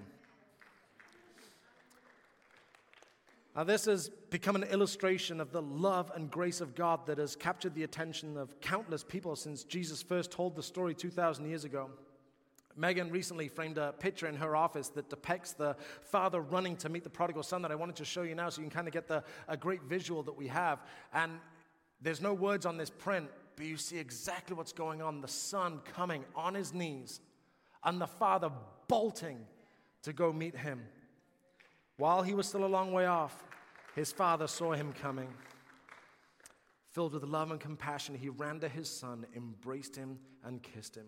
Now, 3.54 3.64
this 3.64 3.84
has 3.84 4.08
become 4.30 4.56
an 4.56 4.62
illustration 4.64 5.38
of 5.38 5.52
the 5.52 5.60
love 5.60 6.10
and 6.14 6.30
grace 6.30 6.62
of 6.62 6.74
God 6.74 7.06
that 7.06 7.18
has 7.18 7.36
captured 7.36 7.74
the 7.74 7.82
attention 7.82 8.38
of 8.38 8.58
countless 8.60 9.04
people 9.04 9.36
since 9.36 9.62
Jesus 9.62 10.02
first 10.02 10.30
told 10.30 10.56
the 10.56 10.62
story 10.62 10.94
2,000 10.94 11.46
years 11.46 11.64
ago. 11.64 11.90
Megan 12.76 13.10
recently 13.10 13.48
framed 13.48 13.76
a 13.76 13.92
picture 13.92 14.26
in 14.26 14.36
her 14.36 14.56
office 14.56 14.88
that 14.88 15.10
depicts 15.10 15.52
the 15.52 15.76
father 16.00 16.40
running 16.40 16.76
to 16.76 16.88
meet 16.88 17.04
the 17.04 17.10
prodigal 17.10 17.42
son 17.42 17.60
that 17.60 17.70
I 17.70 17.74
wanted 17.74 17.96
to 17.96 18.06
show 18.06 18.22
you 18.22 18.34
now 18.34 18.48
so 18.48 18.62
you 18.62 18.68
can 18.68 18.74
kind 18.74 18.88
of 18.88 18.94
get 18.94 19.06
the, 19.06 19.22
a 19.48 19.56
great 19.58 19.82
visual 19.82 20.22
that 20.22 20.36
we 20.36 20.46
have. 20.48 20.80
And 21.12 21.32
there's 22.00 22.22
no 22.22 22.32
words 22.32 22.64
on 22.64 22.78
this 22.78 22.88
print, 22.88 23.28
but 23.56 23.66
you 23.66 23.76
see 23.76 23.98
exactly 23.98 24.56
what's 24.56 24.72
going 24.72 25.02
on. 25.02 25.20
The 25.20 25.28
son 25.28 25.80
coming 25.94 26.24
on 26.34 26.54
his 26.54 26.72
knees, 26.72 27.20
and 27.84 28.00
the 28.00 28.06
father 28.06 28.50
bolting 28.88 29.40
to 30.02 30.14
go 30.14 30.32
meet 30.32 30.56
him. 30.56 30.80
While 31.96 32.22
he 32.22 32.34
was 32.34 32.48
still 32.48 32.64
a 32.64 32.66
long 32.66 32.92
way 32.92 33.06
off, 33.06 33.44
his 33.94 34.12
father 34.12 34.46
saw 34.46 34.72
him 34.72 34.92
coming. 34.92 35.28
Filled 36.90 37.14
with 37.14 37.24
love 37.24 37.50
and 37.50 37.60
compassion, 37.60 38.14
he 38.14 38.28
ran 38.28 38.60
to 38.60 38.68
his 38.68 38.88
son, 38.88 39.26
embraced 39.34 39.96
him, 39.96 40.18
and 40.44 40.62
kissed 40.62 40.96
him. 40.96 41.06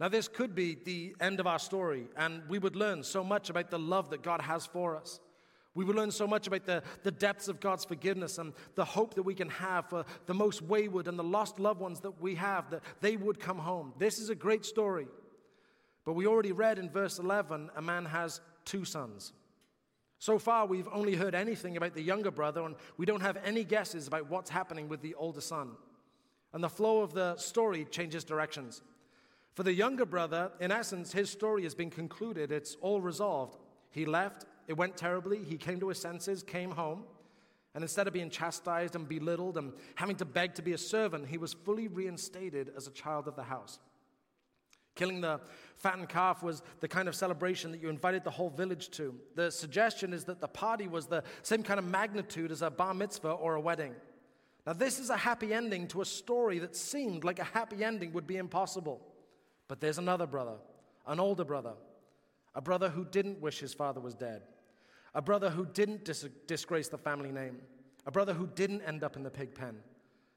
Now, 0.00 0.08
this 0.08 0.28
could 0.28 0.54
be 0.54 0.74
the 0.74 1.14
end 1.20 1.38
of 1.38 1.46
our 1.46 1.58
story, 1.58 2.08
and 2.16 2.42
we 2.48 2.58
would 2.58 2.76
learn 2.76 3.02
so 3.02 3.22
much 3.22 3.50
about 3.50 3.70
the 3.70 3.78
love 3.78 4.10
that 4.10 4.22
God 4.22 4.40
has 4.40 4.66
for 4.66 4.96
us. 4.96 5.20
We 5.74 5.84
would 5.84 5.96
learn 5.96 6.10
so 6.10 6.26
much 6.26 6.46
about 6.46 6.66
the, 6.66 6.82
the 7.02 7.10
depths 7.10 7.48
of 7.48 7.60
God's 7.60 7.84
forgiveness 7.84 8.38
and 8.38 8.52
the 8.74 8.84
hope 8.84 9.14
that 9.14 9.22
we 9.22 9.34
can 9.34 9.48
have 9.48 9.88
for 9.88 10.04
the 10.26 10.34
most 10.34 10.60
wayward 10.60 11.08
and 11.08 11.18
the 11.18 11.24
lost 11.24 11.58
loved 11.58 11.80
ones 11.80 12.00
that 12.00 12.20
we 12.20 12.34
have, 12.34 12.70
that 12.70 12.82
they 13.00 13.16
would 13.16 13.40
come 13.40 13.58
home. 13.58 13.94
This 13.98 14.18
is 14.18 14.28
a 14.28 14.34
great 14.34 14.66
story. 14.66 15.06
But 16.04 16.12
we 16.12 16.26
already 16.26 16.52
read 16.52 16.78
in 16.78 16.90
verse 16.90 17.18
11 17.18 17.70
a 17.74 17.80
man 17.80 18.04
has 18.04 18.40
two 18.64 18.84
sons. 18.84 19.32
So 20.22 20.38
far, 20.38 20.66
we've 20.66 20.86
only 20.92 21.16
heard 21.16 21.34
anything 21.34 21.76
about 21.76 21.94
the 21.94 22.00
younger 22.00 22.30
brother, 22.30 22.62
and 22.62 22.76
we 22.96 23.06
don't 23.06 23.22
have 23.22 23.38
any 23.44 23.64
guesses 23.64 24.06
about 24.06 24.30
what's 24.30 24.50
happening 24.50 24.88
with 24.88 25.02
the 25.02 25.16
older 25.16 25.40
son. 25.40 25.72
And 26.52 26.62
the 26.62 26.68
flow 26.68 27.00
of 27.00 27.12
the 27.12 27.34
story 27.38 27.88
changes 27.90 28.22
directions. 28.22 28.82
For 29.54 29.64
the 29.64 29.72
younger 29.72 30.06
brother, 30.06 30.52
in 30.60 30.70
essence, 30.70 31.12
his 31.12 31.28
story 31.28 31.64
has 31.64 31.74
been 31.74 31.90
concluded, 31.90 32.52
it's 32.52 32.76
all 32.80 33.00
resolved. 33.00 33.58
He 33.90 34.06
left, 34.06 34.44
it 34.68 34.74
went 34.74 34.96
terribly. 34.96 35.42
He 35.42 35.56
came 35.56 35.80
to 35.80 35.88
his 35.88 35.98
senses, 35.98 36.44
came 36.44 36.70
home, 36.70 37.02
and 37.74 37.82
instead 37.82 38.06
of 38.06 38.12
being 38.12 38.30
chastised 38.30 38.94
and 38.94 39.08
belittled 39.08 39.56
and 39.56 39.72
having 39.96 40.14
to 40.14 40.24
beg 40.24 40.54
to 40.54 40.62
be 40.62 40.72
a 40.72 40.78
servant, 40.78 41.26
he 41.26 41.36
was 41.36 41.52
fully 41.52 41.88
reinstated 41.88 42.70
as 42.76 42.86
a 42.86 42.92
child 42.92 43.26
of 43.26 43.34
the 43.34 43.42
house. 43.42 43.80
Killing 44.94 45.20
the 45.20 45.40
fattened 45.76 46.08
calf 46.08 46.42
was 46.42 46.62
the 46.80 46.88
kind 46.88 47.08
of 47.08 47.14
celebration 47.14 47.72
that 47.72 47.80
you 47.80 47.88
invited 47.88 48.24
the 48.24 48.30
whole 48.30 48.50
village 48.50 48.90
to. 48.90 49.14
The 49.34 49.50
suggestion 49.50 50.12
is 50.12 50.24
that 50.24 50.40
the 50.40 50.48
party 50.48 50.86
was 50.86 51.06
the 51.06 51.24
same 51.42 51.62
kind 51.62 51.78
of 51.78 51.84
magnitude 51.84 52.52
as 52.52 52.62
a 52.62 52.70
bar 52.70 52.94
mitzvah 52.94 53.32
or 53.32 53.54
a 53.54 53.60
wedding. 53.60 53.94
Now, 54.66 54.74
this 54.74 55.00
is 55.00 55.10
a 55.10 55.16
happy 55.16 55.52
ending 55.52 55.88
to 55.88 56.02
a 56.02 56.04
story 56.04 56.60
that 56.60 56.76
seemed 56.76 57.24
like 57.24 57.40
a 57.40 57.44
happy 57.44 57.82
ending 57.82 58.12
would 58.12 58.26
be 58.26 58.36
impossible. 58.36 59.00
But 59.66 59.80
there's 59.80 59.98
another 59.98 60.26
brother, 60.26 60.56
an 61.06 61.18
older 61.18 61.44
brother, 61.44 61.72
a 62.54 62.60
brother 62.60 62.88
who 62.88 63.04
didn't 63.04 63.40
wish 63.40 63.58
his 63.58 63.74
father 63.74 64.00
was 64.00 64.14
dead, 64.14 64.42
a 65.14 65.22
brother 65.22 65.50
who 65.50 65.66
didn't 65.66 66.04
dis- 66.04 66.28
disgrace 66.46 66.88
the 66.88 66.98
family 66.98 67.32
name, 67.32 67.56
a 68.06 68.10
brother 68.10 68.34
who 68.34 68.46
didn't 68.54 68.82
end 68.82 69.02
up 69.02 69.16
in 69.16 69.22
the 69.22 69.30
pig 69.30 69.54
pen. 69.54 69.76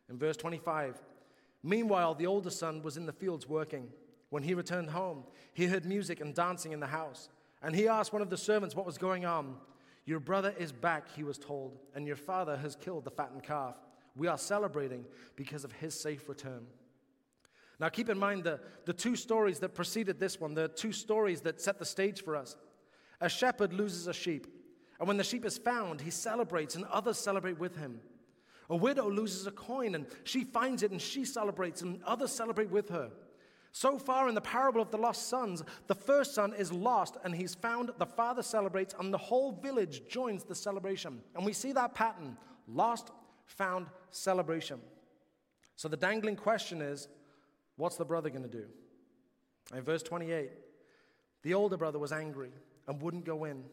In 0.09 0.17
verse 0.17 0.37
25, 0.37 1.01
meanwhile, 1.61 2.15
the 2.15 2.25
older 2.25 2.49
son 2.49 2.81
was 2.81 2.97
in 2.97 3.05
the 3.05 3.13
fields 3.13 3.47
working. 3.47 3.89
When 4.35 4.43
he 4.43 4.53
returned 4.53 4.89
home, 4.89 5.23
he 5.53 5.67
heard 5.67 5.85
music 5.85 6.19
and 6.19 6.35
dancing 6.35 6.73
in 6.73 6.81
the 6.81 6.87
house, 6.87 7.29
and 7.63 7.73
he 7.73 7.87
asked 7.87 8.11
one 8.11 8.21
of 8.21 8.29
the 8.29 8.35
servants 8.35 8.75
what 8.75 8.85
was 8.85 8.97
going 8.97 9.23
on. 9.23 9.55
Your 10.03 10.19
brother 10.19 10.53
is 10.59 10.73
back, 10.73 11.07
he 11.15 11.23
was 11.23 11.37
told, 11.37 11.79
and 11.95 12.05
your 12.05 12.17
father 12.17 12.57
has 12.57 12.75
killed 12.75 13.05
the 13.05 13.11
fattened 13.11 13.43
calf. 13.43 13.79
We 14.13 14.27
are 14.27 14.37
celebrating 14.37 15.05
because 15.37 15.63
of 15.63 15.71
his 15.71 15.97
safe 15.97 16.27
return. 16.27 16.67
Now, 17.79 17.87
keep 17.87 18.09
in 18.09 18.19
mind 18.19 18.43
the, 18.43 18.59
the 18.83 18.91
two 18.91 19.15
stories 19.15 19.59
that 19.59 19.73
preceded 19.73 20.19
this 20.19 20.37
one, 20.37 20.53
the 20.53 20.67
two 20.67 20.91
stories 20.91 21.39
that 21.43 21.61
set 21.61 21.79
the 21.79 21.85
stage 21.85 22.21
for 22.21 22.35
us. 22.35 22.57
A 23.21 23.29
shepherd 23.29 23.71
loses 23.71 24.07
a 24.07 24.13
sheep, 24.13 24.47
and 24.99 25.07
when 25.07 25.15
the 25.15 25.23
sheep 25.23 25.45
is 25.45 25.57
found, 25.57 26.01
he 26.01 26.11
celebrates, 26.11 26.75
and 26.75 26.83
others 26.91 27.17
celebrate 27.17 27.57
with 27.57 27.77
him. 27.77 28.01
A 28.69 28.75
widow 28.75 29.09
loses 29.09 29.47
a 29.47 29.51
coin, 29.51 29.95
and 29.95 30.05
she 30.25 30.43
finds 30.43 30.83
it, 30.83 30.91
and 30.91 31.01
she 31.01 31.23
celebrates, 31.23 31.81
and 31.81 32.03
others 32.03 32.33
celebrate 32.33 32.69
with 32.69 32.89
her. 32.89 33.11
So 33.75 33.99
far 33.99 34.29
in 34.29 34.35
the 34.35 34.39
parable 34.39 34.81
of 34.81 34.89
the 34.89 34.97
lost 34.97 35.27
sons, 35.27 35.61
the 35.87 35.95
first 35.95 36.33
son 36.33 36.53
is 36.53 36.71
lost, 36.71 37.17
and 37.25 37.35
he's 37.35 37.55
found, 37.55 37.91
the 37.97 38.05
father 38.05 38.41
celebrates, 38.41 38.95
and 38.97 39.13
the 39.13 39.17
whole 39.17 39.51
village 39.51 40.03
joins 40.07 40.45
the 40.45 40.55
celebration. 40.55 41.21
And 41.35 41.45
we 41.45 41.51
see 41.51 41.73
that 41.73 41.93
pattern 41.93 42.37
lost, 42.69 43.11
found, 43.43 43.87
celebration. 44.11 44.79
So 45.75 45.89
the 45.89 45.97
dangling 45.97 46.37
question 46.37 46.81
is 46.81 47.09
What's 47.75 47.97
the 47.97 48.05
brother 48.05 48.29
going 48.29 48.43
to 48.43 48.49
do? 48.49 48.63
In 49.73 49.81
verse 49.81 50.03
28, 50.03 50.51
the 51.43 51.53
older 51.53 51.75
brother 51.75 51.99
was 51.99 52.13
angry 52.13 52.51
and 52.87 53.01
wouldn't 53.01 53.25
go 53.25 53.43
in. 53.43 53.65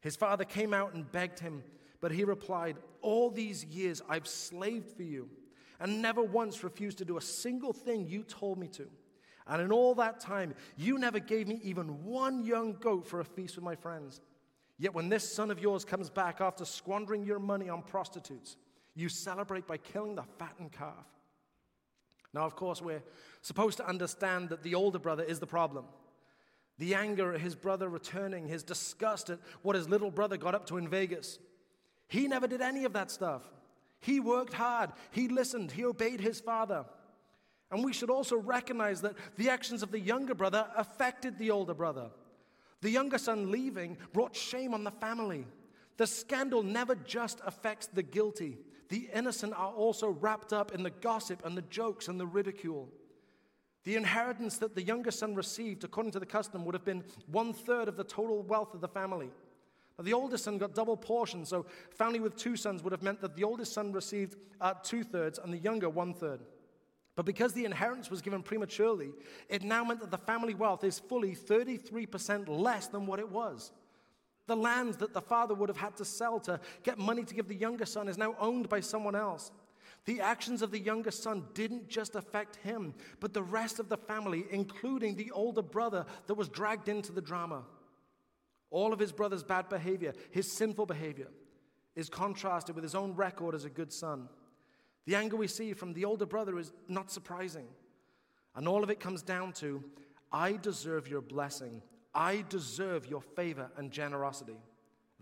His 0.00 0.16
father 0.16 0.46
came 0.46 0.72
out 0.72 0.94
and 0.94 1.12
begged 1.12 1.38
him, 1.38 1.62
but 2.00 2.12
he 2.12 2.24
replied, 2.24 2.78
All 3.02 3.30
these 3.30 3.62
years 3.62 4.00
I've 4.08 4.26
slaved 4.26 4.96
for 4.96 5.02
you 5.02 5.28
and 5.80 6.00
never 6.00 6.22
once 6.22 6.64
refused 6.64 6.96
to 6.96 7.04
do 7.04 7.18
a 7.18 7.20
single 7.20 7.74
thing 7.74 8.06
you 8.06 8.22
told 8.22 8.56
me 8.56 8.68
to. 8.68 8.88
And 9.48 9.62
in 9.62 9.72
all 9.72 9.94
that 9.94 10.20
time, 10.20 10.54
you 10.76 10.98
never 10.98 11.18
gave 11.18 11.48
me 11.48 11.60
even 11.62 12.04
one 12.04 12.44
young 12.44 12.74
goat 12.74 13.06
for 13.06 13.20
a 13.20 13.24
feast 13.24 13.56
with 13.56 13.64
my 13.64 13.74
friends. 13.74 14.20
Yet 14.78 14.94
when 14.94 15.08
this 15.08 15.30
son 15.30 15.50
of 15.50 15.58
yours 15.58 15.84
comes 15.84 16.10
back 16.10 16.40
after 16.40 16.64
squandering 16.64 17.24
your 17.24 17.38
money 17.38 17.68
on 17.68 17.82
prostitutes, 17.82 18.56
you 18.94 19.08
celebrate 19.08 19.66
by 19.66 19.78
killing 19.78 20.14
the 20.14 20.24
fattened 20.38 20.72
calf. 20.72 21.06
Now, 22.34 22.44
of 22.44 22.56
course, 22.56 22.82
we're 22.82 23.02
supposed 23.40 23.78
to 23.78 23.88
understand 23.88 24.50
that 24.50 24.62
the 24.62 24.74
older 24.74 24.98
brother 24.98 25.22
is 25.22 25.40
the 25.40 25.46
problem. 25.46 25.86
The 26.78 26.94
anger 26.94 27.32
at 27.32 27.40
his 27.40 27.56
brother 27.56 27.88
returning, 27.88 28.46
his 28.46 28.62
disgust 28.62 29.30
at 29.30 29.40
what 29.62 29.74
his 29.74 29.88
little 29.88 30.10
brother 30.10 30.36
got 30.36 30.54
up 30.54 30.66
to 30.66 30.76
in 30.76 30.88
Vegas. 30.88 31.38
He 32.06 32.28
never 32.28 32.46
did 32.46 32.60
any 32.60 32.84
of 32.84 32.92
that 32.92 33.10
stuff. 33.10 33.42
He 34.00 34.20
worked 34.20 34.52
hard, 34.52 34.90
he 35.10 35.26
listened, 35.26 35.72
he 35.72 35.84
obeyed 35.84 36.20
his 36.20 36.40
father. 36.40 36.84
And 37.70 37.84
we 37.84 37.92
should 37.92 38.10
also 38.10 38.36
recognize 38.36 39.02
that 39.02 39.14
the 39.36 39.50
actions 39.50 39.82
of 39.82 39.90
the 39.90 40.00
younger 40.00 40.34
brother 40.34 40.66
affected 40.76 41.38
the 41.38 41.50
older 41.50 41.74
brother. 41.74 42.10
The 42.80 42.90
younger 42.90 43.18
son 43.18 43.50
leaving 43.50 43.98
brought 44.12 44.34
shame 44.34 44.72
on 44.72 44.84
the 44.84 44.90
family. 44.90 45.46
The 45.96 46.06
scandal 46.06 46.62
never 46.62 46.94
just 46.94 47.40
affects 47.44 47.88
the 47.88 48.02
guilty, 48.02 48.58
the 48.88 49.08
innocent 49.12 49.52
are 49.54 49.72
also 49.72 50.08
wrapped 50.08 50.52
up 50.52 50.72
in 50.72 50.82
the 50.82 50.90
gossip 50.90 51.44
and 51.44 51.56
the 51.56 51.62
jokes 51.62 52.08
and 52.08 52.18
the 52.18 52.26
ridicule. 52.26 52.88
The 53.84 53.96
inheritance 53.96 54.58
that 54.58 54.74
the 54.74 54.82
younger 54.82 55.10
son 55.10 55.34
received, 55.34 55.84
according 55.84 56.12
to 56.12 56.20
the 56.20 56.26
custom, 56.26 56.64
would 56.64 56.74
have 56.74 56.84
been 56.84 57.04
one 57.26 57.52
third 57.52 57.88
of 57.88 57.96
the 57.96 58.04
total 58.04 58.42
wealth 58.42 58.74
of 58.74 58.80
the 58.80 58.88
family. 58.88 59.30
Now, 59.98 60.04
The 60.04 60.12
oldest 60.12 60.44
son 60.44 60.58
got 60.58 60.74
double 60.74 60.96
portion, 60.96 61.44
so 61.44 61.66
family 61.90 62.20
with 62.20 62.36
two 62.36 62.56
sons 62.56 62.82
would 62.82 62.92
have 62.92 63.02
meant 63.02 63.20
that 63.20 63.36
the 63.36 63.44
oldest 63.44 63.72
son 63.72 63.92
received 63.92 64.36
uh, 64.60 64.74
two 64.82 65.02
thirds 65.04 65.38
and 65.38 65.52
the 65.52 65.58
younger 65.58 65.88
one 65.88 66.14
third. 66.14 66.40
But 67.18 67.26
because 67.26 67.52
the 67.52 67.64
inheritance 67.64 68.12
was 68.12 68.22
given 68.22 68.44
prematurely, 68.44 69.10
it 69.48 69.64
now 69.64 69.82
meant 69.82 69.98
that 70.02 70.12
the 70.12 70.18
family 70.18 70.54
wealth 70.54 70.84
is 70.84 71.00
fully 71.00 71.34
33% 71.34 72.46
less 72.46 72.86
than 72.86 73.06
what 73.06 73.18
it 73.18 73.28
was. 73.28 73.72
The 74.46 74.54
land 74.54 74.94
that 75.00 75.14
the 75.14 75.20
father 75.20 75.52
would 75.52 75.68
have 75.68 75.78
had 75.78 75.96
to 75.96 76.04
sell 76.04 76.38
to 76.38 76.60
get 76.84 76.96
money 76.96 77.24
to 77.24 77.34
give 77.34 77.48
the 77.48 77.56
younger 77.56 77.86
son 77.86 78.06
is 78.06 78.18
now 78.18 78.36
owned 78.38 78.68
by 78.68 78.78
someone 78.78 79.16
else. 79.16 79.50
The 80.04 80.20
actions 80.20 80.62
of 80.62 80.70
the 80.70 80.78
younger 80.78 81.10
son 81.10 81.42
didn't 81.54 81.88
just 81.88 82.14
affect 82.14 82.54
him, 82.54 82.94
but 83.18 83.34
the 83.34 83.42
rest 83.42 83.80
of 83.80 83.88
the 83.88 83.96
family, 83.96 84.44
including 84.52 85.16
the 85.16 85.32
older 85.32 85.60
brother 85.60 86.06
that 86.28 86.34
was 86.36 86.48
dragged 86.48 86.88
into 86.88 87.10
the 87.10 87.20
drama. 87.20 87.64
All 88.70 88.92
of 88.92 89.00
his 89.00 89.10
brother's 89.10 89.42
bad 89.42 89.68
behavior, 89.68 90.12
his 90.30 90.52
sinful 90.52 90.86
behavior, 90.86 91.30
is 91.96 92.08
contrasted 92.08 92.76
with 92.76 92.84
his 92.84 92.94
own 92.94 93.16
record 93.16 93.56
as 93.56 93.64
a 93.64 93.70
good 93.70 93.92
son. 93.92 94.28
The 95.08 95.14
anger 95.14 95.36
we 95.36 95.46
see 95.46 95.72
from 95.72 95.94
the 95.94 96.04
older 96.04 96.26
brother 96.26 96.58
is 96.58 96.70
not 96.86 97.10
surprising. 97.10 97.66
And 98.54 98.68
all 98.68 98.84
of 98.84 98.90
it 98.90 99.00
comes 99.00 99.22
down 99.22 99.54
to 99.54 99.82
I 100.30 100.58
deserve 100.60 101.08
your 101.08 101.22
blessing. 101.22 101.80
I 102.14 102.44
deserve 102.50 103.06
your 103.06 103.22
favor 103.22 103.70
and 103.78 103.90
generosity. 103.90 104.58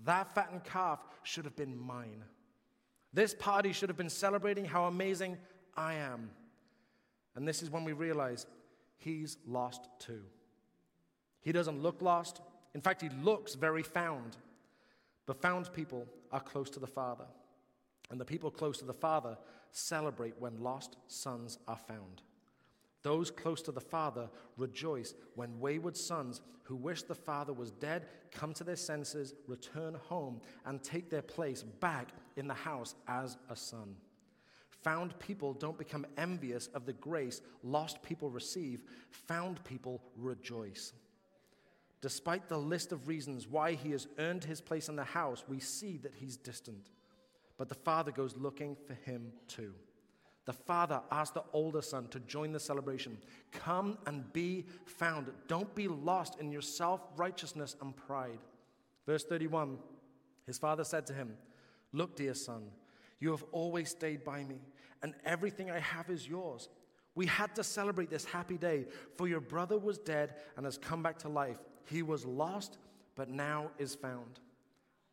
That 0.04 0.34
fattened 0.34 0.64
calf 0.64 0.98
should 1.22 1.44
have 1.44 1.54
been 1.54 1.78
mine. 1.78 2.24
This 3.12 3.32
party 3.32 3.72
should 3.72 3.88
have 3.88 3.96
been 3.96 4.10
celebrating 4.10 4.64
how 4.64 4.86
amazing 4.86 5.38
I 5.76 5.94
am. 5.94 6.30
And 7.36 7.46
this 7.46 7.62
is 7.62 7.70
when 7.70 7.84
we 7.84 7.92
realize 7.92 8.44
he's 8.96 9.36
lost 9.46 9.88
too. 10.00 10.24
He 11.42 11.52
doesn't 11.52 11.80
look 11.80 12.02
lost, 12.02 12.40
in 12.74 12.80
fact, 12.80 13.02
he 13.02 13.08
looks 13.22 13.54
very 13.54 13.84
found. 13.84 14.36
But 15.26 15.40
found 15.40 15.72
people 15.72 16.08
are 16.32 16.40
close 16.40 16.70
to 16.70 16.80
the 16.80 16.88
Father. 16.88 17.26
And 18.10 18.20
the 18.20 18.24
people 18.24 18.50
close 18.50 18.78
to 18.78 18.84
the 18.84 18.92
Father 18.92 19.36
celebrate 19.72 20.34
when 20.38 20.62
lost 20.62 20.96
sons 21.08 21.58
are 21.66 21.78
found. 21.88 22.22
Those 23.02 23.30
close 23.30 23.62
to 23.62 23.72
the 23.72 23.80
Father 23.80 24.28
rejoice 24.56 25.14
when 25.34 25.60
wayward 25.60 25.96
sons 25.96 26.40
who 26.64 26.74
wish 26.74 27.02
the 27.02 27.14
Father 27.14 27.52
was 27.52 27.70
dead 27.70 28.06
come 28.32 28.52
to 28.54 28.64
their 28.64 28.76
senses, 28.76 29.34
return 29.46 29.94
home, 29.94 30.40
and 30.64 30.82
take 30.82 31.08
their 31.08 31.22
place 31.22 31.62
back 31.62 32.08
in 32.36 32.48
the 32.48 32.54
house 32.54 32.96
as 33.06 33.36
a 33.48 33.54
son. 33.54 33.94
Found 34.82 35.18
people 35.20 35.52
don't 35.52 35.78
become 35.78 36.06
envious 36.16 36.66
of 36.68 36.86
the 36.86 36.92
grace 36.94 37.40
lost 37.62 38.02
people 38.02 38.30
receive, 38.30 38.82
found 39.10 39.62
people 39.64 40.02
rejoice. 40.16 40.92
Despite 42.00 42.48
the 42.48 42.58
list 42.58 42.92
of 42.92 43.08
reasons 43.08 43.48
why 43.48 43.72
he 43.72 43.92
has 43.92 44.06
earned 44.18 44.44
his 44.44 44.60
place 44.60 44.88
in 44.88 44.96
the 44.96 45.04
house, 45.04 45.44
we 45.48 45.60
see 45.60 45.96
that 45.98 46.14
he's 46.14 46.36
distant. 46.36 46.90
But 47.58 47.68
the 47.68 47.74
father 47.74 48.12
goes 48.12 48.36
looking 48.36 48.76
for 48.86 48.94
him 48.94 49.32
too. 49.48 49.72
The 50.44 50.52
father 50.52 51.00
asked 51.10 51.34
the 51.34 51.42
older 51.52 51.82
son 51.82 52.06
to 52.08 52.20
join 52.20 52.52
the 52.52 52.60
celebration. 52.60 53.18
Come 53.50 53.98
and 54.06 54.32
be 54.32 54.66
found. 54.84 55.30
Don't 55.48 55.74
be 55.74 55.88
lost 55.88 56.38
in 56.38 56.52
your 56.52 56.62
self 56.62 57.00
righteousness 57.16 57.76
and 57.80 57.96
pride. 57.96 58.38
Verse 59.06 59.24
31 59.24 59.78
His 60.46 60.58
father 60.58 60.84
said 60.84 61.06
to 61.06 61.12
him, 61.12 61.36
Look, 61.92 62.14
dear 62.16 62.34
son, 62.34 62.68
you 63.18 63.30
have 63.30 63.44
always 63.50 63.90
stayed 63.90 64.22
by 64.22 64.44
me, 64.44 64.60
and 65.02 65.14
everything 65.24 65.70
I 65.70 65.80
have 65.80 66.10
is 66.10 66.28
yours. 66.28 66.68
We 67.16 67.26
had 67.26 67.54
to 67.56 67.64
celebrate 67.64 68.10
this 68.10 68.26
happy 68.26 68.58
day, 68.58 68.86
for 69.16 69.26
your 69.26 69.40
brother 69.40 69.78
was 69.78 69.98
dead 69.98 70.34
and 70.56 70.66
has 70.66 70.76
come 70.76 71.02
back 71.02 71.18
to 71.20 71.28
life. 71.28 71.56
He 71.86 72.02
was 72.02 72.26
lost, 72.26 72.76
but 73.14 73.30
now 73.30 73.70
is 73.78 73.94
found. 73.94 74.38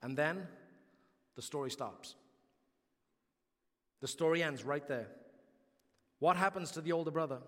And 0.02 0.18
then 0.18 0.46
the 1.36 1.42
story 1.42 1.72
stops. 1.72 2.16
The 4.04 4.10
story 4.10 4.44
ends 4.44 4.66
right 4.66 4.86
there. 4.86 5.08
What 6.20 6.36
happens 6.36 6.72
to 6.72 6.82
the 6.82 6.92
older 6.92 7.10
brother? 7.10 7.39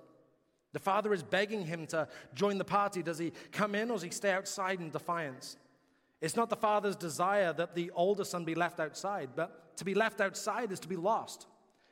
The 0.72 0.80
father 0.80 1.14
is 1.14 1.22
begging 1.22 1.66
him 1.66 1.86
to 1.88 2.08
join 2.34 2.58
the 2.58 2.64
party. 2.64 3.04
Does 3.04 3.18
he 3.18 3.34
come 3.52 3.76
in 3.76 3.92
or 3.92 3.96
does 3.96 4.04
he 4.04 4.10
stay 4.10 4.32
outside 4.32 4.80
in 4.80 4.90
defiance? 4.90 5.58
It's 6.22 6.38
not 6.38 6.50
the 6.50 6.56
father's 6.56 6.96
desire 6.96 7.52
that 7.52 7.76
the 7.76 7.92
older 7.94 8.24
son 8.24 8.46
be 8.46 8.56
left 8.56 8.80
outside, 8.80 9.32
but 9.36 9.76
to 9.76 9.84
be 9.84 9.94
left 9.94 10.22
outside 10.22 10.72
is 10.72 10.80
to 10.80 10.88
be 10.88 10.96
lost. 10.96 11.46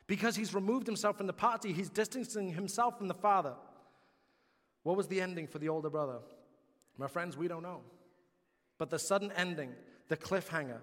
Because 0.06 0.34
he's 0.34 0.54
removed 0.54 0.86
himself 0.86 1.18
from 1.18 1.26
the 1.26 1.34
party, 1.34 1.70
he's 1.70 1.90
distancing 1.90 2.50
himself 2.50 2.96
from 2.96 3.08
the 3.08 3.12
father. 3.12 3.52
What 4.82 4.96
was 4.96 5.08
the 5.08 5.20
ending 5.20 5.46
for 5.46 5.58
the 5.58 5.68
older 5.68 5.90
brother? 5.90 6.20
My 6.96 7.06
friends, 7.06 7.36
we 7.36 7.48
don't 7.48 7.62
know. 7.62 7.82
But 8.78 8.88
the 8.88 8.98
sudden 8.98 9.30
ending, 9.36 9.74
the 10.08 10.16
cliffhanger, 10.16 10.80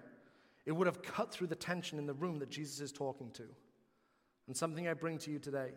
it 0.67 0.72
would 0.72 0.86
have 0.86 1.02
cut 1.02 1.32
through 1.32 1.48
the 1.48 1.56
tension 1.56 1.98
in 1.98 2.06
the 2.06 2.13
room 2.13 2.38
that 2.38 2.52
Jesus 2.52 2.80
is 2.80 2.91
talking 2.91 3.32
to. 3.32 3.46
And 4.47 4.56
something 4.56 4.88
I 4.88 4.93
bring 4.93 5.17
to 5.19 5.32
you 5.32 5.39
today 5.39 5.71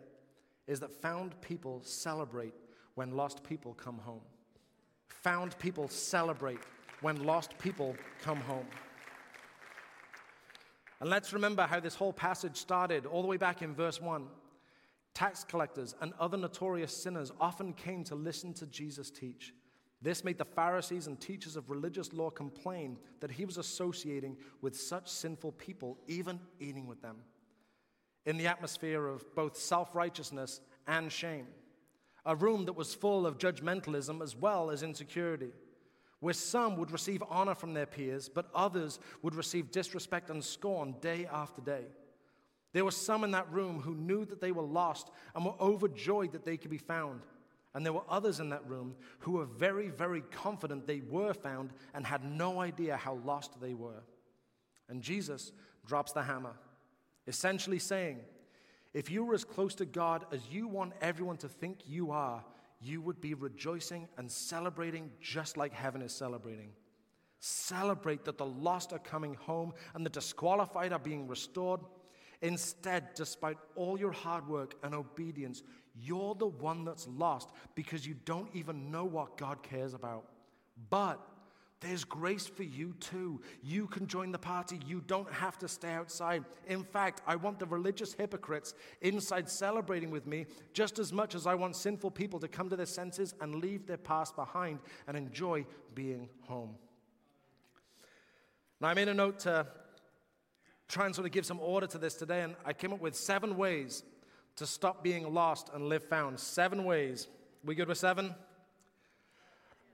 is 0.67 0.79
that 0.79 0.91
found 0.91 1.39
people 1.41 1.81
celebrate 1.83 2.53
when 2.95 3.15
lost 3.15 3.43
people 3.43 3.73
come 3.73 3.97
home. 3.97 4.21
Found 5.07 5.57
people 5.59 5.87
celebrate 5.87 6.59
when 7.01 7.23
lost 7.23 7.57
people 7.57 7.95
come 8.21 8.39
home. 8.41 8.67
And 10.99 11.09
let's 11.09 11.33
remember 11.33 11.63
how 11.63 11.79
this 11.79 11.95
whole 11.95 12.13
passage 12.13 12.57
started 12.57 13.05
all 13.05 13.21
the 13.21 13.27
way 13.27 13.37
back 13.37 13.61
in 13.61 13.75
verse 13.75 14.01
1. 14.01 14.27
Tax 15.13 15.43
collectors 15.43 15.95
and 16.01 16.13
other 16.19 16.37
notorious 16.37 16.95
sinners 16.95 17.31
often 17.39 17.73
came 17.73 18.03
to 18.05 18.15
listen 18.15 18.53
to 18.55 18.65
Jesus 18.65 19.09
teach. 19.11 19.53
This 20.01 20.23
made 20.23 20.37
the 20.37 20.45
Pharisees 20.45 21.07
and 21.07 21.19
teachers 21.19 21.55
of 21.55 21.69
religious 21.69 22.13
law 22.13 22.29
complain 22.29 22.97
that 23.21 23.31
he 23.31 23.45
was 23.45 23.57
associating 23.57 24.37
with 24.61 24.75
such 24.75 25.09
sinful 25.09 25.53
people, 25.53 25.97
even 26.07 26.39
eating 26.59 26.85
with 26.85 27.01
them. 27.01 27.17
In 28.25 28.37
the 28.37 28.47
atmosphere 28.47 29.07
of 29.07 29.23
both 29.35 29.57
self 29.57 29.95
righteousness 29.95 30.61
and 30.87 31.11
shame, 31.11 31.47
a 32.25 32.35
room 32.35 32.65
that 32.65 32.73
was 32.73 32.93
full 32.93 33.27
of 33.27 33.37
judgmentalism 33.37 34.21
as 34.21 34.35
well 34.35 34.71
as 34.71 34.81
insecurity, 34.81 35.51
where 36.19 36.33
some 36.33 36.77
would 36.77 36.91
receive 36.91 37.23
honor 37.29 37.53
from 37.53 37.73
their 37.73 37.85
peers, 37.85 38.27
but 38.29 38.49
others 38.55 38.99
would 39.21 39.35
receive 39.35 39.71
disrespect 39.71 40.29
and 40.29 40.43
scorn 40.43 40.95
day 41.01 41.27
after 41.31 41.61
day. 41.61 41.85
There 42.73 42.83
were 42.83 42.91
some 42.91 43.23
in 43.23 43.31
that 43.31 43.51
room 43.53 43.79
who 43.79 43.95
knew 43.95 44.25
that 44.25 44.41
they 44.41 44.51
were 44.51 44.61
lost 44.63 45.09
and 45.33 45.45
were 45.45 45.55
overjoyed 45.61 46.33
that 46.33 46.43
they 46.43 46.57
could 46.57 46.71
be 46.71 46.77
found. 46.77 47.21
And 47.73 47.85
there 47.85 47.93
were 47.93 48.03
others 48.09 48.39
in 48.39 48.49
that 48.49 48.67
room 48.67 48.95
who 49.19 49.33
were 49.33 49.45
very, 49.45 49.89
very 49.89 50.21
confident 50.21 50.87
they 50.87 51.01
were 51.01 51.33
found 51.33 51.71
and 51.93 52.05
had 52.05 52.23
no 52.25 52.59
idea 52.59 52.97
how 52.97 53.15
lost 53.25 53.61
they 53.61 53.73
were. 53.73 54.03
And 54.89 55.01
Jesus 55.01 55.51
drops 55.85 56.11
the 56.11 56.23
hammer, 56.23 56.53
essentially 57.27 57.79
saying, 57.79 58.19
if 58.93 59.11
you 59.11 59.25
were 59.25 59.33
as 59.33 59.43
close 59.43 59.75
to 59.75 59.85
God 59.85 60.25
as 60.31 60.47
you 60.49 60.67
want 60.67 60.93
everyone 61.01 61.37
to 61.37 61.49
think 61.49 61.79
you 61.85 62.11
are, 62.11 62.43
you 62.81 63.01
would 63.01 63.19
be 63.19 63.33
rejoicing 63.33 64.07
and 64.17 64.31
celebrating 64.31 65.11
just 65.19 65.57
like 65.57 65.73
heaven 65.73 66.01
is 66.01 66.13
celebrating. 66.13 66.69
Celebrate 67.39 68.25
that 68.25 68.37
the 68.37 68.45
lost 68.45 68.93
are 68.93 68.99
coming 68.99 69.33
home 69.35 69.73
and 69.93 70.05
the 70.05 70.09
disqualified 70.09 70.93
are 70.93 70.99
being 70.99 71.27
restored. 71.27 71.81
Instead, 72.41 73.13
despite 73.15 73.57
all 73.75 73.99
your 73.99 74.11
hard 74.11 74.47
work 74.47 74.75
and 74.83 74.93
obedience, 74.93 75.63
you're 75.93 76.35
the 76.35 76.47
one 76.47 76.85
that's 76.85 77.07
lost 77.07 77.51
because 77.75 78.05
you 78.05 78.15
don't 78.25 78.49
even 78.53 78.91
know 78.91 79.05
what 79.05 79.37
God 79.37 79.63
cares 79.63 79.93
about. 79.93 80.25
But 80.89 81.19
there's 81.81 82.03
grace 82.03 82.47
for 82.47 82.63
you 82.63 82.95
too. 82.99 83.41
You 83.61 83.87
can 83.87 84.07
join 84.07 84.31
the 84.31 84.39
party. 84.39 84.79
You 84.85 85.01
don't 85.05 85.31
have 85.31 85.57
to 85.59 85.67
stay 85.67 85.91
outside. 85.91 86.45
In 86.67 86.83
fact, 86.83 87.21
I 87.27 87.35
want 87.35 87.59
the 87.59 87.65
religious 87.65 88.13
hypocrites 88.13 88.73
inside 89.01 89.49
celebrating 89.49 90.09
with 90.09 90.25
me 90.25 90.45
just 90.73 90.99
as 90.99 91.11
much 91.11 91.35
as 91.35 91.45
I 91.45 91.53
want 91.53 91.75
sinful 91.75 92.11
people 92.11 92.39
to 92.39 92.47
come 92.47 92.69
to 92.69 92.75
their 92.75 92.85
senses 92.85 93.35
and 93.41 93.55
leave 93.55 93.85
their 93.85 93.97
past 93.97 94.35
behind 94.35 94.79
and 95.07 95.17
enjoy 95.17 95.65
being 95.93 96.29
home. 96.41 96.75
Now, 98.79 98.87
I 98.87 98.93
made 98.93 99.09
a 99.09 99.13
note 99.13 99.39
to 99.39 99.67
try 100.87 101.05
and 101.05 101.13
sort 101.15 101.25
of 101.25 101.33
give 101.33 101.45
some 101.45 101.59
order 101.59 101.87
to 101.87 101.97
this 101.97 102.15
today, 102.15 102.41
and 102.41 102.55
I 102.65 102.73
came 102.73 102.93
up 102.93 103.01
with 103.01 103.15
seven 103.15 103.57
ways 103.57 104.03
to 104.55 104.65
stop 104.65 105.03
being 105.03 105.33
lost 105.33 105.69
and 105.73 105.89
live 105.89 106.03
found. 106.03 106.39
Seven 106.39 106.85
ways. 106.85 107.27
We 107.63 107.75
good 107.75 107.87
with 107.87 107.97
seven? 107.97 108.33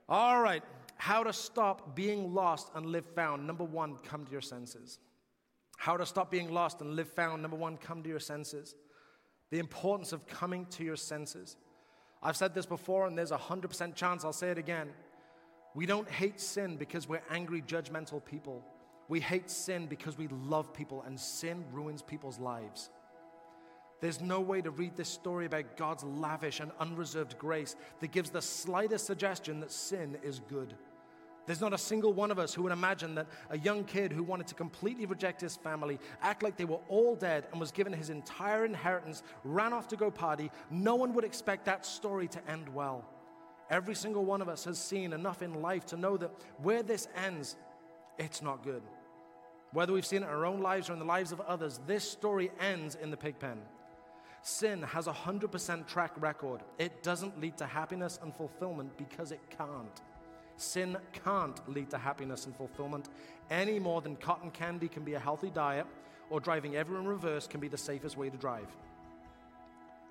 All 0.08 0.40
right. 0.40 0.62
How 1.02 1.24
to 1.24 1.32
stop 1.32 1.96
being 1.96 2.32
lost 2.32 2.70
and 2.76 2.86
live 2.86 3.04
found. 3.04 3.44
Number 3.44 3.64
one, 3.64 3.96
come 4.04 4.24
to 4.24 4.30
your 4.30 4.40
senses. 4.40 5.00
How 5.76 5.96
to 5.96 6.06
stop 6.06 6.30
being 6.30 6.52
lost 6.54 6.80
and 6.80 6.94
live 6.94 7.08
found. 7.08 7.42
Number 7.42 7.56
one, 7.56 7.76
come 7.76 8.04
to 8.04 8.08
your 8.08 8.20
senses. 8.20 8.76
The 9.50 9.58
importance 9.58 10.12
of 10.12 10.24
coming 10.28 10.64
to 10.66 10.84
your 10.84 10.94
senses. 10.94 11.56
I've 12.22 12.36
said 12.36 12.54
this 12.54 12.66
before, 12.66 13.08
and 13.08 13.18
there's 13.18 13.32
a 13.32 13.36
100% 13.36 13.96
chance 13.96 14.24
I'll 14.24 14.32
say 14.32 14.52
it 14.52 14.58
again. 14.58 14.90
We 15.74 15.86
don't 15.86 16.08
hate 16.08 16.40
sin 16.40 16.76
because 16.76 17.08
we're 17.08 17.24
angry, 17.30 17.62
judgmental 17.62 18.24
people. 18.24 18.64
We 19.08 19.18
hate 19.18 19.50
sin 19.50 19.88
because 19.88 20.16
we 20.16 20.28
love 20.28 20.72
people, 20.72 21.02
and 21.04 21.18
sin 21.18 21.64
ruins 21.72 22.02
people's 22.02 22.38
lives. 22.38 22.90
There's 24.00 24.20
no 24.20 24.40
way 24.40 24.62
to 24.62 24.70
read 24.70 24.96
this 24.96 25.08
story 25.08 25.46
about 25.46 25.76
God's 25.76 26.04
lavish 26.04 26.60
and 26.60 26.70
unreserved 26.78 27.38
grace 27.38 27.74
that 27.98 28.12
gives 28.12 28.30
the 28.30 28.40
slightest 28.40 29.04
suggestion 29.04 29.58
that 29.58 29.72
sin 29.72 30.16
is 30.22 30.38
good. 30.48 30.76
There's 31.46 31.60
not 31.60 31.72
a 31.72 31.78
single 31.78 32.12
one 32.12 32.30
of 32.30 32.38
us 32.38 32.54
who 32.54 32.62
would 32.62 32.72
imagine 32.72 33.16
that 33.16 33.26
a 33.50 33.58
young 33.58 33.84
kid 33.84 34.12
who 34.12 34.22
wanted 34.22 34.46
to 34.48 34.54
completely 34.54 35.06
reject 35.06 35.40
his 35.40 35.56
family, 35.56 35.98
act 36.20 36.42
like 36.42 36.56
they 36.56 36.64
were 36.64 36.80
all 36.88 37.16
dead, 37.16 37.46
and 37.50 37.60
was 37.60 37.72
given 37.72 37.92
his 37.92 38.10
entire 38.10 38.64
inheritance, 38.64 39.22
ran 39.42 39.72
off 39.72 39.88
to 39.88 39.96
go 39.96 40.10
party, 40.10 40.50
no 40.70 40.94
one 40.94 41.14
would 41.14 41.24
expect 41.24 41.64
that 41.64 41.84
story 41.84 42.28
to 42.28 42.50
end 42.50 42.68
well. 42.72 43.04
Every 43.70 43.94
single 43.94 44.24
one 44.24 44.40
of 44.40 44.48
us 44.48 44.64
has 44.64 44.78
seen 44.78 45.12
enough 45.12 45.42
in 45.42 45.62
life 45.62 45.86
to 45.86 45.96
know 45.96 46.16
that 46.16 46.30
where 46.62 46.82
this 46.82 47.08
ends, 47.24 47.56
it's 48.18 48.42
not 48.42 48.62
good. 48.62 48.82
Whether 49.72 49.92
we've 49.92 50.06
seen 50.06 50.22
it 50.22 50.26
in 50.26 50.30
our 50.30 50.44
own 50.44 50.60
lives 50.60 50.90
or 50.90 50.92
in 50.92 50.98
the 50.98 51.04
lives 51.04 51.32
of 51.32 51.40
others, 51.40 51.80
this 51.86 52.08
story 52.08 52.52
ends 52.60 52.94
in 52.94 53.10
the 53.10 53.16
pig 53.16 53.38
pen. 53.38 53.58
Sin 54.42 54.82
has 54.82 55.06
a 55.06 55.12
100% 55.12 55.86
track 55.86 56.12
record. 56.20 56.60
It 56.78 57.02
doesn't 57.02 57.40
lead 57.40 57.56
to 57.58 57.66
happiness 57.66 58.18
and 58.22 58.34
fulfillment 58.34 58.96
because 58.98 59.32
it 59.32 59.40
can't. 59.50 60.00
Sin 60.56 60.96
can't 61.24 61.60
lead 61.68 61.90
to 61.90 61.98
happiness 61.98 62.46
and 62.46 62.54
fulfillment 62.56 63.08
any 63.50 63.78
more 63.78 64.00
than 64.00 64.16
cotton 64.16 64.50
candy 64.50 64.88
can 64.88 65.04
be 65.04 65.14
a 65.14 65.18
healthy 65.18 65.50
diet 65.50 65.86
or 66.30 66.40
driving 66.40 66.76
ever 66.76 66.98
in 66.98 67.06
reverse 67.06 67.46
can 67.46 67.60
be 67.60 67.68
the 67.68 67.76
safest 67.76 68.16
way 68.16 68.30
to 68.30 68.36
drive. 68.36 68.68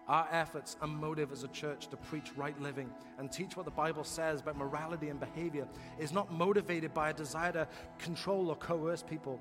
Our 0.07 0.27
efforts 0.31 0.75
and 0.81 0.91
motive 0.91 1.31
as 1.31 1.43
a 1.43 1.47
church 1.47 1.87
to 1.87 1.97
preach 1.97 2.31
right 2.35 2.59
living 2.61 2.89
and 3.17 3.31
teach 3.31 3.55
what 3.55 3.65
the 3.65 3.71
Bible 3.71 4.03
says 4.03 4.41
about 4.41 4.57
morality 4.57 5.09
and 5.09 5.19
behavior 5.19 5.67
is 5.99 6.11
not 6.11 6.31
motivated 6.31 6.93
by 6.93 7.11
a 7.11 7.13
desire 7.13 7.51
to 7.53 7.67
control 7.97 8.49
or 8.49 8.55
coerce 8.55 9.01
people. 9.01 9.39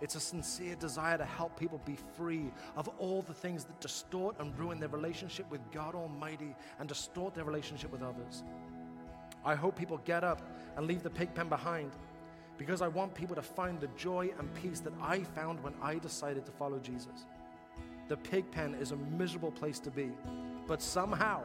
It's 0.00 0.14
a 0.14 0.20
sincere 0.20 0.74
desire 0.74 1.16
to 1.18 1.24
help 1.24 1.58
people 1.58 1.80
be 1.84 1.96
free 2.16 2.50
of 2.76 2.88
all 2.98 3.22
the 3.22 3.34
things 3.34 3.64
that 3.64 3.80
distort 3.80 4.36
and 4.40 4.56
ruin 4.58 4.78
their 4.78 4.88
relationship 4.88 5.50
with 5.50 5.60
God 5.70 5.94
Almighty 5.94 6.54
and 6.78 6.88
distort 6.88 7.34
their 7.34 7.44
relationship 7.44 7.92
with 7.92 8.02
others. 8.02 8.42
I 9.46 9.54
hope 9.54 9.76
people 9.76 10.00
get 10.04 10.24
up 10.24 10.42
and 10.76 10.88
leave 10.88 11.04
the 11.04 11.10
pig 11.10 11.32
pen 11.32 11.48
behind 11.48 11.92
because 12.58 12.82
I 12.82 12.88
want 12.88 13.14
people 13.14 13.36
to 13.36 13.42
find 13.42 13.80
the 13.80 13.86
joy 13.96 14.32
and 14.40 14.52
peace 14.54 14.80
that 14.80 14.92
I 15.00 15.20
found 15.20 15.62
when 15.62 15.72
I 15.80 15.98
decided 15.98 16.44
to 16.46 16.52
follow 16.52 16.80
Jesus. 16.80 17.26
The 18.08 18.16
pig 18.16 18.50
pen 18.50 18.74
is 18.74 18.90
a 18.90 18.96
miserable 18.96 19.52
place 19.52 19.78
to 19.80 19.90
be, 19.90 20.10
but 20.66 20.82
somehow 20.82 21.42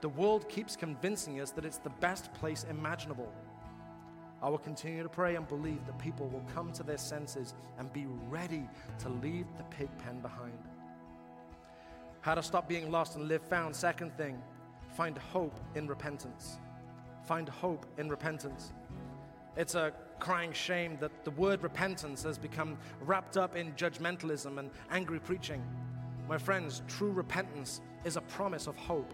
the 0.00 0.08
world 0.08 0.48
keeps 0.48 0.74
convincing 0.74 1.40
us 1.40 1.52
that 1.52 1.64
it's 1.64 1.78
the 1.78 1.90
best 1.90 2.32
place 2.34 2.66
imaginable. 2.68 3.32
I 4.42 4.48
will 4.48 4.58
continue 4.58 5.04
to 5.04 5.08
pray 5.08 5.36
and 5.36 5.46
believe 5.46 5.86
that 5.86 5.98
people 5.98 6.26
will 6.26 6.44
come 6.52 6.72
to 6.72 6.82
their 6.82 6.98
senses 6.98 7.54
and 7.78 7.92
be 7.92 8.06
ready 8.28 8.68
to 8.98 9.08
leave 9.08 9.46
the 9.56 9.64
pig 9.64 9.88
pen 9.98 10.18
behind. 10.18 10.58
How 12.22 12.34
to 12.34 12.42
stop 12.42 12.68
being 12.68 12.90
lost 12.90 13.14
and 13.14 13.28
live 13.28 13.42
found. 13.42 13.74
Second 13.74 14.16
thing, 14.16 14.42
find 14.96 15.16
hope 15.16 15.54
in 15.76 15.86
repentance 15.86 16.58
find 17.26 17.48
hope 17.48 17.86
in 17.98 18.08
repentance. 18.08 18.72
It's 19.56 19.74
a 19.74 19.92
crying 20.18 20.52
shame 20.52 20.96
that 21.00 21.24
the 21.24 21.30
word 21.32 21.62
repentance 21.62 22.22
has 22.22 22.38
become 22.38 22.78
wrapped 23.00 23.36
up 23.36 23.56
in 23.56 23.72
judgmentalism 23.72 24.58
and 24.58 24.70
angry 24.90 25.18
preaching. 25.18 25.62
My 26.28 26.38
friends, 26.38 26.82
true 26.88 27.12
repentance 27.12 27.80
is 28.04 28.16
a 28.16 28.20
promise 28.22 28.66
of 28.66 28.76
hope. 28.76 29.12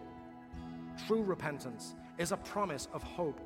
True 1.06 1.22
repentance 1.22 1.94
is 2.18 2.32
a 2.32 2.36
promise 2.36 2.88
of 2.92 3.02
hope. 3.02 3.40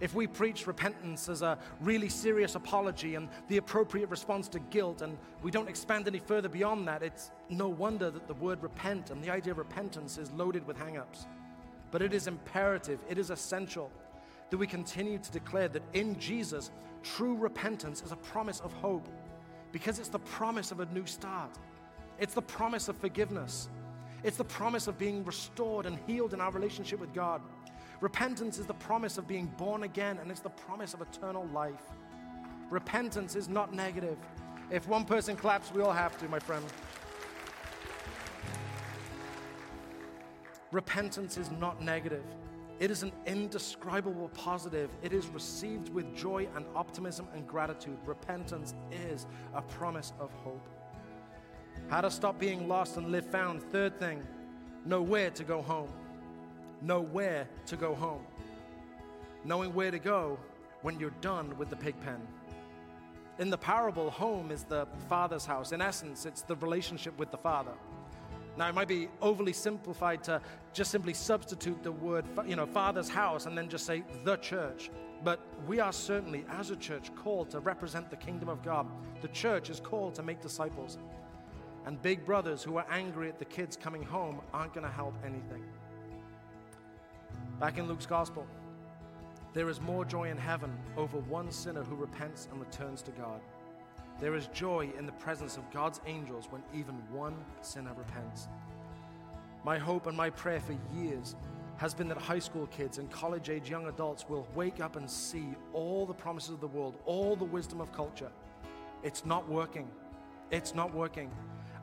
If 0.00 0.14
we 0.14 0.28
preach 0.28 0.68
repentance 0.68 1.28
as 1.28 1.42
a 1.42 1.58
really 1.80 2.08
serious 2.08 2.54
apology 2.54 3.16
and 3.16 3.28
the 3.48 3.56
appropriate 3.56 4.08
response 4.10 4.48
to 4.50 4.60
guilt, 4.60 5.02
and 5.02 5.18
we 5.42 5.50
don't 5.50 5.68
expand 5.68 6.06
any 6.06 6.20
further 6.20 6.48
beyond 6.48 6.86
that, 6.86 7.02
it's 7.02 7.32
no 7.48 7.68
wonder 7.68 8.10
that 8.10 8.28
the 8.28 8.34
word 8.34 8.62
repent 8.62 9.10
and 9.10 9.22
the 9.22 9.30
idea 9.30 9.52
of 9.52 9.58
repentance 9.58 10.16
is 10.16 10.30
loaded 10.32 10.64
with 10.66 10.78
hang 10.78 10.98
ups. 10.98 11.26
But 11.90 12.02
it 12.02 12.12
is 12.12 12.26
imperative, 12.26 13.00
it 13.08 13.18
is 13.18 13.30
essential 13.30 13.90
that 14.50 14.56
we 14.56 14.66
continue 14.66 15.18
to 15.18 15.30
declare 15.30 15.68
that 15.68 15.82
in 15.92 16.18
Jesus, 16.18 16.70
true 17.02 17.36
repentance 17.36 18.02
is 18.02 18.12
a 18.12 18.16
promise 18.16 18.60
of 18.60 18.72
hope 18.74 19.08
because 19.72 19.98
it's 19.98 20.08
the 20.08 20.18
promise 20.18 20.70
of 20.70 20.80
a 20.80 20.86
new 20.86 21.06
start. 21.06 21.50
It's 22.18 22.34
the 22.34 22.42
promise 22.42 22.88
of 22.88 22.96
forgiveness. 22.96 23.68
It's 24.24 24.36
the 24.36 24.44
promise 24.44 24.86
of 24.88 24.98
being 24.98 25.24
restored 25.24 25.86
and 25.86 25.98
healed 26.06 26.34
in 26.34 26.40
our 26.40 26.50
relationship 26.50 26.98
with 26.98 27.12
God. 27.14 27.40
Repentance 28.00 28.58
is 28.58 28.66
the 28.66 28.74
promise 28.74 29.18
of 29.18 29.26
being 29.26 29.46
born 29.56 29.82
again, 29.82 30.18
and 30.18 30.30
it's 30.30 30.40
the 30.40 30.50
promise 30.50 30.94
of 30.94 31.00
eternal 31.00 31.46
life. 31.52 31.82
Repentance 32.70 33.36
is 33.36 33.48
not 33.48 33.72
negative. 33.72 34.16
If 34.70 34.86
one 34.88 35.04
person 35.04 35.36
claps, 35.36 35.72
we 35.72 35.82
all 35.82 35.92
have 35.92 36.18
to, 36.18 36.28
my 36.28 36.38
friend. 36.38 36.64
Repentance 40.70 41.36
is 41.38 41.50
not 41.50 41.82
negative. 41.82 42.24
It 42.78 42.90
is 42.90 43.02
an 43.02 43.12
indescribable 43.26 44.28
positive. 44.28 44.90
It 45.02 45.12
is 45.12 45.26
received 45.28 45.88
with 45.88 46.14
joy 46.14 46.46
and 46.54 46.64
optimism 46.76 47.26
and 47.34 47.46
gratitude. 47.46 47.98
Repentance 48.04 48.74
is 48.92 49.26
a 49.54 49.62
promise 49.62 50.12
of 50.20 50.30
hope. 50.44 50.68
How 51.88 52.02
to 52.02 52.10
stop 52.10 52.38
being 52.38 52.68
lost 52.68 52.96
and 52.96 53.10
live 53.10 53.26
found. 53.26 53.62
Third 53.62 53.98
thing, 53.98 54.22
know 54.84 55.02
where 55.02 55.30
to 55.30 55.42
go 55.42 55.62
home. 55.62 55.88
Know 56.82 57.00
where 57.00 57.48
to 57.66 57.76
go 57.76 57.94
home. 57.94 58.24
Knowing 59.44 59.74
where 59.74 59.90
to 59.90 59.98
go 59.98 60.38
when 60.82 61.00
you're 61.00 61.10
done 61.20 61.56
with 61.58 61.70
the 61.70 61.76
pig 61.76 61.98
pen. 62.02 62.20
In 63.38 63.50
the 63.50 63.58
parable, 63.58 64.10
home 64.10 64.50
is 64.50 64.64
the 64.64 64.86
father's 65.08 65.46
house. 65.46 65.72
In 65.72 65.80
essence, 65.80 66.26
it's 66.26 66.42
the 66.42 66.56
relationship 66.56 67.18
with 67.18 67.30
the 67.30 67.38
father. 67.38 67.72
Now, 68.58 68.68
it 68.68 68.74
might 68.74 68.88
be 68.88 69.08
overly 69.22 69.52
simplified 69.52 70.24
to 70.24 70.42
just 70.72 70.90
simply 70.90 71.14
substitute 71.14 71.80
the 71.84 71.92
word, 71.92 72.24
you 72.44 72.56
know, 72.56 72.66
Father's 72.66 73.08
house 73.08 73.46
and 73.46 73.56
then 73.56 73.68
just 73.68 73.86
say 73.86 74.02
the 74.24 74.36
church. 74.38 74.90
But 75.22 75.38
we 75.68 75.78
are 75.78 75.92
certainly, 75.92 76.44
as 76.50 76.72
a 76.72 76.76
church, 76.76 77.14
called 77.14 77.50
to 77.50 77.60
represent 77.60 78.10
the 78.10 78.16
kingdom 78.16 78.48
of 78.48 78.64
God. 78.64 78.88
The 79.22 79.28
church 79.28 79.70
is 79.70 79.78
called 79.78 80.16
to 80.16 80.24
make 80.24 80.40
disciples. 80.40 80.98
And 81.86 82.02
big 82.02 82.26
brothers 82.26 82.64
who 82.64 82.78
are 82.78 82.86
angry 82.90 83.28
at 83.28 83.38
the 83.38 83.44
kids 83.44 83.76
coming 83.76 84.02
home 84.02 84.40
aren't 84.52 84.74
going 84.74 84.86
to 84.86 84.92
help 84.92 85.14
anything. 85.24 85.62
Back 87.60 87.78
in 87.78 87.86
Luke's 87.86 88.06
gospel, 88.06 88.44
there 89.54 89.68
is 89.68 89.80
more 89.80 90.04
joy 90.04 90.30
in 90.30 90.36
heaven 90.36 90.76
over 90.96 91.18
one 91.18 91.52
sinner 91.52 91.84
who 91.84 91.94
repents 91.94 92.48
and 92.50 92.58
returns 92.58 93.02
to 93.02 93.12
God. 93.12 93.40
There 94.20 94.34
is 94.34 94.48
joy 94.48 94.90
in 94.98 95.06
the 95.06 95.12
presence 95.12 95.56
of 95.56 95.70
God's 95.70 96.00
angels 96.06 96.48
when 96.50 96.62
even 96.74 96.96
one 97.12 97.36
sinner 97.60 97.92
repents. 97.96 98.48
My 99.64 99.78
hope 99.78 100.06
and 100.06 100.16
my 100.16 100.30
prayer 100.30 100.60
for 100.60 100.76
years 100.96 101.36
has 101.76 101.94
been 101.94 102.08
that 102.08 102.18
high 102.18 102.40
school 102.40 102.66
kids 102.66 102.98
and 102.98 103.08
college 103.10 103.48
age 103.48 103.70
young 103.70 103.86
adults 103.86 104.28
will 104.28 104.48
wake 104.56 104.80
up 104.80 104.96
and 104.96 105.08
see 105.08 105.46
all 105.72 106.04
the 106.04 106.14
promises 106.14 106.50
of 106.50 106.60
the 106.60 106.66
world, 106.66 106.96
all 107.06 107.36
the 107.36 107.44
wisdom 107.44 107.80
of 107.80 107.92
culture. 107.92 108.30
It's 109.04 109.24
not 109.24 109.48
working. 109.48 109.88
It's 110.50 110.74
not 110.74 110.92
working. 110.92 111.30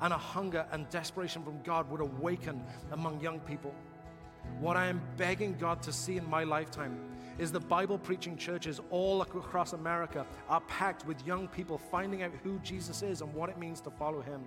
And 0.01 0.11
a 0.11 0.17
hunger 0.17 0.65
and 0.73 0.89
desperation 0.89 1.41
from 1.41 1.61
God 1.63 1.89
would 1.89 2.01
awaken 2.01 2.61
among 2.91 3.21
young 3.21 3.39
people. 3.39 3.73
What 4.59 4.75
I 4.75 4.87
am 4.87 5.01
begging 5.15 5.55
God 5.57 5.81
to 5.83 5.93
see 5.93 6.17
in 6.17 6.29
my 6.29 6.43
lifetime 6.43 6.99
is 7.37 7.51
the 7.51 7.59
Bible 7.59 7.97
preaching 7.97 8.37
churches 8.37 8.79
all 8.89 9.21
across 9.21 9.73
America 9.73 10.25
are 10.49 10.61
packed 10.61 11.05
with 11.05 11.25
young 11.25 11.47
people 11.47 11.77
finding 11.77 12.23
out 12.23 12.31
who 12.43 12.59
Jesus 12.59 13.01
is 13.01 13.21
and 13.21 13.33
what 13.33 13.49
it 13.49 13.57
means 13.57 13.81
to 13.81 13.91
follow 13.91 14.21
him. 14.21 14.43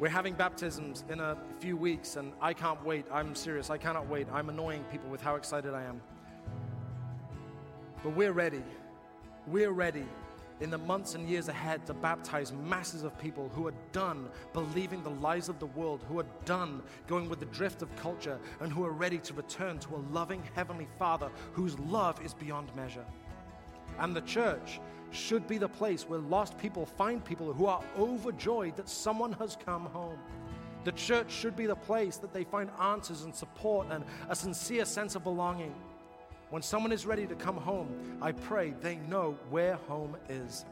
We're 0.00 0.08
having 0.08 0.34
baptisms 0.34 1.02
in 1.08 1.18
a 1.18 1.36
few 1.58 1.76
weeks, 1.76 2.14
and 2.14 2.32
I 2.40 2.52
can't 2.52 2.84
wait. 2.84 3.04
I'm 3.12 3.34
serious. 3.34 3.68
I 3.68 3.78
cannot 3.78 4.08
wait. 4.08 4.28
I'm 4.32 4.48
annoying 4.48 4.84
people 4.92 5.10
with 5.10 5.20
how 5.20 5.34
excited 5.34 5.74
I 5.74 5.82
am. 5.82 6.00
But 8.04 8.14
we're 8.14 8.32
ready. 8.32 8.62
We're 9.48 9.72
ready 9.72 10.06
in 10.60 10.70
the 10.70 10.78
months 10.78 11.14
and 11.14 11.28
years 11.28 11.48
ahead 11.48 11.86
to 11.86 11.94
baptize 11.94 12.52
masses 12.52 13.02
of 13.02 13.18
people 13.18 13.50
who 13.54 13.66
are 13.66 13.74
done 13.92 14.28
believing 14.52 15.02
the 15.02 15.10
lies 15.10 15.48
of 15.48 15.58
the 15.58 15.66
world, 15.66 16.04
who 16.08 16.18
are 16.18 16.26
done 16.44 16.82
going 17.06 17.28
with 17.28 17.40
the 17.40 17.46
drift 17.46 17.82
of 17.82 17.94
culture, 17.96 18.38
and 18.60 18.72
who 18.72 18.84
are 18.84 18.92
ready 18.92 19.18
to 19.18 19.34
return 19.34 19.78
to 19.78 19.94
a 19.94 20.02
loving 20.12 20.42
Heavenly 20.54 20.88
Father 20.98 21.30
whose 21.52 21.78
love 21.78 22.24
is 22.24 22.34
beyond 22.34 22.74
measure. 22.74 23.04
And 23.98 24.14
the 24.14 24.20
church 24.22 24.80
should 25.10 25.46
be 25.48 25.58
the 25.58 25.68
place 25.68 26.08
where 26.08 26.18
lost 26.18 26.58
people 26.58 26.84
find 26.84 27.24
people 27.24 27.52
who 27.52 27.66
are 27.66 27.82
overjoyed 27.98 28.76
that 28.76 28.88
someone 28.88 29.32
has 29.32 29.56
come 29.64 29.86
home. 29.86 30.18
The 30.84 30.92
church 30.92 31.30
should 31.30 31.56
be 31.56 31.66
the 31.66 31.76
place 31.76 32.16
that 32.18 32.32
they 32.32 32.44
find 32.44 32.70
answers 32.80 33.22
and 33.22 33.34
support 33.34 33.88
and 33.90 34.04
a 34.28 34.36
sincere 34.36 34.84
sense 34.84 35.14
of 35.14 35.24
belonging. 35.24 35.74
When 36.50 36.62
someone 36.62 36.92
is 36.92 37.04
ready 37.04 37.26
to 37.26 37.34
come 37.34 37.56
home, 37.56 38.18
I 38.22 38.32
pray 38.32 38.74
they 38.80 38.96
know 38.96 39.36
where 39.50 39.74
home 39.88 40.16
is. 40.28 40.64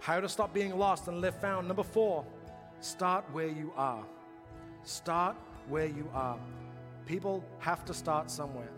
How 0.00 0.20
to 0.20 0.28
stop 0.28 0.52
being 0.52 0.76
lost 0.76 1.08
and 1.08 1.20
live 1.20 1.34
found. 1.36 1.66
Number 1.66 1.82
four, 1.82 2.24
start 2.80 3.24
where 3.32 3.48
you 3.48 3.72
are. 3.76 4.04
Start 4.82 5.36
where 5.68 5.86
you 5.86 6.08
are. 6.14 6.38
People 7.06 7.42
have 7.58 7.84
to 7.86 7.94
start 7.94 8.30
somewhere. 8.30 8.70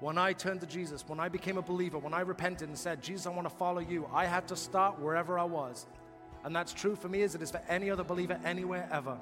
When 0.00 0.18
I 0.18 0.32
turned 0.32 0.60
to 0.60 0.66
Jesus, 0.66 1.04
when 1.08 1.18
I 1.18 1.28
became 1.28 1.58
a 1.58 1.62
believer, 1.62 1.98
when 1.98 2.14
I 2.14 2.20
repented 2.20 2.68
and 2.68 2.78
said, 2.78 3.02
Jesus, 3.02 3.26
I 3.26 3.30
want 3.30 3.48
to 3.48 3.54
follow 3.54 3.80
you, 3.80 4.08
I 4.12 4.26
had 4.26 4.46
to 4.48 4.56
start 4.56 5.00
wherever 5.00 5.38
I 5.38 5.44
was. 5.44 5.86
And 6.44 6.54
that's 6.54 6.72
true 6.72 6.94
for 6.94 7.08
me 7.08 7.22
as 7.22 7.34
it 7.34 7.42
is 7.42 7.50
for 7.50 7.60
any 7.68 7.90
other 7.90 8.04
believer 8.04 8.38
anywhere 8.44 8.88
ever. 8.92 9.16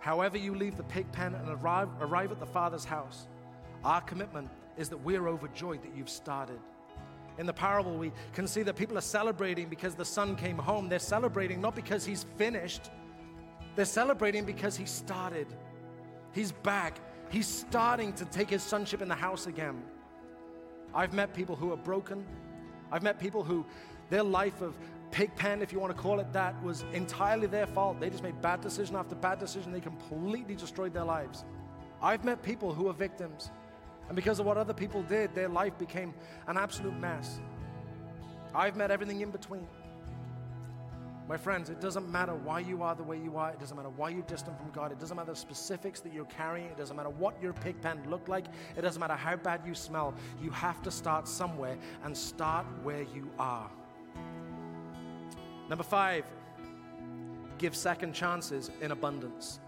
However, 0.00 0.36
you 0.36 0.54
leave 0.54 0.76
the 0.76 0.82
pig 0.82 1.10
pen 1.12 1.34
and 1.34 1.48
arrive, 1.48 1.88
arrive 2.00 2.32
at 2.32 2.40
the 2.40 2.46
Father's 2.46 2.84
house, 2.84 3.28
our 3.84 4.00
commitment 4.00 4.50
is 4.76 4.88
that 4.88 4.98
we're 4.98 5.28
overjoyed 5.28 5.82
that 5.82 5.94
you've 5.96 6.08
started. 6.08 6.58
In 7.38 7.46
the 7.46 7.52
parable, 7.52 7.96
we 7.96 8.12
can 8.32 8.46
see 8.46 8.62
that 8.62 8.76
people 8.76 8.96
are 8.96 9.02
celebrating 9.02 9.68
because 9.68 9.94
the 9.94 10.04
son 10.04 10.36
came 10.36 10.56
home. 10.56 10.88
They're 10.88 10.98
celebrating 10.98 11.60
not 11.60 11.74
because 11.74 12.04
he's 12.04 12.24
finished, 12.36 12.90
they're 13.76 13.84
celebrating 13.84 14.44
because 14.44 14.76
he 14.76 14.86
started. 14.86 15.48
He's 16.32 16.52
back. 16.52 16.98
He's 17.30 17.46
starting 17.46 18.12
to 18.14 18.24
take 18.24 18.50
his 18.50 18.62
sonship 18.62 19.02
in 19.02 19.08
the 19.08 19.14
house 19.14 19.46
again. 19.46 19.82
I've 20.94 21.12
met 21.12 21.34
people 21.34 21.56
who 21.56 21.72
are 21.72 21.76
broken. 21.76 22.24
I've 22.92 23.02
met 23.02 23.18
people 23.18 23.42
who 23.42 23.66
their 24.10 24.22
life 24.22 24.60
of 24.60 24.76
pig 25.10 25.34
pen, 25.34 25.62
if 25.62 25.72
you 25.72 25.80
want 25.80 25.94
to 25.94 26.00
call 26.00 26.20
it 26.20 26.32
that, 26.32 26.60
was 26.62 26.84
entirely 26.92 27.46
their 27.46 27.66
fault. 27.66 28.00
They 28.00 28.10
just 28.10 28.22
made 28.22 28.40
bad 28.40 28.60
decision 28.60 28.96
after 28.96 29.14
bad 29.14 29.38
decision. 29.38 29.72
They 29.72 29.80
completely 29.80 30.54
destroyed 30.54 30.92
their 30.92 31.04
lives. 31.04 31.44
I've 32.02 32.24
met 32.24 32.42
people 32.42 32.74
who 32.74 32.88
are 32.88 32.92
victims. 32.92 33.50
And 34.08 34.16
because 34.16 34.38
of 34.38 34.46
what 34.46 34.56
other 34.56 34.74
people 34.74 35.02
did, 35.02 35.34
their 35.34 35.48
life 35.48 35.76
became 35.78 36.14
an 36.46 36.56
absolute 36.56 36.98
mess. 36.98 37.40
I've 38.54 38.76
met 38.76 38.90
everything 38.90 39.20
in 39.20 39.30
between. 39.30 39.66
My 41.26 41.38
friends, 41.38 41.70
it 41.70 41.80
doesn't 41.80 42.10
matter 42.10 42.34
why 42.34 42.60
you 42.60 42.82
are 42.82 42.94
the 42.94 43.02
way 43.02 43.16
you 43.16 43.38
are. 43.38 43.50
It 43.50 43.58
doesn't 43.58 43.74
matter 43.74 43.88
why 43.88 44.10
you're 44.10 44.22
distant 44.22 44.58
from 44.58 44.70
God. 44.72 44.92
It 44.92 45.00
doesn't 45.00 45.16
matter 45.16 45.32
the 45.32 45.36
specifics 45.36 46.00
that 46.00 46.12
you're 46.12 46.26
carrying. 46.26 46.66
It 46.66 46.76
doesn't 46.76 46.94
matter 46.94 47.08
what 47.08 47.40
your 47.42 47.54
pig 47.54 47.80
pen 47.80 47.98
looked 48.10 48.28
like. 48.28 48.44
It 48.76 48.82
doesn't 48.82 49.00
matter 49.00 49.14
how 49.14 49.36
bad 49.36 49.62
you 49.66 49.74
smell. 49.74 50.14
You 50.42 50.50
have 50.50 50.82
to 50.82 50.90
start 50.90 51.26
somewhere 51.26 51.78
and 52.04 52.14
start 52.14 52.66
where 52.82 53.02
you 53.14 53.30
are. 53.38 53.70
Number 55.70 55.84
five, 55.84 56.26
give 57.56 57.74
second 57.74 58.12
chances 58.12 58.70
in 58.82 58.90
abundance. 58.90 59.60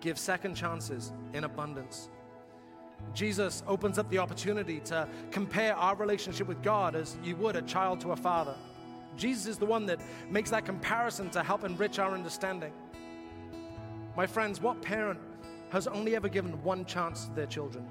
Give 0.00 0.18
second 0.18 0.56
chances 0.56 1.12
in 1.32 1.44
abundance. 1.44 2.08
Jesus 3.14 3.62
opens 3.66 3.98
up 3.98 4.08
the 4.10 4.18
opportunity 4.18 4.80
to 4.80 5.08
compare 5.30 5.74
our 5.74 5.96
relationship 5.96 6.46
with 6.46 6.62
God 6.62 6.94
as 6.94 7.16
you 7.24 7.34
would 7.36 7.56
a 7.56 7.62
child 7.62 8.00
to 8.02 8.12
a 8.12 8.16
father. 8.16 8.54
Jesus 9.16 9.46
is 9.46 9.58
the 9.58 9.66
one 9.66 9.86
that 9.86 10.00
makes 10.30 10.50
that 10.50 10.64
comparison 10.64 11.28
to 11.30 11.42
help 11.42 11.64
enrich 11.64 11.98
our 11.98 12.12
understanding. 12.12 12.72
My 14.16 14.26
friends, 14.26 14.60
what 14.60 14.80
parent 14.82 15.18
has 15.70 15.86
only 15.86 16.14
ever 16.14 16.28
given 16.28 16.62
one 16.62 16.84
chance 16.84 17.26
to 17.26 17.34
their 17.34 17.46
children? 17.46 17.84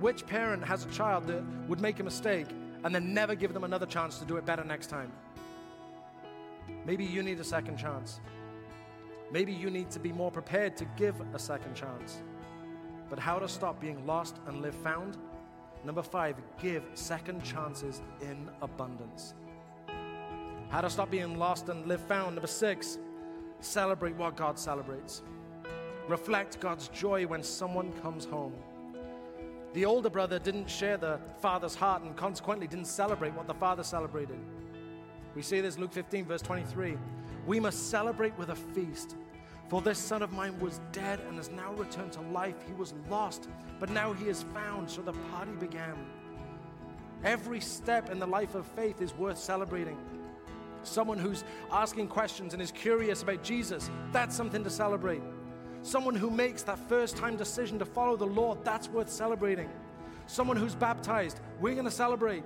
Which 0.00 0.26
parent 0.26 0.64
has 0.64 0.84
a 0.84 0.88
child 0.90 1.26
that 1.26 1.42
would 1.68 1.80
make 1.80 2.00
a 2.00 2.04
mistake 2.04 2.46
and 2.84 2.94
then 2.94 3.12
never 3.12 3.34
give 3.34 3.52
them 3.52 3.64
another 3.64 3.86
chance 3.86 4.18
to 4.18 4.24
do 4.24 4.36
it 4.36 4.46
better 4.46 4.64
next 4.64 4.86
time? 4.86 5.12
Maybe 6.86 7.04
you 7.04 7.22
need 7.22 7.40
a 7.40 7.44
second 7.44 7.76
chance. 7.76 8.20
Maybe 9.30 9.52
you 9.52 9.68
need 9.68 9.90
to 9.90 9.98
be 9.98 10.12
more 10.12 10.30
prepared 10.30 10.76
to 10.78 10.86
give 10.96 11.14
a 11.34 11.38
second 11.38 11.74
chance. 11.74 12.22
But 13.10 13.18
how 13.18 13.38
to 13.38 13.48
stop 13.48 13.80
being 13.80 14.06
lost 14.06 14.36
and 14.46 14.60
live 14.60 14.74
found? 14.76 15.16
Number 15.84 16.02
five, 16.02 16.36
give 16.60 16.82
second 16.94 17.42
chances 17.42 18.02
in 18.20 18.50
abundance. 18.60 19.34
How 20.68 20.82
to 20.82 20.90
stop 20.90 21.10
being 21.10 21.38
lost 21.38 21.68
and 21.68 21.86
live 21.86 22.02
found. 22.02 22.34
Number 22.34 22.48
six, 22.48 22.98
celebrate 23.60 24.14
what 24.16 24.36
God 24.36 24.58
celebrates. 24.58 25.22
Reflect 26.08 26.60
God's 26.60 26.88
joy 26.88 27.26
when 27.26 27.42
someone 27.42 27.92
comes 28.00 28.24
home. 28.24 28.54
The 29.74 29.84
older 29.84 30.10
brother 30.10 30.38
didn't 30.38 30.68
share 30.68 30.96
the 30.96 31.20
father's 31.40 31.74
heart 31.74 32.02
and 32.02 32.16
consequently 32.16 32.66
didn't 32.66 32.86
celebrate 32.86 33.34
what 33.34 33.46
the 33.46 33.54
father 33.54 33.82
celebrated. 33.82 34.38
We 35.34 35.42
see 35.42 35.60
this 35.60 35.78
Luke 35.78 35.92
15, 35.92 36.24
verse 36.24 36.42
23. 36.42 36.96
We 37.46 37.60
must 37.60 37.90
celebrate 37.90 38.36
with 38.38 38.50
a 38.50 38.56
feast. 38.56 39.16
For 39.68 39.82
this 39.82 39.98
son 39.98 40.22
of 40.22 40.32
mine 40.32 40.58
was 40.60 40.80
dead 40.92 41.20
and 41.28 41.36
has 41.36 41.50
now 41.50 41.72
returned 41.74 42.12
to 42.12 42.22
life. 42.22 42.56
He 42.66 42.72
was 42.72 42.94
lost, 43.10 43.48
but 43.78 43.90
now 43.90 44.14
he 44.14 44.26
is 44.26 44.44
found. 44.54 44.90
So 44.90 45.02
the 45.02 45.12
party 45.12 45.52
began. 45.60 45.94
Every 47.22 47.60
step 47.60 48.10
in 48.10 48.18
the 48.18 48.26
life 48.26 48.54
of 48.54 48.66
faith 48.66 49.02
is 49.02 49.14
worth 49.14 49.38
celebrating. 49.38 49.98
Someone 50.84 51.18
who's 51.18 51.44
asking 51.70 52.08
questions 52.08 52.54
and 52.54 52.62
is 52.62 52.70
curious 52.70 53.22
about 53.22 53.42
Jesus, 53.42 53.90
that's 54.10 54.34
something 54.34 54.64
to 54.64 54.70
celebrate. 54.70 55.20
Someone 55.82 56.14
who 56.14 56.30
makes 56.30 56.62
that 56.62 56.78
first 56.88 57.16
time 57.16 57.36
decision 57.36 57.78
to 57.78 57.84
follow 57.84 58.16
the 58.16 58.26
Lord, 58.26 58.64
that's 58.64 58.88
worth 58.88 59.10
celebrating. 59.10 59.68
Someone 60.26 60.56
who's 60.56 60.74
baptized, 60.74 61.40
we're 61.60 61.74
going 61.74 61.84
to 61.84 61.90
celebrate. 61.90 62.44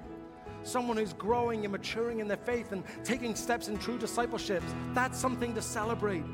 Someone 0.65 0.97
who's 0.97 1.13
growing 1.13 1.65
and 1.65 1.73
maturing 1.73 2.21
in 2.21 2.27
their 2.27 2.37
faith 2.37 2.73
and 2.73 2.83
taking 3.05 3.35
steps 3.35 3.69
in 3.69 3.79
true 3.79 3.99
discipleship, 3.99 4.63
that's 4.93 5.19
something 5.19 5.55
to 5.55 5.63
celebrate. 5.63 6.25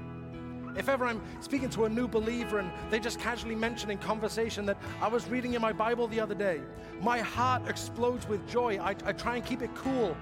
If 0.79 0.89
ever 0.89 1.05
I'm 1.07 1.21
speaking 1.41 1.69
to 1.71 1.87
a 1.87 1.89
new 1.89 2.07
believer 2.07 2.61
and 2.61 2.71
they 2.89 3.01
just 3.01 3.19
casually 3.19 3.57
mention 3.57 3.91
in 3.91 3.99
conversation 3.99 4.65
that 4.67 4.79
I 5.03 5.09
was 5.09 5.29
reading 5.29 5.55
in 5.55 5.61
my 5.61 5.73
Bible 5.73 6.07
the 6.07 6.21
other 6.21 6.37
day, 6.37 6.61
my 7.01 7.19
heart 7.19 7.69
explodes 7.69 8.29
with 8.29 8.49
joy. 8.49 8.79
I, 8.79 8.95
I 9.05 9.13
try 9.13 9.37
and 9.37 9.45
keep 9.45 9.61
it 9.61 9.75
cool. 9.75 10.17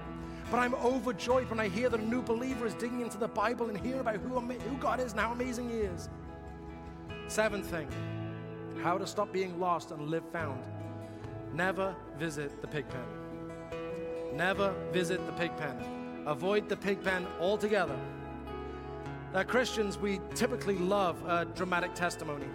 But 0.49 0.57
I'm 0.57 0.73
overjoyed 0.75 1.47
when 1.49 1.59
I 1.59 1.67
hear 1.67 1.89
that 1.89 1.99
a 1.99 2.05
new 2.05 2.23
believer 2.23 2.65
is 2.65 2.73
digging 2.73 3.01
into 3.01 3.19
the 3.19 3.27
Bible 3.27 3.69
and 3.69 3.77
hearing 3.77 3.99
about 3.99 4.15
who, 4.15 4.39
who 4.39 4.77
God 4.77 4.99
is 4.99 5.11
and 5.11 5.21
how 5.21 5.31
amazing 5.31 5.69
He 5.69 5.77
is. 5.77 6.09
Seventh 7.27 7.67
thing 7.67 7.87
how 8.81 8.97
to 8.97 9.07
stop 9.07 9.33
being 9.33 9.59
lost 9.59 9.91
and 9.91 10.07
live 10.07 10.23
found. 10.31 10.63
Never 11.53 11.95
visit 12.17 12.61
the 12.61 12.67
pig 12.67 12.85
pen. 12.89 14.37
Never 14.37 14.73
visit 14.91 15.25
the 15.25 15.31
pig 15.33 15.55
pen. 15.57 16.23
Avoid 16.25 16.69
the 16.69 16.77
pig 16.77 17.03
pen 17.03 17.25
altogether. 17.39 17.97
Uh, 19.33 19.43
Christians, 19.43 19.97
we 19.97 20.21
typically 20.35 20.77
love 20.77 21.21
a 21.27 21.45
dramatic 21.45 21.93
testimony. 21.93 22.47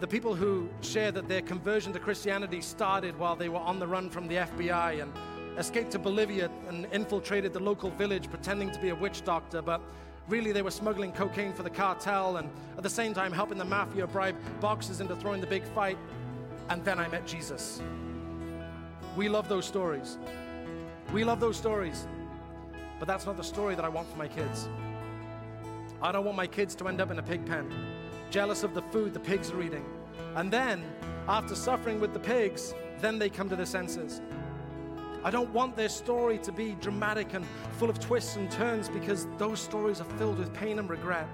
The 0.00 0.06
people 0.06 0.34
who 0.34 0.68
share 0.80 1.12
that 1.12 1.28
their 1.28 1.42
conversion 1.42 1.92
to 1.92 2.00
Christianity 2.00 2.60
started 2.60 3.16
while 3.16 3.36
they 3.36 3.48
were 3.48 3.60
on 3.60 3.78
the 3.78 3.86
run 3.86 4.10
from 4.10 4.26
the 4.26 4.34
FBI 4.34 5.00
and 5.00 5.12
escaped 5.56 5.92
to 5.92 6.00
Bolivia 6.00 6.50
and 6.68 6.86
infiltrated 6.92 7.52
the 7.52 7.60
local 7.60 7.90
village 7.90 8.28
pretending 8.28 8.72
to 8.72 8.80
be 8.80 8.88
a 8.88 8.94
witch 8.96 9.24
doctor, 9.24 9.62
but 9.62 9.80
really 10.28 10.50
they 10.50 10.62
were 10.62 10.72
smuggling 10.72 11.12
cocaine 11.12 11.52
for 11.52 11.62
the 11.62 11.70
cartel 11.70 12.38
and 12.38 12.50
at 12.76 12.82
the 12.82 12.90
same 12.90 13.14
time 13.14 13.30
helping 13.30 13.58
the 13.58 13.64
mafia 13.64 14.06
bribe 14.08 14.36
boxers 14.60 15.00
into 15.00 15.14
throwing 15.14 15.40
the 15.40 15.46
big 15.46 15.62
fight. 15.68 15.98
And 16.68 16.84
then 16.84 16.98
I 16.98 17.06
met 17.06 17.28
Jesus. 17.28 17.80
We 19.16 19.28
love 19.28 19.48
those 19.48 19.66
stories. 19.66 20.18
We 21.12 21.22
love 21.22 21.38
those 21.38 21.56
stories. 21.56 22.08
But 22.98 23.06
that's 23.06 23.24
not 23.24 23.36
the 23.36 23.44
story 23.44 23.76
that 23.76 23.84
I 23.84 23.88
want 23.88 24.10
for 24.10 24.16
my 24.16 24.28
kids. 24.28 24.68
I 26.02 26.10
don't 26.10 26.24
want 26.24 26.36
my 26.36 26.48
kids 26.48 26.74
to 26.76 26.88
end 26.88 27.00
up 27.00 27.12
in 27.12 27.20
a 27.20 27.22
pig 27.22 27.46
pen, 27.46 27.72
jealous 28.28 28.64
of 28.64 28.74
the 28.74 28.82
food 28.82 29.14
the 29.14 29.20
pigs 29.20 29.52
are 29.52 29.62
eating. 29.62 29.84
And 30.34 30.52
then, 30.52 30.82
after 31.28 31.54
suffering 31.54 32.00
with 32.00 32.12
the 32.12 32.18
pigs, 32.18 32.74
then 32.98 33.20
they 33.20 33.30
come 33.30 33.48
to 33.48 33.54
their 33.54 33.66
senses. 33.66 34.20
I 35.22 35.30
don't 35.30 35.52
want 35.52 35.76
their 35.76 35.88
story 35.88 36.38
to 36.38 36.50
be 36.50 36.76
dramatic 36.80 37.34
and 37.34 37.46
full 37.78 37.88
of 37.88 38.00
twists 38.00 38.34
and 38.34 38.50
turns 38.50 38.88
because 38.88 39.28
those 39.38 39.60
stories 39.60 40.00
are 40.00 40.18
filled 40.18 40.40
with 40.40 40.52
pain 40.52 40.80
and 40.80 40.90
regret. 40.90 41.28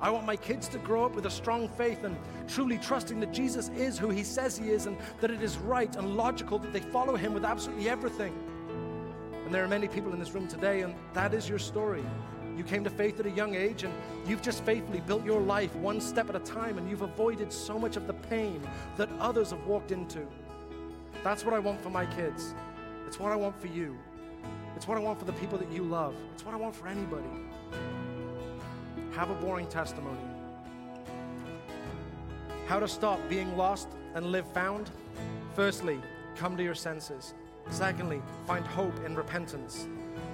I 0.00 0.10
want 0.10 0.26
my 0.26 0.36
kids 0.36 0.66
to 0.68 0.78
grow 0.78 1.04
up 1.04 1.14
with 1.14 1.26
a 1.26 1.30
strong 1.30 1.68
faith 1.68 2.02
and 2.02 2.16
truly 2.48 2.78
trusting 2.78 3.20
that 3.20 3.32
Jesus 3.32 3.68
is 3.76 3.96
who 3.96 4.10
he 4.10 4.24
says 4.24 4.58
he 4.58 4.70
is 4.70 4.86
and 4.86 4.98
that 5.20 5.30
it 5.30 5.42
is 5.42 5.58
right 5.58 5.94
and 5.94 6.16
logical 6.16 6.58
that 6.58 6.72
they 6.72 6.80
follow 6.80 7.14
him 7.14 7.34
with 7.34 7.44
absolutely 7.44 7.88
everything. 7.88 8.34
And 9.44 9.54
there 9.54 9.62
are 9.62 9.68
many 9.68 9.86
people 9.86 10.12
in 10.12 10.18
this 10.18 10.32
room 10.32 10.48
today, 10.48 10.80
and 10.80 10.92
that 11.14 11.32
is 11.32 11.48
your 11.48 11.60
story. 11.60 12.04
You 12.56 12.64
came 12.64 12.82
to 12.84 12.90
faith 12.90 13.20
at 13.20 13.26
a 13.26 13.30
young 13.30 13.54
age 13.54 13.82
and 13.82 13.92
you've 14.26 14.40
just 14.40 14.64
faithfully 14.64 15.00
built 15.00 15.24
your 15.24 15.40
life 15.40 15.74
one 15.76 16.00
step 16.00 16.30
at 16.30 16.36
a 16.36 16.40
time 16.40 16.78
and 16.78 16.88
you've 16.88 17.02
avoided 17.02 17.52
so 17.52 17.78
much 17.78 17.96
of 17.96 18.06
the 18.06 18.14
pain 18.14 18.66
that 18.96 19.10
others 19.20 19.50
have 19.50 19.64
walked 19.66 19.92
into. 19.92 20.26
That's 21.22 21.44
what 21.44 21.54
I 21.54 21.58
want 21.58 21.80
for 21.82 21.90
my 21.90 22.06
kids. 22.06 22.54
It's 23.06 23.20
what 23.20 23.30
I 23.30 23.36
want 23.36 23.60
for 23.60 23.66
you. 23.66 23.96
It's 24.74 24.88
what 24.88 24.96
I 24.96 25.00
want 25.00 25.18
for 25.18 25.26
the 25.26 25.34
people 25.34 25.58
that 25.58 25.70
you 25.70 25.82
love. 25.82 26.14
It's 26.32 26.44
what 26.44 26.54
I 26.54 26.58
want 26.58 26.74
for 26.74 26.88
anybody. 26.88 27.28
Have 29.12 29.30
a 29.30 29.34
boring 29.34 29.66
testimony. 29.66 30.18
How 32.66 32.80
to 32.80 32.88
stop 32.88 33.20
being 33.28 33.54
lost 33.56 33.88
and 34.14 34.26
live 34.26 34.50
found? 34.52 34.90
Firstly, 35.54 36.00
come 36.36 36.56
to 36.56 36.62
your 36.62 36.74
senses. 36.74 37.34
Secondly, 37.70 38.22
find 38.46 38.66
hope 38.66 38.94
in 39.04 39.14
repentance 39.14 39.86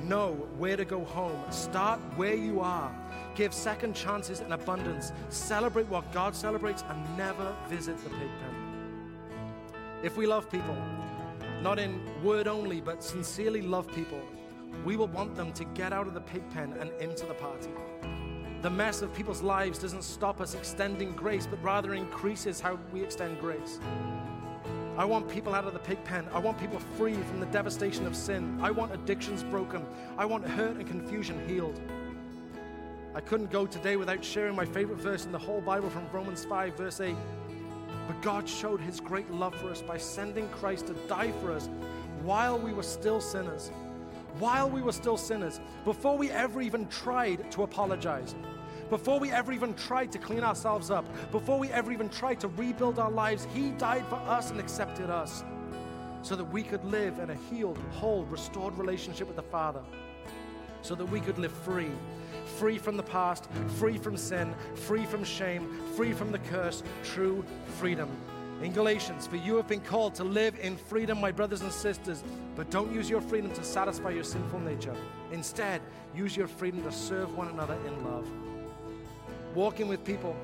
know 0.05 0.33
where 0.59 0.77
to 0.77 0.85
go 0.85 1.05
home. 1.05 1.41
Start 1.51 2.01
where 2.17 2.35
you 2.35 2.61
are. 2.61 2.95
Give 3.35 3.55
second 3.55 3.95
chances 3.95 4.41
in 4.41 4.53
abundance. 4.53 5.13
Celebrate 5.29 5.89
what 5.89 6.11
God 6.13 6.35
celebrates 6.35 6.85
and 6.89 7.17
never 7.17 7.55
visit 7.69 7.97
the 8.05 8.11
pig 8.11 8.31
pen. 8.41 8.55
If 10.03 10.17
we 10.17 10.27
love 10.27 10.51
people, 10.51 10.77
not 11.63 11.79
in 11.79 12.01
word 12.23 12.49
only, 12.49 12.81
but 12.81 13.03
sincerely 13.03 13.63
love 13.63 13.87
people, 13.95 14.21
we 14.85 14.97
will 14.97 15.09
want 15.09 15.37
them 15.37 15.53
to 15.53 15.65
get 15.65 15.93
out 15.93 16.07
of 16.07 16.15
the 16.15 16.21
pig 16.21 16.43
pen 16.51 16.75
and 16.81 16.91
into 17.01 17.25
the 17.27 17.35
party. 17.35 17.71
The 18.63 18.71
mess 18.71 19.03
of 19.03 19.13
people's 19.13 19.43
lives 19.43 19.79
doesn't 19.79 20.05
stop 20.05 20.41
us 20.41 20.55
extending 20.55 21.13
grace, 21.13 21.47
but 21.47 21.63
rather 21.63 21.95
increases 21.95 22.61
how 22.61 22.79
we 22.93 23.03
extend 23.03 23.41
grace. 23.41 23.81
I 25.03 25.05
want 25.05 25.29
people 25.29 25.53
out 25.53 25.65
of 25.65 25.73
the 25.73 25.81
pig 25.81 26.05
pen. 26.05 26.29
I 26.33 26.39
want 26.39 26.61
people 26.61 26.79
free 26.97 27.15
from 27.15 27.41
the 27.41 27.47
devastation 27.47 28.07
of 28.07 28.15
sin. 28.15 28.57
I 28.63 28.71
want 28.71 28.95
addictions 28.95 29.43
broken. 29.43 29.85
I 30.17 30.25
want 30.25 30.47
hurt 30.47 30.77
and 30.77 30.87
confusion 30.87 31.45
healed. 31.49 31.81
I 33.13 33.21
couldn't 33.21 33.51
go 33.51 33.67
today 33.67 33.97
without 33.97 34.25
sharing 34.25 34.55
my 34.55 34.65
favorite 34.65 35.01
verse 35.01 35.25
in 35.25 35.33
the 35.33 35.39
whole 35.41 35.61
Bible 35.61 35.91
from 35.91 36.09
Romans 36.13 36.45
5, 36.45 36.77
verse 36.77 37.01
8. 37.01 37.17
But 38.07 38.23
God 38.23 38.49
showed 38.49 38.81
his 38.81 39.01
great 39.01 39.29
love 39.33 39.57
for 39.57 39.71
us 39.71 39.83
by 39.83 39.99
sending 39.99 40.49
Christ 40.51 40.87
to 40.87 40.93
die 41.09 41.33
for 41.41 41.51
us 41.51 41.69
while 42.23 42.57
we 42.57 42.73
were 42.73 42.85
still 42.85 43.21
sinners. 43.21 43.73
While 44.39 44.71
we 44.71 44.83
were 44.83 44.93
still 44.93 45.17
sinners, 45.17 45.59
before 45.85 46.17
we 46.17 46.31
ever 46.31 46.63
even 46.63 46.87
tried 46.87 47.51
to 47.51 47.65
apologize, 47.65 48.37
before 48.93 49.19
we 49.19 49.31
ever 49.31 49.53
even 49.53 49.73
tried 49.73 50.13
to 50.13 50.19
clean 50.19 50.45
ourselves 50.45 50.91
up, 50.91 51.07
before 51.31 51.59
we 51.59 51.71
ever 51.71 51.91
even 51.93 52.11
tried 52.11 52.39
to 52.39 52.49
rebuild 52.49 52.99
our 52.99 53.11
lives, 53.11 53.49
He 53.55 53.71
died 53.71 54.07
for 54.09 54.17
us 54.17 54.51
and 54.51 54.61
accepted 54.61 55.09
us 55.09 55.43
so 56.21 56.37
that 56.37 56.45
we 56.45 56.63
could 56.63 56.85
live 56.85 57.19
in 57.19 57.31
a 57.31 57.35
healed, 57.51 57.79
whole, 57.93 58.27
restored 58.27 58.77
relationship 58.77 59.29
with 59.29 59.37
the 59.37 59.43
Father, 59.43 59.81
so 60.83 60.95
that 60.95 61.07
we 61.07 61.21
could 61.21 61.39
live 61.39 61.53
free. 61.53 61.91
Free 62.59 62.77
from 62.77 62.99
the 62.99 63.03
past, 63.03 63.49
free 63.79 63.97
from 63.97 64.15
sin, 64.15 64.55
free 64.75 65.07
from 65.07 65.25
shame, 65.25 65.75
free 65.97 66.13
from 66.13 66.31
the 66.31 66.41
curse, 66.41 66.83
true 67.03 67.43
freedom. 67.79 68.11
In 68.61 68.75
Galatians, 68.75 69.27
for 69.27 69.37
you 69.37 69.57
have 69.57 69.69
been 69.69 69.81
called 69.81 70.15
to 70.17 70.25
live 70.25 70.59
in 70.61 70.77
freedom, 70.77 71.19
my 71.19 71.33
brothers 71.33 71.63
and 71.63 71.73
sisters, 71.73 72.23
but 72.55 72.69
don't 72.69 72.93
use 72.93 73.09
your 73.09 73.23
freedom 73.23 73.55
to 73.55 73.65
satisfy 73.65 74.11
your 74.11 74.23
sinful 74.23 74.61
nature. 74.61 74.95
Instead, 75.33 75.81
use 76.15 76.37
your 76.37 76.47
freedom 76.47 76.83
to 76.83 76.93
serve 76.93 77.35
one 77.35 77.49
another 77.49 77.79
in 77.87 78.05
love. 78.05 78.29
Walking 79.55 79.89
with 79.89 80.05
people 80.05 80.37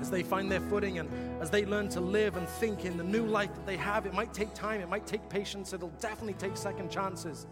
as 0.00 0.10
they 0.10 0.22
find 0.22 0.50
their 0.50 0.60
footing 0.60 0.98
and 0.98 1.08
as 1.40 1.50
they 1.50 1.64
learn 1.64 1.88
to 1.90 2.00
live 2.00 2.36
and 2.36 2.48
think 2.48 2.84
in 2.84 2.96
the 2.96 3.04
new 3.04 3.24
life 3.26 3.54
that 3.54 3.66
they 3.66 3.76
have. 3.76 4.06
It 4.06 4.14
might 4.14 4.32
take 4.32 4.54
time, 4.54 4.80
it 4.80 4.88
might 4.88 5.06
take 5.06 5.28
patience, 5.28 5.72
it'll 5.72 5.88
definitely 6.00 6.34
take 6.34 6.56
second 6.56 6.90
chances. 6.90 7.46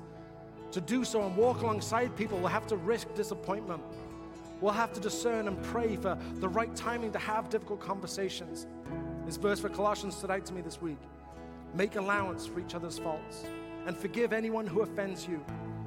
To 0.72 0.80
do 0.80 1.04
so 1.04 1.22
and 1.22 1.36
walk 1.36 1.62
alongside 1.62 2.14
people, 2.16 2.38
we'll 2.38 2.48
have 2.48 2.66
to 2.68 2.76
risk 2.76 3.12
disappointment. 3.14 3.82
We'll 4.60 4.72
have 4.72 4.92
to 4.92 5.00
discern 5.00 5.48
and 5.48 5.60
pray 5.64 5.96
for 5.96 6.18
the 6.34 6.48
right 6.48 6.74
timing 6.76 7.12
to 7.12 7.18
have 7.18 7.48
difficult 7.48 7.80
conversations. 7.80 8.66
This 9.26 9.36
verse 9.36 9.58
for 9.58 9.68
Colossians 9.68 10.16
stood 10.16 10.30
out 10.30 10.44
to 10.46 10.52
me 10.52 10.60
this 10.60 10.80
week. 10.80 10.98
Make 11.74 11.96
allowance 11.96 12.46
for 12.46 12.60
each 12.60 12.74
other's 12.74 12.98
faults 12.98 13.44
and 13.86 13.96
forgive 13.96 14.32
anyone 14.32 14.66
who 14.66 14.82
offends 14.82 15.26
you. 15.26 15.44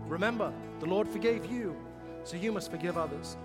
Remember, 0.07 0.51
the 0.79 0.85
Lord 0.85 1.07
forgave 1.07 1.45
you, 1.45 1.75
so 2.23 2.35
you 2.35 2.51
must 2.51 2.71
forgive 2.71 2.97
others. 2.97 3.37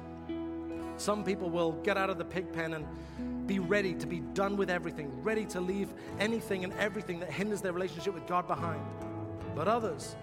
Some 0.98 1.22
people 1.22 1.48
will 1.48 1.72
get 1.72 1.96
out 1.96 2.10
of 2.10 2.18
the 2.18 2.24
pig 2.24 2.52
pen 2.52 2.74
and 2.74 3.46
be 3.46 3.60
ready 3.60 3.94
to 3.94 4.06
be 4.06 4.20
done 4.34 4.56
with 4.56 4.68
everything, 4.68 5.22
ready 5.22 5.46
to 5.46 5.60
leave 5.60 5.88
anything 6.18 6.64
and 6.64 6.72
everything 6.74 7.20
that 7.20 7.30
hinders 7.30 7.60
their 7.60 7.72
relationship 7.72 8.14
with 8.14 8.26
God 8.26 8.46
behind. 8.46 8.84
But 9.54 9.68
others, 9.68 10.16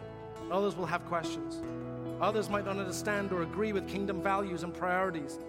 others 0.52 0.76
will 0.76 0.86
have 0.86 1.06
questions. 1.06 1.62
Others 2.22 2.50
might 2.50 2.66
not 2.66 2.78
understand 2.78 3.32
or 3.32 3.42
agree 3.42 3.74
with 3.74 3.88
kingdom 3.88 4.22
values 4.22 4.64
and 4.64 4.74
priorities. 4.74 5.40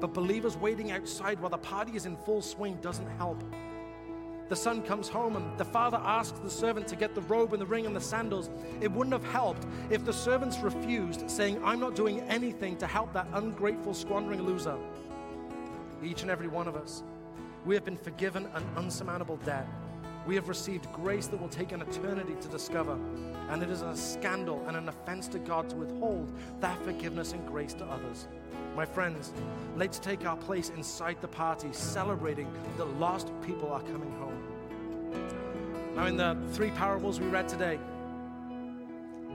But 0.00 0.12
believers 0.12 0.56
waiting 0.56 0.90
outside 0.90 1.40
while 1.40 1.50
the 1.50 1.58
party 1.58 1.96
is 1.96 2.06
in 2.06 2.16
full 2.16 2.42
swing 2.42 2.76
doesn't 2.76 3.08
help 3.16 3.42
the 4.52 4.56
son 4.56 4.82
comes 4.82 5.08
home 5.08 5.36
and 5.36 5.56
the 5.56 5.64
father 5.64 5.96
asks 6.04 6.38
the 6.40 6.50
servant 6.50 6.86
to 6.86 6.94
get 6.94 7.14
the 7.14 7.22
robe 7.22 7.54
and 7.54 7.62
the 7.62 7.64
ring 7.64 7.86
and 7.86 7.96
the 7.96 8.00
sandals, 8.02 8.50
it 8.82 8.92
wouldn't 8.92 9.14
have 9.14 9.24
helped 9.32 9.66
if 9.88 10.04
the 10.04 10.12
servants 10.12 10.58
refused, 10.58 11.30
saying, 11.30 11.58
I'm 11.64 11.80
not 11.80 11.94
doing 11.94 12.20
anything 12.28 12.76
to 12.76 12.86
help 12.86 13.14
that 13.14 13.26
ungrateful, 13.32 13.94
squandering 13.94 14.42
loser. 14.42 14.76
Each 16.04 16.20
and 16.20 16.30
every 16.30 16.48
one 16.48 16.68
of 16.68 16.76
us, 16.76 17.02
we 17.64 17.74
have 17.74 17.86
been 17.86 17.96
forgiven 17.96 18.46
an 18.52 18.62
unsurmountable 18.76 19.38
debt. 19.38 19.66
We 20.24 20.36
have 20.36 20.48
received 20.48 20.92
grace 20.92 21.26
that 21.26 21.40
will 21.40 21.48
take 21.48 21.72
an 21.72 21.82
eternity 21.82 22.36
to 22.40 22.48
discover. 22.48 22.96
And 23.50 23.62
it 23.62 23.70
is 23.70 23.82
a 23.82 23.96
scandal 23.96 24.64
and 24.68 24.76
an 24.76 24.88
offense 24.88 25.26
to 25.28 25.38
God 25.38 25.68
to 25.70 25.76
withhold 25.76 26.32
that 26.60 26.82
forgiveness 26.84 27.32
and 27.32 27.44
grace 27.46 27.74
to 27.74 27.84
others. 27.84 28.28
My 28.76 28.86
friends, 28.86 29.32
let's 29.76 29.98
take 29.98 30.24
our 30.24 30.36
place 30.36 30.70
inside 30.70 31.20
the 31.20 31.28
party, 31.28 31.72
celebrating 31.72 32.50
that 32.76 32.86
lost 32.98 33.32
people 33.44 33.72
are 33.72 33.82
coming 33.82 34.12
home. 34.12 35.92
Now, 35.96 36.06
in 36.06 36.16
the 36.16 36.38
three 36.52 36.70
parables 36.70 37.20
we 37.20 37.26
read 37.26 37.48
today, 37.48 37.78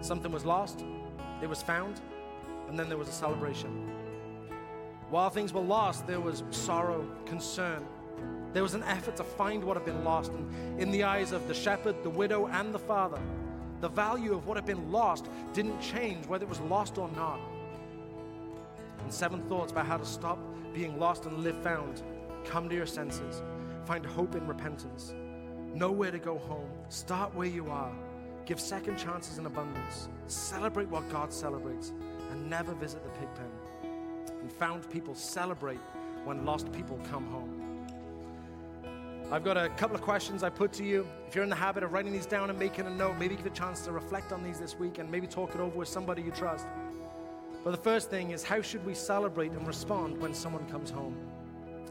something 0.02 0.32
was 0.32 0.46
lost, 0.46 0.84
it 1.42 1.48
was 1.48 1.62
found, 1.62 2.02
and 2.68 2.80
then 2.80 2.90
there 2.90 2.98
was 2.98 3.10
a 3.10 3.14
celebration. 3.14 3.92
While 5.10 5.30
things 5.30 5.54
were 5.54 5.62
lost, 5.62 6.08
there 6.08 6.20
was 6.20 6.44
sorrow, 6.52 7.08
concern. 7.26 7.86
There 8.54 8.64
was 8.64 8.74
an 8.74 8.84
effort 8.84 9.16
to 9.18 9.24
find 9.24 9.64
what 9.64 9.78
had 9.78 9.86
been 9.86 10.04
lost. 10.04 10.32
And 10.32 10.80
in 10.80 10.92
the 10.92 11.04
eyes 11.04 11.32
of 11.32 11.48
the 11.48 11.54
shepherd, 11.54 12.02
the 12.04 12.10
widow, 12.10 12.48
and 12.48 12.74
the 12.74 12.80
father, 12.80 13.20
the 13.82 13.90
value 13.90 14.34
of 14.34 14.48
what 14.48 14.58
had 14.58 14.66
been 14.66 14.92
lost 14.92 15.28
didn't 15.54 15.80
change 15.82 16.26
whether 16.26 16.46
it 16.46 16.50
was 16.50 16.60
lost 16.62 16.98
or 16.98 17.10
not 17.16 17.40
and 19.08 19.14
seven 19.14 19.42
thoughts 19.44 19.72
about 19.72 19.86
how 19.86 19.96
to 19.96 20.06
stop 20.06 20.38
being 20.74 21.00
lost 21.00 21.26
and 21.26 21.38
live 21.38 21.56
found. 21.64 22.04
Come 22.44 22.68
to 22.68 22.76
your 22.76 22.86
senses. 22.86 23.42
Find 23.86 24.06
hope 24.06 24.36
in 24.36 24.46
repentance. 24.46 25.14
Know 25.74 25.94
where 25.94 26.12
to 26.12 26.20
go 26.20 26.38
home. 26.38 26.70
Start 26.90 27.34
where 27.34 27.48
you 27.48 27.70
are. 27.70 27.94
Give 28.46 28.60
second 28.60 28.98
chances 28.98 29.38
in 29.38 29.46
abundance. 29.46 30.10
Celebrate 30.28 30.90
what 30.90 31.10
God 31.10 31.32
celebrates 31.32 31.94
and 32.32 32.50
never 32.50 32.74
visit 32.74 33.02
the 33.02 33.10
pig 33.12 33.30
pen. 33.34 33.90
And 34.42 34.52
found 34.52 34.90
people 34.90 35.16
celebrate 35.16 35.80
when 36.26 36.46
lost 36.46 36.70
people 36.74 37.00
come 37.10 37.28
home. 37.28 37.57
I've 39.30 39.44
got 39.44 39.58
a 39.58 39.68
couple 39.68 39.94
of 39.94 40.02
questions 40.02 40.42
I 40.42 40.50
put 40.50 40.72
to 40.74 40.86
you. 40.86 41.06
If 41.28 41.36
you're 41.36 41.44
in 41.44 41.50
the 41.50 41.56
habit 41.56 41.84
of 41.84 41.92
writing 41.92 42.14
these 42.14 42.26
down 42.26 42.50
and 42.50 42.58
making 42.58 42.88
a 42.88 42.90
note, 42.90 43.18
maybe 43.18 43.36
give 43.36 43.46
a 43.46 43.50
chance 43.50 43.82
to 43.82 43.92
reflect 43.92 44.32
on 44.32 44.42
these 44.42 44.58
this 44.58 44.80
week 44.80 45.00
and 45.00 45.12
maybe 45.12 45.28
talk 45.28 45.54
it 45.54 45.60
over 45.60 45.78
with 45.78 45.90
somebody 45.90 46.22
you 46.22 46.32
trust. 46.32 46.66
But 47.66 47.72
the 47.72 47.84
first 47.84 48.10
thing 48.10 48.32
is 48.32 48.42
how 48.42 48.62
should 48.62 48.86
we 48.86 48.94
celebrate 48.94 49.52
and 49.52 49.68
respond 49.68 50.18
when 50.22 50.34
someone 50.34 50.66
comes 50.70 50.90
home? 50.90 51.18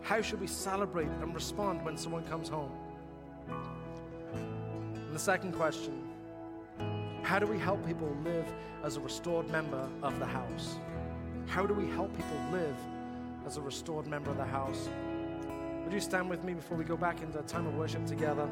How 0.00 0.22
should 0.22 0.40
we 0.40 0.46
celebrate 0.46 1.08
and 1.20 1.34
respond 1.34 1.84
when 1.84 1.98
someone 1.98 2.24
comes 2.24 2.48
home? 2.48 2.72
And 4.94 5.14
the 5.14 5.18
second 5.18 5.52
question 5.52 6.02
how 7.22 7.38
do 7.38 7.46
we 7.46 7.58
help 7.58 7.84
people 7.84 8.16
live 8.24 8.46
as 8.82 8.96
a 8.96 9.00
restored 9.00 9.50
member 9.50 9.86
of 10.02 10.18
the 10.18 10.26
house? 10.26 10.76
How 11.48 11.66
do 11.66 11.74
we 11.74 11.86
help 11.90 12.16
people 12.16 12.40
live 12.50 12.76
as 13.44 13.58
a 13.58 13.60
restored 13.60 14.06
member 14.06 14.30
of 14.30 14.38
the 14.38 14.44
house? 14.46 14.88
Would 15.86 15.94
you 15.94 16.00
stand 16.00 16.28
with 16.28 16.42
me 16.42 16.52
before 16.52 16.76
we 16.76 16.82
go 16.82 16.96
back 16.96 17.22
into 17.22 17.38
a 17.38 17.42
time 17.42 17.64
of 17.64 17.76
worship 17.76 18.04
together? 18.06 18.48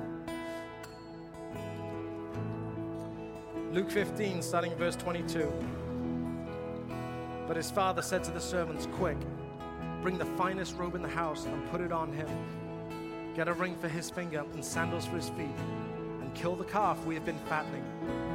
Luke 3.72 3.90
15, 3.90 4.40
starting 4.40 4.72
verse 4.76 4.94
22. 4.94 5.52
But 7.48 7.56
his 7.56 7.72
father 7.72 8.02
said 8.02 8.22
to 8.22 8.30
the 8.30 8.40
servants, 8.40 8.86
Quick, 8.92 9.16
bring 10.00 10.16
the 10.16 10.24
finest 10.24 10.76
robe 10.76 10.94
in 10.94 11.02
the 11.02 11.08
house 11.08 11.44
and 11.46 11.68
put 11.72 11.80
it 11.80 11.90
on 11.90 12.12
him. 12.12 12.28
Get 13.34 13.48
a 13.48 13.52
ring 13.52 13.74
for 13.78 13.88
his 13.88 14.10
finger 14.10 14.44
and 14.52 14.64
sandals 14.64 15.04
for 15.04 15.16
his 15.16 15.30
feet, 15.30 15.58
and 16.20 16.32
kill 16.36 16.54
the 16.54 16.62
calf 16.62 17.04
we 17.04 17.16
have 17.16 17.24
been 17.24 17.40
fattening. 17.48 17.82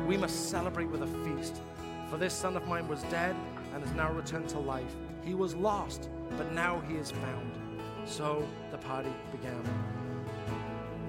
We 0.08 0.18
must 0.18 0.50
celebrate 0.50 0.90
with 0.90 1.04
a 1.04 1.08
feast. 1.24 1.62
For 2.10 2.18
this 2.18 2.34
son 2.34 2.58
of 2.58 2.68
mine 2.68 2.90
was 2.90 3.02
dead 3.04 3.38
and 3.74 3.82
has 3.82 3.96
now 3.96 4.12
returned 4.12 4.50
to 4.50 4.60
life. 4.60 4.94
He 5.24 5.36
was 5.36 5.56
lost, 5.56 6.10
but 6.32 6.52
now 6.52 6.82
he 6.90 6.96
is 6.96 7.12
found. 7.12 7.59
So 8.06 8.48
the 8.72 8.78
party 8.78 9.14
began. 9.32 9.62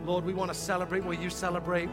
Lord, 0.07 0.24
we 0.24 0.32
want 0.32 0.51
to 0.53 0.59
celebrate 0.59 1.05
what 1.05 1.20
you 1.20 1.30
celebrate. 1.30 1.88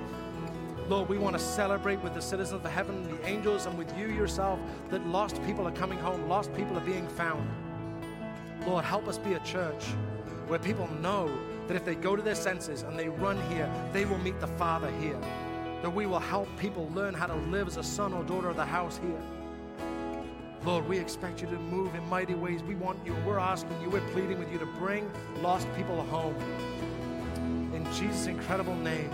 Lord, 0.89 1.09
we 1.09 1.17
want 1.17 1.37
to 1.37 1.43
celebrate 1.43 2.01
with 2.01 2.13
the 2.13 2.21
citizens 2.21 2.63
of 2.63 2.71
heaven, 2.71 3.03
the 3.03 3.27
angels, 3.27 3.65
and 3.65 3.77
with 3.77 3.95
you 3.97 4.07
yourself 4.07 4.59
that 4.89 5.05
lost 5.07 5.43
people 5.43 5.67
are 5.67 5.71
coming 5.71 5.99
home, 5.99 6.29
lost 6.29 6.53
people 6.55 6.77
are 6.77 6.85
being 6.85 7.07
found. 7.09 7.47
Lord, 8.65 8.85
help 8.85 9.07
us 9.07 9.17
be 9.17 9.33
a 9.33 9.39
church 9.39 9.85
where 10.47 10.59
people 10.59 10.87
know 11.01 11.29
that 11.67 11.75
if 11.75 11.83
they 11.83 11.95
go 11.95 12.15
to 12.15 12.21
their 12.21 12.35
senses 12.35 12.83
and 12.83 12.97
they 12.97 13.09
run 13.09 13.39
here, 13.49 13.69
they 13.91 14.05
will 14.05 14.17
meet 14.19 14.39
the 14.39 14.47
Father 14.47 14.89
here. 15.01 15.19
That 15.81 15.93
we 15.93 16.05
will 16.05 16.19
help 16.19 16.47
people 16.57 16.89
learn 16.95 17.13
how 17.13 17.27
to 17.27 17.35
live 17.35 17.67
as 17.67 17.77
a 17.77 17.83
son 17.83 18.13
or 18.13 18.23
daughter 18.23 18.49
of 18.49 18.55
the 18.55 18.65
house 18.65 18.97
here. 18.97 19.21
Lord, 20.65 20.87
we 20.87 20.97
expect 20.97 21.41
you 21.41 21.47
to 21.47 21.57
move 21.57 21.95
in 21.95 22.07
mighty 22.09 22.33
ways. 22.33 22.63
We 22.63 22.75
want 22.75 22.99
you. 23.05 23.15
We're 23.25 23.39
asking 23.39 23.79
you, 23.81 23.89
we're 23.89 24.07
pleading 24.11 24.39
with 24.39 24.51
you 24.51 24.59
to 24.59 24.65
bring 24.65 25.09
lost 25.41 25.67
people 25.75 26.01
home. 26.03 26.35
In 27.73 27.85
Jesus' 27.93 28.27
incredible 28.27 28.75
name. 28.75 29.11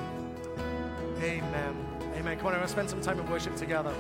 Amen. 1.22 1.76
Amen. 2.16 2.38
Come 2.38 2.48
on, 2.48 2.54
everyone, 2.54 2.68
spend 2.68 2.90
some 2.90 3.02
time 3.02 3.20
in 3.20 3.30
worship 3.30 3.56
together. 3.56 3.94